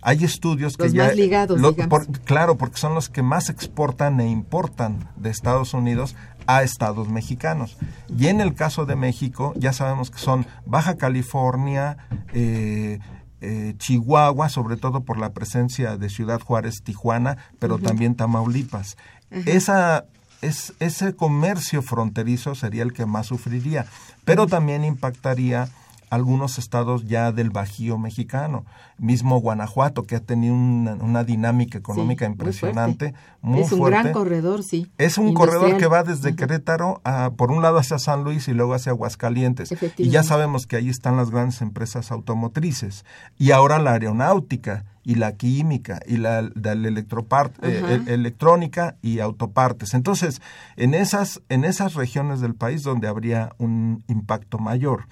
hay 0.01 0.23
estudios 0.23 0.77
que 0.77 0.85
los 0.85 0.93
ya 0.93 1.05
más 1.05 1.15
ligados, 1.15 1.59
lo, 1.59 1.75
por, 1.75 2.07
claro 2.21 2.57
porque 2.57 2.77
son 2.77 2.95
los 2.95 3.09
que 3.09 3.21
más 3.21 3.49
exportan 3.49 4.19
e 4.19 4.29
importan 4.29 5.09
de 5.15 5.29
Estados 5.29 5.73
Unidos 5.73 6.15
a 6.47 6.63
estados 6.63 7.07
mexicanos 7.07 7.77
y 8.09 8.27
en 8.27 8.41
el 8.41 8.55
caso 8.55 8.85
de 8.85 8.95
México 8.95 9.53
ya 9.55 9.73
sabemos 9.73 10.09
que 10.09 10.17
son 10.17 10.45
Baja 10.65 10.97
California 10.97 11.97
eh, 12.33 12.99
eh, 13.41 13.75
Chihuahua 13.77 14.49
sobre 14.49 14.75
todo 14.75 15.01
por 15.01 15.19
la 15.19 15.33
presencia 15.33 15.97
de 15.97 16.09
Ciudad 16.09 16.41
Juárez 16.41 16.81
Tijuana 16.83 17.37
pero 17.59 17.75
uh 17.75 17.77
-huh. 17.77 17.83
también 17.83 18.15
Tamaulipas 18.15 18.97
uh 19.31 19.35
-huh. 19.35 19.47
esa 19.47 20.05
es, 20.41 20.73
ese 20.79 21.15
comercio 21.15 21.83
fronterizo 21.83 22.55
sería 22.55 22.81
el 22.81 22.93
que 22.93 23.05
más 23.05 23.27
sufriría 23.27 23.85
pero 24.25 24.47
también 24.47 24.83
impactaría 24.83 25.69
algunos 26.11 26.59
estados 26.59 27.05
ya 27.05 27.31
del 27.31 27.49
Bajío 27.49 27.97
mexicano, 27.97 28.65
mismo 28.99 29.39
Guanajuato, 29.39 30.03
que 30.03 30.17
ha 30.17 30.19
tenido 30.19 30.53
una, 30.53 30.95
una 30.95 31.23
dinámica 31.23 31.77
económica 31.77 32.25
sí, 32.25 32.31
impresionante. 32.33 33.13
Muy, 33.41 33.53
muy 33.53 33.61
es 33.63 33.71
un 33.71 33.77
fuerte. 33.79 33.99
gran 34.01 34.13
corredor, 34.13 34.61
sí. 34.61 34.91
Es 34.97 35.17
un 35.17 35.33
corredor 35.33 35.77
que 35.77 35.87
va 35.87 36.03
desde 36.03 36.29
uh 36.29 36.33
-huh. 36.33 36.35
Querétaro, 36.35 37.01
a, 37.05 37.31
por 37.37 37.49
un 37.49 37.61
lado 37.61 37.77
hacia 37.77 37.97
San 37.97 38.23
Luis 38.25 38.49
y 38.49 38.53
luego 38.53 38.73
hacia 38.73 38.91
Aguascalientes. 38.91 39.73
Y 39.97 40.09
ya 40.09 40.21
sabemos 40.21 40.67
que 40.67 40.75
ahí 40.75 40.89
están 40.89 41.15
las 41.15 41.31
grandes 41.31 41.61
empresas 41.61 42.11
automotrices. 42.11 43.05
Y 43.39 43.51
ahora 43.51 43.79
la 43.79 43.93
aeronáutica 43.93 44.83
y 45.03 45.15
la 45.15 45.31
química 45.37 46.01
y 46.05 46.17
la, 46.17 46.41
la 46.41 46.73
electropart, 46.73 47.57
-huh. 47.57 47.69
eh, 47.69 48.13
electrónica 48.13 48.97
y 49.01 49.19
autopartes. 49.19 49.93
Entonces, 49.93 50.41
en 50.75 50.93
esas, 50.93 51.41
en 51.47 51.63
esas 51.63 51.93
regiones 51.93 52.41
del 52.41 52.53
país 52.53 52.83
donde 52.83 53.07
habría 53.07 53.53
un 53.59 54.03
impacto 54.09 54.59
mayor 54.59 55.07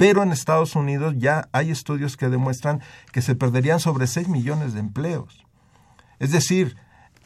pero 0.00 0.22
en 0.22 0.32
Estados 0.32 0.76
Unidos 0.76 1.16
ya 1.18 1.50
hay 1.52 1.70
estudios 1.70 2.16
que 2.16 2.30
demuestran 2.30 2.80
que 3.12 3.20
se 3.20 3.34
perderían 3.34 3.80
sobre 3.80 4.06
6 4.06 4.28
millones 4.28 4.72
de 4.72 4.80
empleos. 4.80 5.44
Es 6.18 6.32
decir, 6.32 6.74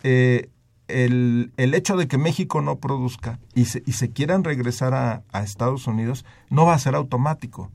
eh, 0.03 0.51
el, 0.89 1.53
el, 1.57 1.75
hecho 1.75 1.97
de 1.97 2.09
que 2.09 2.19
México 2.19 2.63
no 2.63 2.81
produzca 2.81 3.39
y 3.55 3.67
se, 3.67 3.85
y 3.87 3.93
se 3.93 4.11
quieran 4.11 4.43
regresar 4.43 4.93
a, 4.93 5.23
Estados 5.41 5.87
Unidos 5.87 6.25
no 6.51 6.67
va 6.67 6.75
a 6.75 6.79
ser 6.81 6.97
automático 6.97 7.71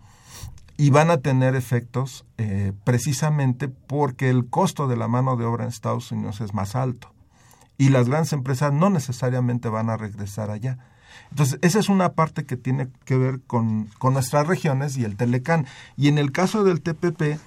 y 0.75 0.89
van 0.89 1.11
a 1.11 1.19
tener 1.19 1.55
efectos 1.55 2.25
eh, 2.37 2.73
precisamente 2.83 3.69
porque 3.69 4.29
el 4.29 4.49
costo 4.49 4.89
de 4.89 4.97
la 4.97 5.07
mano 5.07 5.37
de 5.37 5.45
obra 5.45 5.63
en 5.63 5.69
Estados 5.69 6.11
Unidos 6.11 6.41
es 6.41 6.53
más 6.53 6.75
alto 6.75 7.13
y 7.77 7.87
las 7.87 8.09
grandes 8.09 8.33
empresas 8.33 8.73
no 8.73 8.89
necesariamente 8.89 9.69
van 9.69 9.89
a 9.89 9.95
regresar 9.95 10.51
allá. 10.51 10.77
Entonces, 11.31 11.59
esa 11.61 11.79
es 11.79 11.89
una 11.89 12.13
parte 12.13 12.45
que 12.45 12.57
tiene 12.57 12.87
que 13.05 13.17
ver 13.17 13.39
con, 13.45 13.85
con, 13.97 14.13
nuestras 14.13 14.47
regiones 14.47 14.97
y 14.97 15.03
el 15.03 15.15
Telecán. 15.15 15.65
Y 15.97 16.07
en 16.07 16.17
el 16.17 16.31
caso 16.31 16.63
del 16.63 16.81
TPP, 16.81 17.39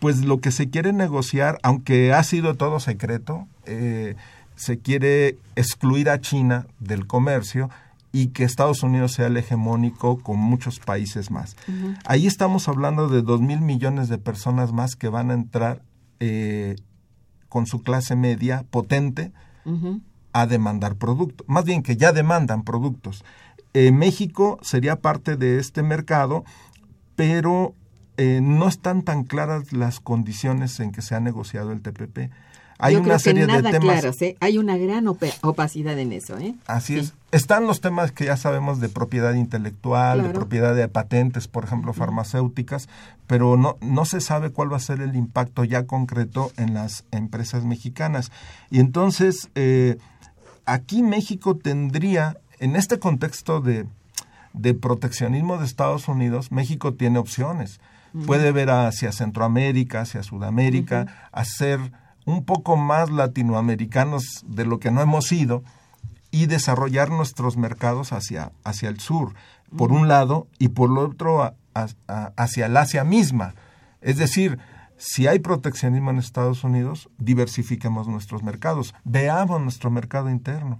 pues 0.00 0.24
lo 0.24 0.40
que 0.40 0.50
se 0.50 0.70
quiere 0.70 0.92
negociar, 0.92 1.58
aunque 1.62 2.12
ha 2.12 2.22
sido 2.24 2.54
todo 2.54 2.80
secreto, 2.80 3.46
eh, 3.66 4.16
se 4.56 4.78
quiere 4.78 5.38
excluir 5.56 6.10
a 6.10 6.20
China 6.20 6.66
del 6.80 7.06
comercio 7.06 7.70
y 8.12 8.28
que 8.28 8.44
Estados 8.44 8.82
Unidos 8.82 9.12
sea 9.12 9.28
el 9.28 9.36
hegemónico 9.36 10.18
con 10.20 10.38
muchos 10.38 10.80
países 10.80 11.30
más. 11.30 11.56
Uh 11.68 11.72
-huh. 11.72 11.98
Ahí 12.04 12.26
estamos 12.26 12.66
hablando 12.68 13.08
de 13.08 13.22
dos 13.22 13.40
mil 13.40 13.60
millones 13.60 14.08
de 14.08 14.18
personas 14.18 14.72
más 14.72 14.96
que 14.96 15.08
van 15.08 15.30
a 15.30 15.34
entrar 15.34 15.82
eh, 16.18 16.76
con 17.48 17.66
su 17.66 17.82
clase 17.82 18.16
media 18.16 18.64
potente. 18.70 19.32
Uh 19.64 19.70
-huh 19.70 20.00
a 20.32 20.46
demandar 20.46 20.96
productos, 20.96 21.46
más 21.48 21.64
bien 21.64 21.82
que 21.82 21.96
ya 21.96 22.12
demandan 22.12 22.62
productos. 22.64 23.24
Eh, 23.72 23.92
México 23.92 24.58
sería 24.62 24.96
parte 24.96 25.36
de 25.36 25.58
este 25.58 25.82
mercado, 25.82 26.44
pero 27.16 27.74
eh, 28.16 28.40
no 28.42 28.68
están 28.68 29.02
tan 29.02 29.24
claras 29.24 29.72
las 29.72 30.00
condiciones 30.00 30.78
en 30.80 30.92
que 30.92 31.02
se 31.02 31.14
ha 31.14 31.20
negociado 31.20 31.72
el 31.72 31.80
TPP. 31.80 32.30
Hay 32.80 32.94
Yo 32.94 33.00
una 33.00 33.18
serie 33.18 33.46
de 33.46 33.62
temas. 33.62 33.80
Claros, 33.80 34.22
¿eh? 34.22 34.36
Hay 34.40 34.58
una 34.58 34.76
gran 34.78 35.06
opacidad 35.06 35.98
en 35.98 36.12
eso. 36.12 36.38
¿eh? 36.38 36.54
Así 36.66 36.94
sí. 36.94 37.00
es. 37.00 37.14
Están 37.30 37.66
los 37.66 37.80
temas 37.80 38.10
que 38.10 38.24
ya 38.24 38.36
sabemos 38.36 38.80
de 38.80 38.88
propiedad 38.88 39.34
intelectual, 39.34 40.18
claro. 40.18 40.28
de 40.28 40.34
propiedad 40.34 40.74
de 40.74 40.88
patentes, 40.88 41.46
por 41.46 41.64
ejemplo, 41.64 41.92
farmacéuticas, 41.92 42.88
pero 43.26 43.56
no, 43.56 43.76
no 43.80 44.04
se 44.04 44.20
sabe 44.20 44.50
cuál 44.50 44.72
va 44.72 44.78
a 44.78 44.80
ser 44.80 45.00
el 45.00 45.14
impacto 45.14 45.62
ya 45.64 45.86
concreto 45.86 46.50
en 46.56 46.74
las 46.74 47.04
empresas 47.12 47.64
mexicanas. 47.64 48.32
Y 48.70 48.80
entonces, 48.80 49.50
eh, 49.54 49.98
aquí 50.70 51.02
México 51.02 51.56
tendría, 51.56 52.38
en 52.60 52.76
este 52.76 52.98
contexto 52.98 53.60
de, 53.60 53.86
de, 54.52 54.74
proteccionismo 54.74 55.58
de 55.58 55.66
Estados 55.66 56.06
Unidos, 56.06 56.52
México 56.52 56.94
tiene 56.94 57.18
opciones. 57.18 57.80
Uh 58.12 58.20
-huh. 58.20 58.26
Puede 58.26 58.52
ver 58.52 58.70
hacia 58.70 59.12
Centroamérica, 59.12 60.02
hacia 60.02 60.22
Sudamérica, 60.22 61.02
uh 61.02 61.04
-huh. 61.06 61.28
hacer 61.32 61.78
un 62.24 62.44
poco 62.44 62.76
más 62.76 63.10
latinoamericanos 63.10 64.44
de 64.46 64.64
lo 64.64 64.78
que 64.78 64.90
no 64.90 65.00
hemos 65.00 65.26
sido 65.26 65.62
y 66.30 66.46
desarrollar 66.46 67.10
nuestros 67.10 67.56
mercados 67.56 68.12
hacia, 68.12 68.52
hacia 68.62 68.88
el 68.88 69.00
sur, 69.00 69.34
por 69.76 69.90
uh 69.90 69.94
-huh. 69.94 70.00
un 70.00 70.08
lado, 70.08 70.46
y 70.58 70.68
por 70.68 70.90
el 70.90 70.98
otro 70.98 71.42
a, 71.42 71.54
a, 71.74 72.32
hacia 72.36 72.66
el 72.66 72.76
Asia 72.76 73.02
misma. 73.04 73.54
Es 74.00 74.16
decir, 74.16 74.58
si 75.00 75.26
hay 75.26 75.38
proteccionismo 75.38 76.10
en 76.10 76.18
Estados 76.18 76.62
Unidos, 76.62 77.08
diversifiquemos 77.16 78.06
nuestros 78.06 78.42
mercados, 78.42 78.94
veamos 79.04 79.58
nuestro 79.62 79.90
mercado 79.90 80.28
interno. 80.28 80.78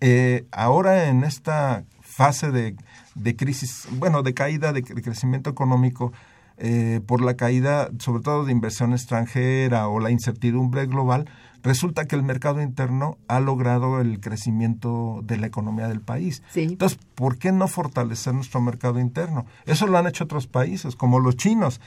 Eh, 0.00 0.46
ahora 0.50 1.08
en 1.08 1.22
esta 1.22 1.84
fase 2.00 2.50
de, 2.50 2.74
de, 3.14 3.36
crisis, 3.36 3.86
bueno, 3.92 4.24
de 4.24 4.34
caída 4.34 4.72
de, 4.72 4.82
crecimiento 4.82 5.48
económico, 5.48 6.12
eh, 6.58 7.00
por 7.06 7.22
la 7.22 7.34
caída 7.34 7.90
sobre 8.00 8.20
todo 8.20 8.44
de 8.44 8.50
inversión 8.50 8.92
extranjera 8.92 9.86
o 9.86 10.00
la 10.00 10.10
incertidumbre 10.10 10.86
global, 10.86 11.30
resulta 11.62 12.06
que 12.06 12.16
el 12.16 12.24
mercado 12.24 12.60
interno 12.60 13.16
ha 13.28 13.38
logrado 13.38 14.00
el 14.00 14.18
crecimiento 14.18 15.20
de 15.22 15.36
la 15.36 15.46
economía 15.46 15.86
del 15.86 16.00
país. 16.00 16.42
Entonces, 16.56 16.98
¿por 17.14 17.38
qué 17.38 17.52
no 17.52 17.68
fortalecer 17.68 18.34
nuestro 18.34 18.60
mercado 18.60 18.98
interno? 18.98 19.46
Eso 19.66 19.86
lo 19.86 19.98
han 19.98 20.08
hecho 20.08 20.24
otros 20.24 20.48
países, 20.48 20.96
como 20.96 21.20
los 21.20 21.36
chinos. 21.36 21.80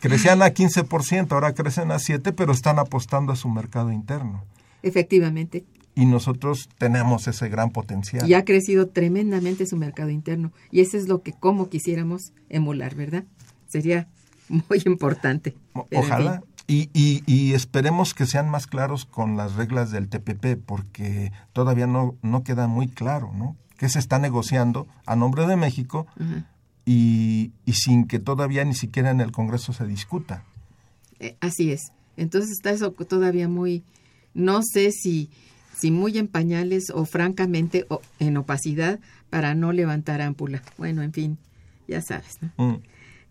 Crecían 0.00 0.42
a 0.42 0.48
15%, 0.48 1.32
ahora 1.32 1.54
crecen 1.54 1.90
a 1.90 1.96
7%, 1.96 2.34
pero 2.34 2.52
están 2.52 2.78
apostando 2.78 3.32
a 3.32 3.36
su 3.36 3.48
mercado 3.48 3.92
interno. 3.92 4.44
Efectivamente. 4.82 5.64
Y 5.94 6.06
nosotros 6.06 6.68
tenemos 6.78 7.28
ese 7.28 7.48
gran 7.48 7.70
potencial. 7.70 8.28
Y 8.28 8.34
ha 8.34 8.44
crecido 8.44 8.88
tremendamente 8.88 9.66
su 9.66 9.76
mercado 9.76 10.10
interno. 10.10 10.52
Y 10.70 10.80
eso 10.80 10.96
es 10.96 11.08
lo 11.08 11.22
que 11.22 11.32
como 11.32 11.68
quisiéramos 11.68 12.32
emular, 12.48 12.94
¿verdad? 12.94 13.24
Sería 13.68 14.08
muy 14.48 14.82
importante. 14.86 15.54
Ojalá. 15.94 16.42
Y, 16.66 16.88
y, 16.94 17.24
y, 17.26 17.54
esperemos 17.54 18.14
que 18.14 18.26
sean 18.26 18.48
más 18.48 18.68
claros 18.68 19.04
con 19.04 19.36
las 19.36 19.56
reglas 19.56 19.90
del 19.90 20.08
TPP, 20.08 20.56
porque 20.64 21.32
todavía 21.52 21.88
no, 21.88 22.14
no 22.22 22.44
queda 22.44 22.68
muy 22.68 22.86
claro, 22.86 23.32
¿no? 23.34 23.56
Que 23.76 23.88
se 23.88 23.98
está 23.98 24.20
negociando 24.20 24.86
a 25.04 25.16
nombre 25.16 25.48
de 25.48 25.56
México 25.56 26.06
y, 26.84 27.52
y, 27.66 27.72
sin 27.74 28.06
que 28.06 28.18
todavía 28.18 28.64
ni 28.64 28.74
siquiera 28.74 29.10
en 29.10 29.20
el 29.20 29.32
Congreso 29.32 29.72
se 29.72 29.86
discuta. 29.86 30.44
Eh, 31.18 31.36
así 31.40 31.70
es. 31.70 31.92
Entonces 32.16 32.50
está 32.50 32.70
eso 32.70 32.92
todavía 32.92 33.48
muy, 33.48 33.84
no 34.34 34.62
sé 34.62 34.90
si, 34.92 35.30
si 35.76 35.90
muy 35.90 36.18
en 36.18 36.28
pañales 36.28 36.90
o 36.90 37.04
francamente 37.04 37.86
en 38.18 38.36
opacidad 38.36 39.00
para 39.30 39.54
no 39.54 39.72
levantar 39.72 40.20
ámpula. 40.20 40.62
Bueno, 40.76 41.02
en 41.02 41.12
fin, 41.12 41.38
ya 41.86 42.02
sabes, 42.02 42.38
¿no? 42.40 42.52
Mm. 42.56 42.82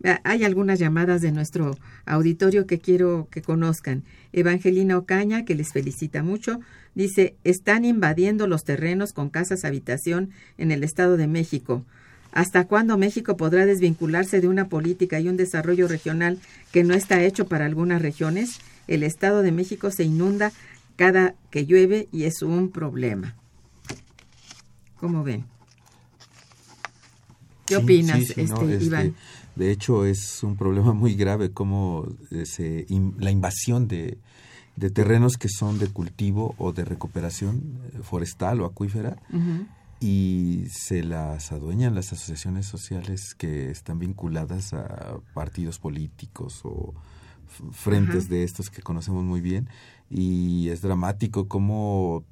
Ah, 0.06 0.22
hay 0.24 0.46
algunas 0.46 0.80
llamadas 0.80 1.22
de 1.22 1.32
nuestro 1.32 1.78
auditorio 2.06 2.66
que 2.66 2.80
quiero 2.80 3.28
que 3.30 3.42
conozcan. 3.42 4.04
Evangelina 4.32 4.98
Ocaña, 4.98 5.44
que 5.44 5.56
les 5.56 5.74
felicita 5.74 6.24
mucho, 6.24 6.60
dice, 6.96 7.36
están 7.44 7.84
invadiendo 7.84 8.48
los 8.48 8.64
terrenos 8.64 9.12
con 9.12 9.30
casas 9.30 9.66
habitación 9.66 10.30
en 10.58 10.72
el 10.72 10.84
Estado 10.84 11.18
de 11.18 11.28
México. 11.28 11.86
¿Hasta 12.32 12.66
cuándo 12.66 12.98
México 12.98 13.38
podrá 13.38 13.66
desvincularse 13.66 14.40
de 14.42 14.48
una 14.48 14.70
política 14.70 15.20
y 15.20 15.28
un 15.28 15.38
desarrollo 15.38 15.88
regional 15.88 16.40
que 16.72 16.84
no 16.84 16.94
está 16.94 17.24
hecho 17.24 17.48
para 17.48 17.66
algunas 17.66 18.02
regiones? 18.02 18.60
El 18.88 19.04
Estado 19.04 19.42
de 19.42 19.52
México 19.52 19.92
se 19.92 20.04
inunda 20.04 20.52
cada 20.96 21.36
que 21.50 21.66
llueve 21.66 22.08
y 22.12 22.26
es 22.26 22.42
un 22.42 22.70
problema. 22.72 23.36
¿Cómo 25.00 25.24
ven? 25.24 25.46
¿Qué 27.66 27.78
opinas, 27.78 28.20
este, 28.20 28.42
este, 28.42 28.84
Iván? 28.84 29.16
De 29.56 29.72
hecho, 29.72 30.06
es 30.06 30.44
un 30.44 30.56
problema 30.56 30.94
muy 30.94 31.16
grave 31.16 31.52
como 31.52 32.08
eh, 32.32 32.86
la 33.20 33.32
invasión 33.32 33.88
de, 33.88 34.18
terrenos 34.94 35.38
que 35.38 35.50
son 35.50 35.80
de 35.80 35.88
cultivo 35.88 36.56
o 36.58 36.74
de 36.74 36.86
recuperación 36.86 37.80
eh, 37.94 38.00
forestal 38.02 38.62
o 38.62 38.66
acuífera 38.66 39.18
y 40.00 40.66
se 40.70 41.04
las 41.04 41.52
adueñan 41.52 41.96
las 41.96 42.14
asociaciones 42.14 42.66
sociales 42.66 43.36
que 43.36 43.70
están 43.70 44.00
vinculadas 44.00 44.74
a 44.74 45.20
partidos 45.34 45.80
políticos 45.80 46.62
o 46.64 46.94
frentes 47.72 48.30
de 48.30 48.44
estos 48.44 48.70
que 48.70 48.82
conocemos 48.82 49.24
muy 49.24 49.42
bien. 49.42 49.70
Y 50.10 50.70
es 50.70 50.82
dramático 50.82 51.48
como 51.48 52.24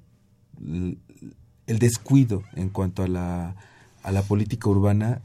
el 0.60 1.80
descuido 1.80 2.44
en 2.56 2.70
cuanto 2.70 3.04
a 3.04 3.08
la, 3.08 3.56
a 4.04 4.12
la 4.12 4.22
política 4.22 4.70
urbana 4.70 5.22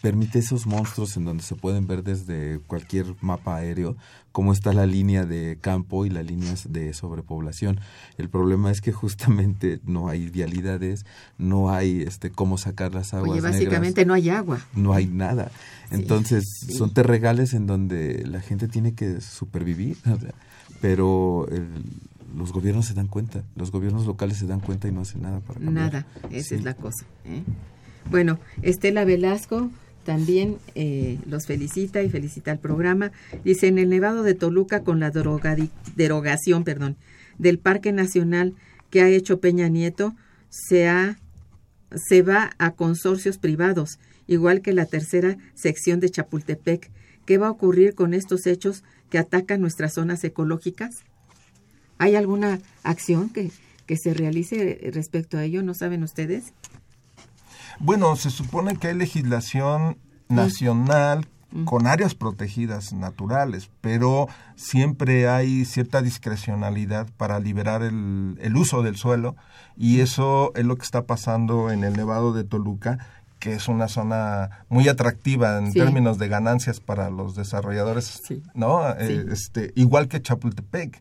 permite 0.00 0.38
esos 0.38 0.66
monstruos 0.66 1.16
en 1.16 1.24
donde 1.24 1.42
se 1.42 1.54
pueden 1.54 1.86
ver 1.86 2.02
desde 2.02 2.60
cualquier 2.66 3.14
mapa 3.20 3.56
aéreo 3.56 3.96
cómo 4.32 4.52
está 4.52 4.72
la 4.72 4.86
línea 4.86 5.24
de 5.24 5.58
campo 5.60 6.06
y 6.06 6.10
las 6.10 6.24
líneas 6.24 6.72
de 6.72 6.92
sobrepoblación. 6.92 7.80
El 8.18 8.28
problema 8.28 8.70
es 8.70 8.80
que 8.80 8.92
justamente 8.92 9.80
no 9.84 10.08
hay 10.08 10.28
vialidades, 10.28 11.06
no 11.38 11.70
hay 11.70 12.02
este 12.02 12.30
cómo 12.30 12.58
sacar 12.58 12.94
las 12.94 13.14
aguas. 13.14 13.32
Oye, 13.32 13.40
básicamente 13.40 14.04
no 14.04 14.14
hay 14.14 14.30
agua. 14.30 14.60
No 14.74 14.92
hay 14.92 15.06
nada. 15.06 15.50
Entonces 15.90 16.44
son 16.76 16.92
terregales 16.92 17.54
en 17.54 17.66
donde 17.66 18.24
la 18.26 18.40
gente 18.40 18.68
tiene 18.68 18.94
que 18.94 19.20
supervivir, 19.20 19.96
pero 20.80 21.46
los 22.36 22.52
gobiernos 22.52 22.86
se 22.86 22.94
dan 22.94 23.08
cuenta, 23.08 23.42
los 23.56 23.70
gobiernos 23.70 24.06
locales 24.06 24.38
se 24.38 24.46
dan 24.46 24.60
cuenta 24.60 24.86
y 24.88 24.92
no 24.92 25.00
hacen 25.00 25.22
nada 25.22 25.40
para 25.40 25.60
cambiar. 25.60 25.92
Nada, 25.92 26.06
esa 26.30 26.54
es 26.54 26.62
la 26.62 26.74
cosa. 26.74 27.06
¿eh? 27.24 27.42
Bueno, 28.10 28.38
Estela 28.62 29.04
Velasco 29.04 29.70
también 30.04 30.56
eh, 30.74 31.18
los 31.26 31.46
felicita 31.46 32.02
y 32.02 32.08
felicita 32.08 32.50
al 32.50 32.58
programa. 32.58 33.12
Dice, 33.44 33.66
en 33.66 33.78
el 33.78 33.90
Nevado 33.90 34.22
de 34.22 34.34
Toluca 34.34 34.82
con 34.82 35.00
la 35.00 35.10
derogación 35.10 36.64
perdón, 36.64 36.96
del 37.36 37.58
Parque 37.58 37.92
Nacional 37.92 38.54
que 38.88 39.02
ha 39.02 39.10
hecho 39.10 39.40
Peña 39.40 39.68
Nieto, 39.68 40.14
se, 40.48 40.88
ha, 40.88 41.18
se 41.94 42.22
va 42.22 42.52
a 42.56 42.70
consorcios 42.70 43.36
privados, 43.36 43.98
igual 44.26 44.62
que 44.62 44.72
la 44.72 44.86
tercera 44.86 45.36
sección 45.54 46.00
de 46.00 46.08
Chapultepec. 46.08 46.90
¿Qué 47.26 47.36
va 47.36 47.48
a 47.48 47.50
ocurrir 47.50 47.94
con 47.94 48.14
estos 48.14 48.46
hechos 48.46 48.82
que 49.10 49.18
atacan 49.18 49.60
nuestras 49.60 49.92
zonas 49.92 50.24
ecológicas? 50.24 51.04
¿Hay 51.98 52.14
alguna 52.14 52.60
acción 52.82 53.28
que, 53.28 53.50
que 53.84 53.98
se 53.98 54.14
realice 54.14 54.80
respecto 54.94 55.36
a 55.36 55.44
ello? 55.44 55.62
¿No 55.62 55.74
saben 55.74 56.02
ustedes? 56.02 56.54
Bueno, 57.80 58.16
se 58.16 58.30
supone 58.30 58.76
que 58.76 58.88
hay 58.88 58.94
legislación 58.94 59.98
nacional 60.28 61.26
con 61.64 61.86
áreas 61.86 62.14
protegidas 62.14 62.92
naturales, 62.92 63.70
pero 63.80 64.28
siempre 64.56 65.28
hay 65.28 65.64
cierta 65.64 66.02
discrecionalidad 66.02 67.08
para 67.16 67.40
liberar 67.40 67.82
el, 67.82 68.36
el, 68.40 68.56
uso 68.56 68.82
del 68.82 68.96
suelo 68.96 69.34
y 69.74 70.00
eso 70.00 70.52
es 70.56 70.66
lo 70.66 70.76
que 70.76 70.84
está 70.84 71.06
pasando 71.06 71.70
en 71.70 71.84
el 71.84 71.94
Nevado 71.94 72.34
de 72.34 72.44
Toluca 72.44 72.98
que 73.38 73.54
es 73.54 73.68
una 73.68 73.88
zona 73.88 74.64
muy 74.68 74.88
atractiva 74.88 75.58
en 75.58 75.72
términos 75.72 76.18
de 76.18 76.28
ganancias 76.28 76.80
para 76.80 77.08
los 77.10 77.34
desarrolladores, 77.36 78.20
¿no? 78.54 78.88
Eh, 78.90 79.26
este, 79.30 79.72
igual 79.76 80.08
que 80.08 80.20
Chapultepec 80.20 81.00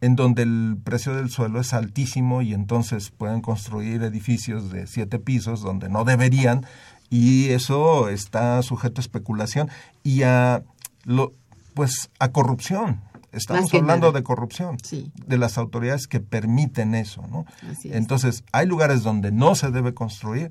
en 0.00 0.16
donde 0.16 0.42
el 0.42 0.76
precio 0.82 1.14
del 1.14 1.30
suelo 1.30 1.60
es 1.60 1.72
altísimo 1.72 2.42
y 2.42 2.52
entonces 2.52 3.10
pueden 3.10 3.40
construir 3.40 4.02
edificios 4.02 4.70
de 4.70 4.86
siete 4.86 5.18
pisos 5.18 5.62
donde 5.62 5.88
no 5.88 6.04
deberían 6.04 6.66
y 7.08 7.50
eso 7.50 8.08
está 8.08 8.62
sujeto 8.62 9.00
a 9.00 9.02
especulación 9.02 9.70
y 10.02 10.22
a 10.22 10.62
lo, 11.04 11.32
pues 11.74 12.10
a 12.18 12.32
corrupción. 12.32 13.00
Estamos 13.32 13.72
hablando 13.74 14.12
de 14.12 14.22
corrupción, 14.22 14.78
de 15.26 15.38
las 15.38 15.58
autoridades 15.58 16.06
que 16.06 16.20
permiten 16.20 16.94
eso, 16.94 17.22
¿no? 17.30 17.44
Entonces, 17.84 18.44
hay 18.50 18.66
lugares 18.66 19.02
donde 19.02 19.30
no 19.30 19.54
se 19.54 19.70
debe 19.70 19.92
construir, 19.92 20.50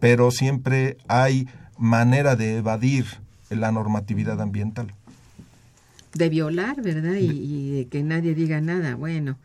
pero 0.00 0.32
siempre 0.32 0.96
hay 1.06 1.48
manera 1.78 2.34
de 2.34 2.56
evadir 2.56 3.06
la 3.50 3.70
normatividad 3.70 4.40
ambiental 4.40 4.92
de 6.14 6.28
violar, 6.28 6.80
¿verdad? 6.82 7.16
Y, 7.16 7.72
de 7.72 7.86
que 7.86 8.02
nadie 8.02 8.34
diga 8.34 8.60
nada. 8.60 8.94
Bueno, 8.94 9.38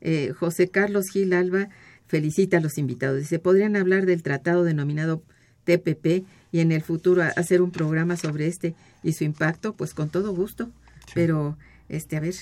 eh, 0.00 0.32
José 0.38 0.68
Carlos 0.68 1.06
Gil 1.12 1.32
Alba 1.32 1.68
felicita 2.06 2.58
a 2.58 2.60
los 2.60 2.78
invitados. 2.78 3.18
Dice, 3.18 3.38
podrían 3.38 3.76
hablar 3.76 4.06
del 4.06 4.22
tratado 4.22 4.64
denominado 4.64 5.22
TPP 5.64 6.24
y 6.52 6.60
en 6.60 6.72
el 6.72 6.82
futuro 6.82 7.22
hacer 7.22 7.62
un 7.62 7.70
programa 7.70 8.16
sobre 8.16 8.46
este 8.46 8.74
y 9.02 9.12
su 9.12 9.24
impacto, 9.24 9.74
pues 9.74 9.94
con 9.94 10.08
todo 10.08 10.34
gusto. 10.34 10.70
Pero, 11.14 11.56
este, 11.88 12.16
a 12.16 12.20
ver, 12.20 12.34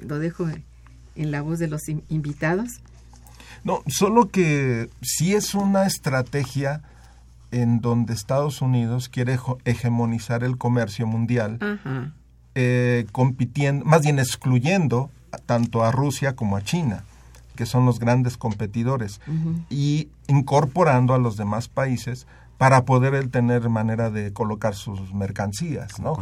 lo 0.00 0.18
dejo 0.18 0.48
en 1.14 1.30
la 1.30 1.42
voz 1.42 1.58
de 1.58 1.68
los 1.68 1.82
invitados. 2.08 2.80
No, 3.64 3.82
solo 3.86 4.28
que 4.28 4.88
sí 5.02 5.34
es 5.34 5.54
una 5.54 5.86
estrategia 5.86 6.82
en 7.50 7.80
donde 7.80 8.12
Estados 8.12 8.60
Unidos 8.62 9.08
quiere 9.08 9.38
hegemonizar 9.64 10.44
el 10.44 10.58
comercio 10.58 11.06
mundial 11.06 11.56
Ajá 11.60 12.12
eh, 12.54 13.06
compitiendo, 13.12 13.84
más 13.84 14.02
bien 14.02 14.18
excluyendo 14.18 15.10
tanto 15.46 15.84
a 15.84 15.92
Rusia 15.92 16.34
como 16.34 16.56
a 16.56 16.62
China, 16.62 17.04
que 17.56 17.66
son 17.66 17.86
los 17.86 17.98
grandes 17.98 18.36
competidores, 18.36 19.20
y 19.68 20.08
incorporando 20.28 21.14
a 21.14 21.18
los 21.18 21.36
demás 21.36 21.68
países 21.68 22.26
para 22.58 22.84
poder 22.84 23.28
tener 23.28 23.68
manera 23.68 24.10
de 24.10 24.32
colocar 24.32 24.74
sus 24.74 25.14
mercancías, 25.14 26.00
¿no? 26.00 26.18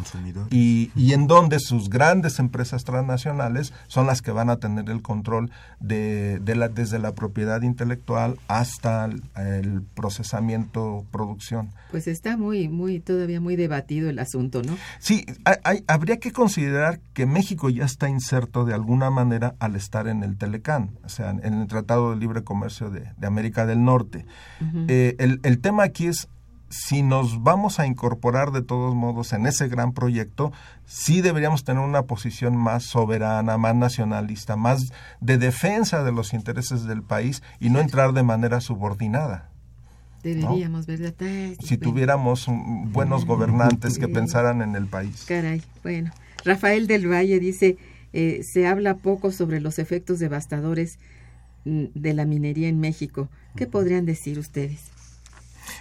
Y, 0.51 0.91
y 0.95 1.15
en 1.15 1.27
donde 1.27 1.59
sus 1.59 1.89
grandes 1.89 2.39
empresas 2.39 2.85
transnacionales 2.85 3.73
son 3.87 4.07
las 4.07 4.21
que 4.21 4.33
van 4.33 4.51
a 4.51 4.59
tener 4.59 4.91
el 4.91 5.01
control 5.01 5.51
de, 5.81 6.39
de 6.41 6.55
la, 6.55 6.69
desde 6.69 6.99
la 6.99 7.15
propiedad 7.15 7.63
intelectual 7.63 8.39
hasta 8.49 9.07
el, 9.07 9.83
procesamiento, 9.95 11.07
producción. 11.11 11.71
Pues 11.91 12.07
está 12.07 12.37
muy, 12.37 12.69
muy, 12.69 13.01
todavía 13.01 13.41
muy 13.41 13.57
debatido 13.57 14.11
el 14.11 14.19
asunto, 14.19 14.63
¿no? 14.63 14.77
Sí, 14.99 15.25
hay, 15.65 15.85
habría 15.87 16.19
que 16.19 16.33
considerar 16.33 17.01
que 17.15 17.25
México 17.25 17.71
ya 17.71 17.85
está 17.85 18.11
inserto 18.11 18.67
de 18.67 18.75
alguna 18.75 19.11
manera 19.11 19.55
al 19.59 19.75
estar 19.75 20.07
en 20.07 20.23
el 20.23 20.37
Telecán, 20.37 20.99
o 21.03 21.09
sea, 21.09 21.31
en 21.31 21.55
el 21.55 21.67
Tratado 21.67 22.11
de 22.11 22.17
Libre 22.17 22.45
Comercio 22.45 22.91
de, 22.91 23.07
América 23.27 23.65
del 23.65 23.83
Norte. 23.83 24.27
Eh, 24.89 25.17
el, 25.19 25.41
el 25.43 25.59
tema 25.61 25.85
aquí 25.85 26.07
es 26.07 26.26
si 26.69 27.03
nos 27.03 27.43
vamos 27.43 27.79
a 27.79 27.87
incorporar 27.87 28.51
de 28.51 28.63
todos 28.63 28.95
modos 28.95 29.33
en 29.33 29.47
ese 29.47 29.69
gran 29.69 29.93
proyecto, 29.93 30.53
sí 30.85 31.21
deberíamos 31.21 31.65
tener 31.65 31.83
una 31.83 32.03
posición 32.03 32.57
más 32.57 32.85
soberana, 32.85 33.57
más 33.57 33.75
nacionalista, 33.75 34.57
más 34.57 34.93
de 35.21 35.39
defensa 35.39 36.03
de 36.03 36.13
los 36.13 36.35
intereses 36.35 36.85
del 36.85 37.03
país 37.03 37.43
y 37.61 37.71
no 37.71 37.81
entrar 37.81 38.13
de 38.13 38.23
manera 38.23 38.61
subordinada. 38.61 39.51
Deberíamos, 40.23 40.87
¿verdad? 40.87 41.15
si 41.61 41.79
tuviéramos 41.79 42.47
buenos 42.49 43.27
gobernantes 43.27 43.99
que 43.99 44.09
pensaran 44.09 44.61
en 44.61 44.75
el 44.75 44.87
país. 44.87 45.25
Caray, 45.29 45.63
bueno. 45.85 46.11
Rafael 46.45 46.89
del 46.89 47.11
Valle 47.11 47.39
dice, 47.39 47.77
eh, 48.13 48.43
se 48.43 48.67
habla 48.67 48.97
poco 48.97 49.31
sobre 49.31 49.61
los 49.61 49.79
efectos 49.79 50.19
devastadores 50.19 50.99
mm, 51.65 51.87
de 51.95 52.15
la 52.15 52.25
minería 52.25 52.69
en 52.69 52.81
México. 52.81 53.29
¿Qué 53.55 53.67
podrían 53.67 54.05
decir 54.05 54.39
ustedes? 54.39 54.96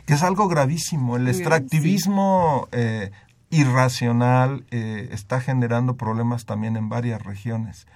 Que 0.06 0.14
es 0.14 0.24
algo 0.24 0.48
gravísimo. 0.48 1.18
El 1.18 1.28
extractivismo 1.28 2.68
eh, 2.72 3.12
irracional 3.50 4.66
eh, 4.72 5.10
está 5.12 5.40
generando 5.40 5.96
problemas 5.96 6.46
también 6.46 6.78
en 6.78 6.90
varias 6.90 7.22
regiones. 7.24 7.88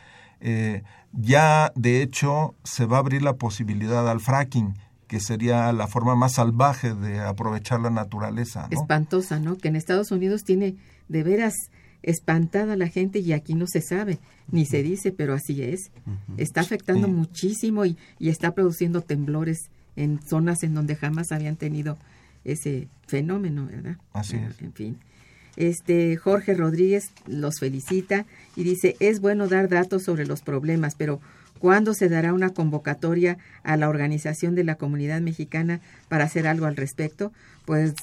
Eh, 0.42 0.84
ya, 1.12 1.72
de 1.76 2.02
hecho, 2.02 2.56
se 2.64 2.86
va 2.86 2.98
a 2.98 3.00
abrir 3.00 3.22
la 3.22 3.34
posibilidad 3.34 4.10
al 4.10 4.20
fracking, 4.20 4.76
que 5.08 5.20
sería 5.20 5.72
la 5.74 5.88
forma 5.88 6.16
más 6.16 6.34
salvaje 6.34 6.94
de 6.94 7.20
aprovechar 7.20 7.80
la 7.80 7.90
naturaleza. 7.90 8.68
Espantosa, 8.70 9.40
¿no? 9.40 9.58
Que 9.58 9.70
en 9.70 9.76
Estados 9.76 10.12
Unidos 10.12 10.44
tiene 10.44 10.76
de 11.08 11.24
veras 11.24 11.56
espantada 12.02 12.78
la 12.78 12.88
gente 12.88 13.20
y 13.20 13.34
aquí 13.34 13.56
no 13.56 13.66
se 13.68 13.82
sabe, 13.82 14.20
ni 14.52 14.66
se 14.66 14.84
dice, 14.84 15.12
pero 15.12 15.34
así 15.34 15.62
es. 15.62 15.92
Está 16.38 16.62
afectando 16.62 17.08
muchísimo 17.08 17.86
y, 17.86 17.98
y, 18.20 18.30
está 18.30 18.52
produciendo 18.52 19.02
temblores 19.02 19.70
en 20.00 20.22
zonas 20.26 20.64
en 20.64 20.74
donde 20.74 20.96
jamás 20.96 21.32
habían 21.32 21.58
tenido 21.58 21.98
ese 22.46 22.88
fenómeno, 23.06 23.68
¿verdad? 23.68 23.98
Así 24.14 24.38
es. 24.38 24.62
En 24.62 24.74
fin. 24.74 24.98
Este 25.58 26.16
Jorge 26.16 26.54
Rodríguez 26.54 27.12
los 27.28 27.60
felicita 27.60 28.26
y 28.56 28.64
dice, 28.64 28.96
"Es 29.02 29.20
bueno 29.20 29.50
dar 29.50 29.68
datos 29.68 30.04
sobre 30.04 30.26
los 30.26 30.42
problemas, 30.42 30.96
pero 30.96 31.20
¿cuándo 31.60 31.94
se 31.94 32.08
dará 32.08 32.34
una 32.34 32.52
convocatoria 32.52 33.38
a 33.64 33.76
la 33.76 33.90
organización 33.90 34.56
de 34.56 34.64
la 34.64 34.76
comunidad 34.76 35.20
mexicana 35.20 35.82
para 36.08 36.24
hacer 36.24 36.48
algo 36.48 36.66
al 36.66 36.78
respecto?" 36.78 37.34
Pues 37.66 37.94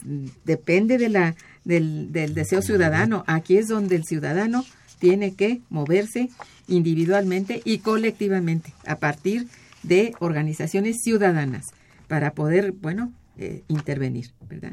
depende 0.44 0.98
de 0.98 1.08
la 1.08 1.34
del, 1.64 2.12
del 2.12 2.34
deseo 2.34 2.60
ciudadano. 2.60 3.24
Aquí 3.26 3.56
es 3.56 3.68
donde 3.68 3.96
el 3.96 4.04
ciudadano 4.04 4.66
tiene 4.98 5.34
que 5.34 5.62
moverse 5.70 6.28
individualmente 6.68 7.62
y 7.64 7.78
colectivamente 7.78 8.74
a 8.86 8.96
partir 8.96 9.46
de 9.82 10.14
organizaciones 10.20 10.96
ciudadanas 11.02 11.64
para 12.08 12.34
poder, 12.34 12.72
bueno, 12.72 13.12
eh, 13.38 13.64
intervenir, 13.68 14.32
¿verdad? 14.48 14.72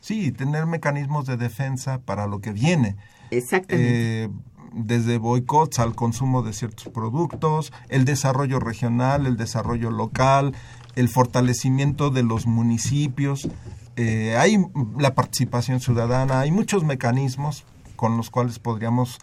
Sí, 0.00 0.32
tener 0.32 0.66
mecanismos 0.66 1.26
de 1.26 1.36
defensa 1.36 2.00
para 2.00 2.26
lo 2.26 2.40
que 2.40 2.52
viene. 2.52 2.96
Exactamente. 3.30 4.24
Eh, 4.24 4.28
desde 4.72 5.18
boicots 5.18 5.80
al 5.80 5.94
consumo 5.94 6.42
de 6.42 6.52
ciertos 6.52 6.88
productos, 6.88 7.72
el 7.88 8.04
desarrollo 8.04 8.60
regional, 8.60 9.26
el 9.26 9.36
desarrollo 9.36 9.90
local, 9.90 10.54
el 10.94 11.08
fortalecimiento 11.08 12.10
de 12.10 12.22
los 12.22 12.46
municipios. 12.46 13.48
Eh, 13.96 14.36
hay 14.38 14.56
la 14.98 15.14
participación 15.14 15.80
ciudadana, 15.80 16.40
hay 16.40 16.52
muchos 16.52 16.84
mecanismos 16.84 17.64
con 17.96 18.16
los 18.16 18.30
cuales 18.30 18.58
podríamos 18.58 19.18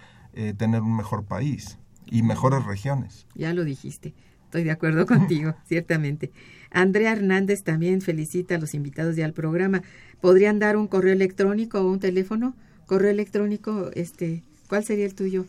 tener 0.58 0.84
un 0.84 0.96
mejor 0.96 1.24
país 1.24 1.80
y 2.06 2.22
mejores 2.22 2.64
regiones. 2.64 3.26
Ya 3.34 3.52
lo 3.52 3.64
dijiste. 3.64 4.14
Estoy 4.44 4.64
de 4.64 4.72
acuerdo 4.72 5.06
contigo, 5.08 5.56
ciertamente. 5.66 6.32
Andrea 6.72 7.14
Hernández 7.14 7.64
también 7.64 8.02
felicita 8.02 8.56
a 8.56 8.58
los 8.58 8.74
invitados 8.74 9.16
ya 9.16 9.26
al 9.26 9.34
programa. 9.34 9.82
¿Podrían 10.22 10.60
dar 10.60 10.78
un 10.78 10.88
correo 10.88 11.14
electrónico 11.14 11.80
o 11.80 11.92
un 11.92 12.00
teléfono? 12.00 12.54
Correo 12.86 13.12
electrónico, 13.12 13.92
este, 13.94 14.44
¿cuál 14.70 14.84
sería 14.84 15.06
el 15.06 15.14
tuyo? 15.14 15.46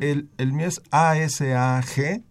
El, 0.00 0.28
el 0.38 0.52
mío 0.52 0.66
es 0.66 0.80
asag 0.90 2.22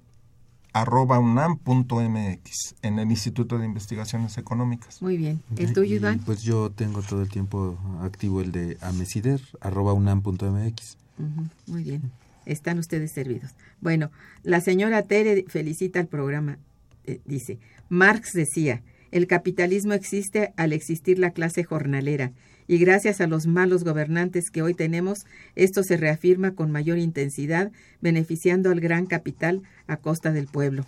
arroba 0.73 1.19
unam.mx 1.19 2.75
en 2.81 2.97
el 2.97 3.11
Instituto 3.11 3.59
de 3.59 3.65
Investigaciones 3.65 4.37
Económicas. 4.39 5.01
Muy 5.01 5.17
bien. 5.17 5.43
¿El 5.55 5.73
tuyo, 5.73 5.95
Iván? 5.95 6.19
pues 6.25 6.41
yo 6.41 6.71
tengo 6.71 7.03
todo 7.03 7.21
el 7.21 7.29
tiempo 7.29 7.77
activo 8.01 8.41
el 8.41 8.51
de 8.51 8.77
amesider 8.81 9.39
arroba 9.61 9.93
unam.mx. 9.93 10.97
muy 11.67 11.83
bien 11.83 12.11
están 12.45 12.79
ustedes 12.79 13.11
servidos. 13.11 13.51
Bueno, 13.81 14.11
la 14.43 14.61
señora 14.61 15.03
Tere 15.03 15.45
felicita 15.47 15.99
al 15.99 16.07
programa. 16.07 16.57
Eh, 17.05 17.19
dice, 17.25 17.59
Marx 17.89 18.33
decía, 18.33 18.81
el 19.11 19.27
capitalismo 19.27 19.93
existe 19.93 20.53
al 20.57 20.73
existir 20.73 21.19
la 21.19 21.31
clase 21.31 21.63
jornalera 21.63 22.31
y 22.67 22.77
gracias 22.77 23.21
a 23.21 23.27
los 23.27 23.45
malos 23.45 23.83
gobernantes 23.83 24.49
que 24.49 24.61
hoy 24.61 24.73
tenemos, 24.73 25.25
esto 25.55 25.83
se 25.83 25.97
reafirma 25.97 26.55
con 26.55 26.71
mayor 26.71 26.97
intensidad, 26.97 27.71
beneficiando 28.01 28.71
al 28.71 28.79
gran 28.79 29.05
capital 29.05 29.61
a 29.87 29.97
costa 29.97 30.31
del 30.31 30.47
pueblo. 30.47 30.85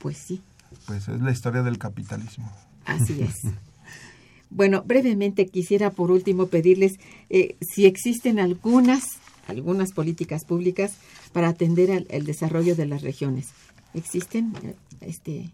Pues 0.00 0.18
sí. 0.18 0.42
Pues 0.86 1.08
es 1.08 1.20
la 1.20 1.32
historia 1.32 1.62
del 1.62 1.78
capitalismo. 1.78 2.52
Así 2.84 3.22
es. 3.22 3.34
bueno, 4.50 4.82
brevemente 4.86 5.46
quisiera 5.46 5.90
por 5.90 6.10
último 6.10 6.46
pedirles 6.46 6.92
eh, 7.30 7.56
si 7.60 7.86
existen 7.86 8.38
algunas 8.38 9.18
algunas 9.48 9.92
políticas 9.92 10.44
públicas 10.44 10.92
para 11.32 11.48
atender 11.48 12.06
el 12.10 12.24
desarrollo 12.24 12.76
de 12.76 12.84
las 12.84 13.00
regiones. 13.00 13.48
¿Existen, 13.94 14.52
este, 15.00 15.50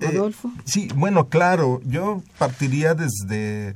eh, 0.00 0.06
Adolfo? 0.06 0.52
sí, 0.64 0.88
bueno, 0.94 1.28
claro, 1.28 1.80
yo 1.84 2.22
partiría 2.38 2.94
desde 2.94 3.74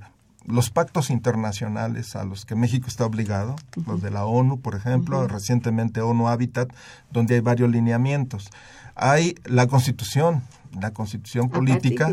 los 0.48 0.70
pactos 0.70 1.10
internacionales 1.10 2.16
a 2.16 2.24
los 2.24 2.46
que 2.46 2.54
México 2.54 2.86
está 2.88 3.04
obligado, 3.04 3.56
los 3.86 4.00
de 4.00 4.10
la 4.10 4.24
ONU, 4.24 4.60
por 4.60 4.74
ejemplo, 4.74 5.28
recientemente 5.28 6.00
ONU 6.00 6.28
Habitat, 6.28 6.72
donde 7.10 7.34
hay 7.34 7.40
varios 7.40 7.70
lineamientos. 7.70 8.48
Hay 8.94 9.34
la 9.44 9.66
Constitución, 9.66 10.42
la 10.80 10.92
Constitución 10.92 11.50
política, 11.50 12.10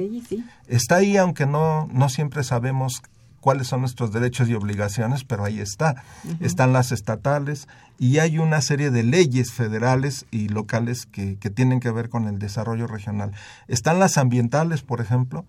está 0.68 0.98
ahí, 0.98 1.16
aunque 1.16 1.46
no, 1.46 1.88
no 1.94 2.10
siempre 2.10 2.44
sabemos 2.44 3.02
cuáles 3.46 3.68
son 3.68 3.82
nuestros 3.82 4.12
derechos 4.12 4.50
y 4.50 4.56
obligaciones, 4.56 5.24
pero 5.24 5.46
ahí 5.46 5.60
está. 5.60 6.02
Están 6.39 6.74
las 6.74 6.91
estatales 6.91 7.68
y 8.00 8.18
hay 8.18 8.39
una 8.39 8.60
serie 8.60 8.89
de 8.89 9.04
leyes 9.04 9.52
federales 9.52 10.26
y 10.32 10.50
locales 10.50 11.06
que, 11.06 11.36
tienen 11.54 11.80
que 11.80 11.91
ver 11.91 12.10
con 12.10 12.28
el 12.28 12.39
desarrollo 12.39 12.88
regional. 12.88 13.34
Están 13.68 14.00
las 14.00 14.18
ambientales, 14.18 14.82
por 14.82 15.00
ejemplo. 15.00 15.46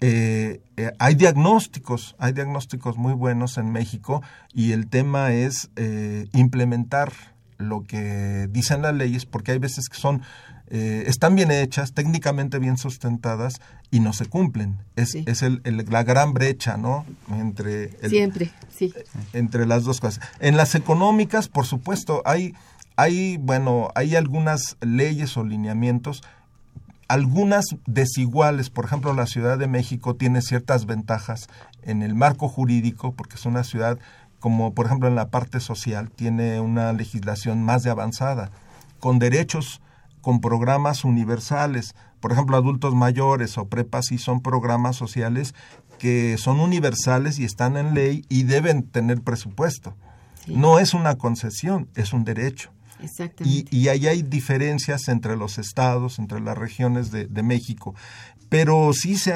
Eh, 0.00 0.60
eh, 0.76 0.92
hay 1.00 1.16
diagnósticos, 1.16 2.14
hay 2.20 2.32
diagnósticos 2.32 2.96
muy 2.96 3.14
buenos 3.14 3.58
en 3.58 3.72
México 3.72 4.22
y 4.54 4.70
el 4.70 4.86
tema 4.86 5.32
es 5.32 5.70
eh, 5.74 6.28
implementar 6.32 7.12
lo 7.58 7.82
que 7.82 8.46
dicen 8.52 8.82
las 8.82 8.94
leyes, 8.94 9.26
porque 9.26 9.50
hay 9.50 9.58
veces 9.58 9.88
que 9.88 9.98
son 9.98 10.22
eh, 10.68 11.04
están 11.06 11.36
bien 11.36 11.50
hechas, 11.50 11.92
técnicamente 11.92 12.58
bien 12.58 12.76
sustentadas 12.76 13.60
y 13.90 14.00
no 14.00 14.12
se 14.12 14.26
cumplen. 14.26 14.78
Es, 14.96 15.14
es 15.14 15.42
el, 15.42 15.62
la 15.88 16.02
gran 16.02 16.34
brecha, 16.34 16.76
¿no? 16.76 17.04
Entre 17.30 17.90
Siempre, 18.08 18.50
sí. 18.74 18.92
Entre 19.32 19.66
las 19.66 19.84
dos 19.84 20.00
cosas. 20.00 20.24
En 20.40 20.56
las 20.56 20.74
económicas, 20.74 21.48
por 21.48 21.66
supuesto, 21.66 22.22
hay, 22.24 22.54
hay, 22.96 23.36
bueno, 23.36 23.90
hay 23.94 24.16
algunas 24.16 24.76
leyes 24.80 25.36
o 25.36 25.44
lineamientos 25.44 26.22
algunas 27.08 27.66
desiguales, 27.86 28.70
por 28.70 28.84
ejemplo, 28.84 29.14
la 29.14 29.26
Ciudad 29.26 29.58
de 29.58 29.68
México 29.68 30.16
tiene 30.16 30.42
ciertas 30.42 30.86
ventajas 30.86 31.48
en 31.82 32.02
el 32.02 32.14
marco 32.14 32.48
jurídico, 32.48 33.12
porque 33.12 33.36
es 33.36 33.46
una 33.46 33.62
ciudad 33.62 33.98
como, 34.40 34.74
por 34.74 34.86
ejemplo, 34.86 35.08
en 35.08 35.14
la 35.14 35.28
parte 35.28 35.60
social, 35.60 36.10
tiene 36.10 36.60
una 36.60 36.92
legislación 36.92 37.62
más 37.62 37.82
de 37.82 37.90
avanzada, 37.90 38.50
con 38.98 39.18
derechos 39.18 39.80
con 40.26 40.40
programas 40.40 41.04
universales. 41.04 41.94
Por 42.18 42.32
ejemplo, 42.32 42.56
adultos 42.56 42.96
mayores 42.96 43.56
o 43.58 43.68
prepas 43.68 44.06
sí 44.06 44.18
son 44.18 44.40
programas 44.40 44.96
sociales 44.96 45.54
que 46.00 46.36
son 46.36 46.58
universales 46.58 47.38
y 47.38 47.44
están 47.44 47.76
en 47.76 47.94
ley 47.94 48.24
y 48.28 48.42
deben 48.42 48.82
tener 48.82 49.20
presupuesto. 49.20 49.94
No 50.48 50.80
es 50.80 50.94
una 50.94 51.14
concesión, 51.14 51.88
es 51.94 52.12
un 52.12 52.24
derecho. 52.24 52.72
Y, 53.44 53.66
y 53.70 53.86
ahí 53.86 54.08
hay 54.08 54.22
diferencias 54.22 55.06
entre 55.06 55.36
los 55.36 55.58
estados, 55.58 56.18
entre 56.18 56.40
las 56.40 56.58
regiones 56.58 57.12
de, 57.12 57.26
de 57.28 57.42
México. 57.44 57.94
Pero 58.48 58.90
sí 58.94 59.16
se 59.18 59.32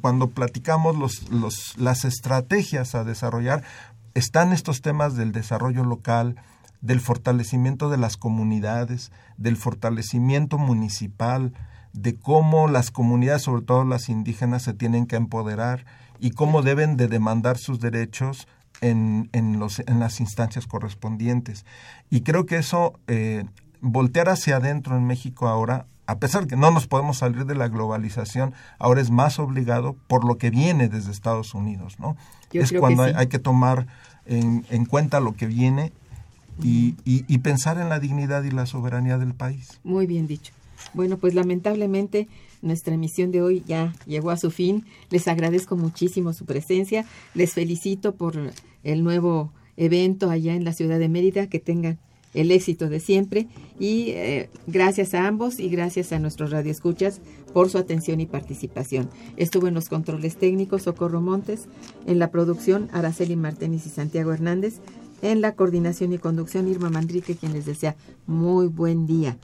cuando 0.00 0.30
platicamos 0.30 0.96
los, 0.96 1.30
los, 1.30 1.76
las 1.76 2.06
estrategias 2.06 2.94
a 2.94 3.04
desarrollar, 3.04 3.62
están 4.14 4.54
estos 4.54 4.80
temas 4.80 5.16
del 5.16 5.32
desarrollo 5.32 5.84
local, 5.84 6.36
del 6.80 7.00
fortalecimiento 7.00 7.90
de 7.90 7.98
las 7.98 8.16
comunidades, 8.16 9.12
del 9.36 9.56
fortalecimiento 9.56 10.58
municipal, 10.58 11.52
de 11.92 12.16
cómo 12.16 12.68
las 12.68 12.90
comunidades, 12.90 13.42
sobre 13.42 13.62
todo 13.62 13.84
las 13.84 14.08
indígenas, 14.08 14.62
se 14.62 14.74
tienen 14.74 15.06
que 15.06 15.16
empoderar 15.16 15.84
y 16.18 16.30
cómo 16.30 16.62
deben 16.62 16.96
de 16.96 17.08
demandar 17.08 17.58
sus 17.58 17.80
derechos 17.80 18.46
en, 18.80 19.28
en, 19.32 19.58
los, 19.58 19.80
en 19.80 20.00
las 20.00 20.20
instancias 20.20 20.66
correspondientes. 20.66 21.64
Y 22.10 22.22
creo 22.22 22.46
que 22.46 22.56
eso, 22.56 22.98
eh, 23.08 23.44
voltear 23.80 24.28
hacia 24.28 24.56
adentro 24.56 24.96
en 24.96 25.06
México 25.06 25.48
ahora, 25.48 25.86
a 26.06 26.18
pesar 26.18 26.46
que 26.46 26.56
no 26.56 26.70
nos 26.70 26.86
podemos 26.86 27.18
salir 27.18 27.46
de 27.46 27.54
la 27.54 27.68
globalización, 27.68 28.54
ahora 28.78 29.00
es 29.00 29.10
más 29.10 29.38
obligado 29.38 29.96
por 30.08 30.24
lo 30.24 30.38
que 30.38 30.50
viene 30.50 30.88
desde 30.88 31.12
Estados 31.12 31.54
Unidos, 31.54 31.98
¿no? 32.00 32.16
es 32.52 32.72
cuando 32.72 33.04
hay, 33.04 33.28
que 33.28 33.38
tomar 33.38 33.86
en, 34.26 34.66
en, 34.70 34.86
cuenta 34.86 35.20
lo 35.20 35.34
que 35.34 35.46
viene 35.46 35.92
y, 36.62 36.94
y, 37.04 37.38
pensar 37.38 37.78
en 37.78 37.88
la 37.88 38.00
dignidad 38.00 38.44
y 38.44 38.50
la 38.50 38.66
soberanía 38.66 39.18
del 39.18 39.34
país. 39.34 39.80
Muy 39.84 40.06
bien 40.06 40.26
dicho. 40.26 40.52
Bueno, 40.94 41.18
pues 41.18 41.34
lamentablemente 41.34 42.28
nuestra 42.62 42.94
emisión 42.94 43.30
de 43.30 43.42
hoy 43.42 43.62
ya 43.66 43.92
llegó 44.06 44.30
a 44.30 44.36
su 44.36 44.50
fin. 44.50 44.84
Les 45.10 45.28
agradezco 45.28 45.76
muchísimo 45.76 46.32
su 46.32 46.44
presencia. 46.44 47.04
Les 47.34 47.52
felicito 47.52 48.14
por 48.14 48.34
el 48.82 49.04
nuevo 49.04 49.52
evento 49.76 50.30
allá 50.30 50.54
en 50.54 50.64
la 50.64 50.72
ciudad 50.72 50.98
de 50.98 51.08
Mérida. 51.08 51.46
Que 51.46 51.58
tengan 51.58 51.98
el 52.34 52.50
éxito 52.50 52.88
de 52.88 53.00
siempre 53.00 53.48
y 53.78 54.10
eh, 54.10 54.50
gracias 54.66 55.14
a 55.14 55.26
ambos 55.26 55.58
y 55.58 55.68
gracias 55.68 56.12
a 56.12 56.18
nuestros 56.18 56.50
radioescuchas 56.50 57.20
por 57.52 57.70
su 57.70 57.78
atención 57.78 58.20
y 58.20 58.26
participación. 58.26 59.10
Estuvo 59.36 59.66
en 59.66 59.74
los 59.74 59.88
controles 59.88 60.36
técnicos 60.36 60.82
Socorro 60.82 61.20
Montes, 61.20 61.66
en 62.06 62.18
la 62.18 62.30
producción 62.30 62.88
Araceli 62.92 63.36
Martínez 63.36 63.86
y 63.86 63.90
Santiago 63.90 64.32
Hernández, 64.32 64.80
en 65.22 65.40
la 65.40 65.54
coordinación 65.54 66.12
y 66.12 66.18
conducción 66.18 66.68
Irma 66.68 66.90
Mandrique, 66.90 67.36
quien 67.36 67.52
les 67.52 67.66
desea 67.66 67.96
muy 68.26 68.66
buen 68.66 69.06
día, 69.06 69.36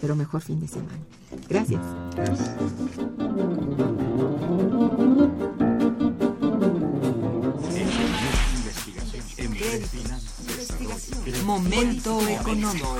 pero 0.00 0.16
mejor 0.16 0.40
fin 0.40 0.60
de 0.60 0.68
semana. 0.68 0.98
Gracias. 1.48 1.80
Momento 11.44 12.20
económico. 12.28 12.96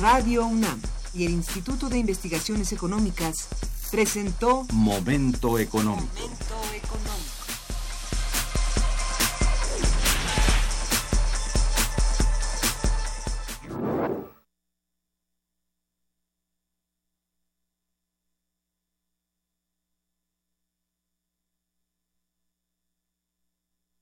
Radio 0.00 0.46
UNAM 0.46 0.80
y 1.14 1.24
el 1.24 1.32
Instituto 1.32 1.88
de 1.88 1.98
Investigaciones 1.98 2.72
Económicas 2.72 3.48
presentó 3.90 4.66
Momento 4.72 5.58
económico. 5.58 6.08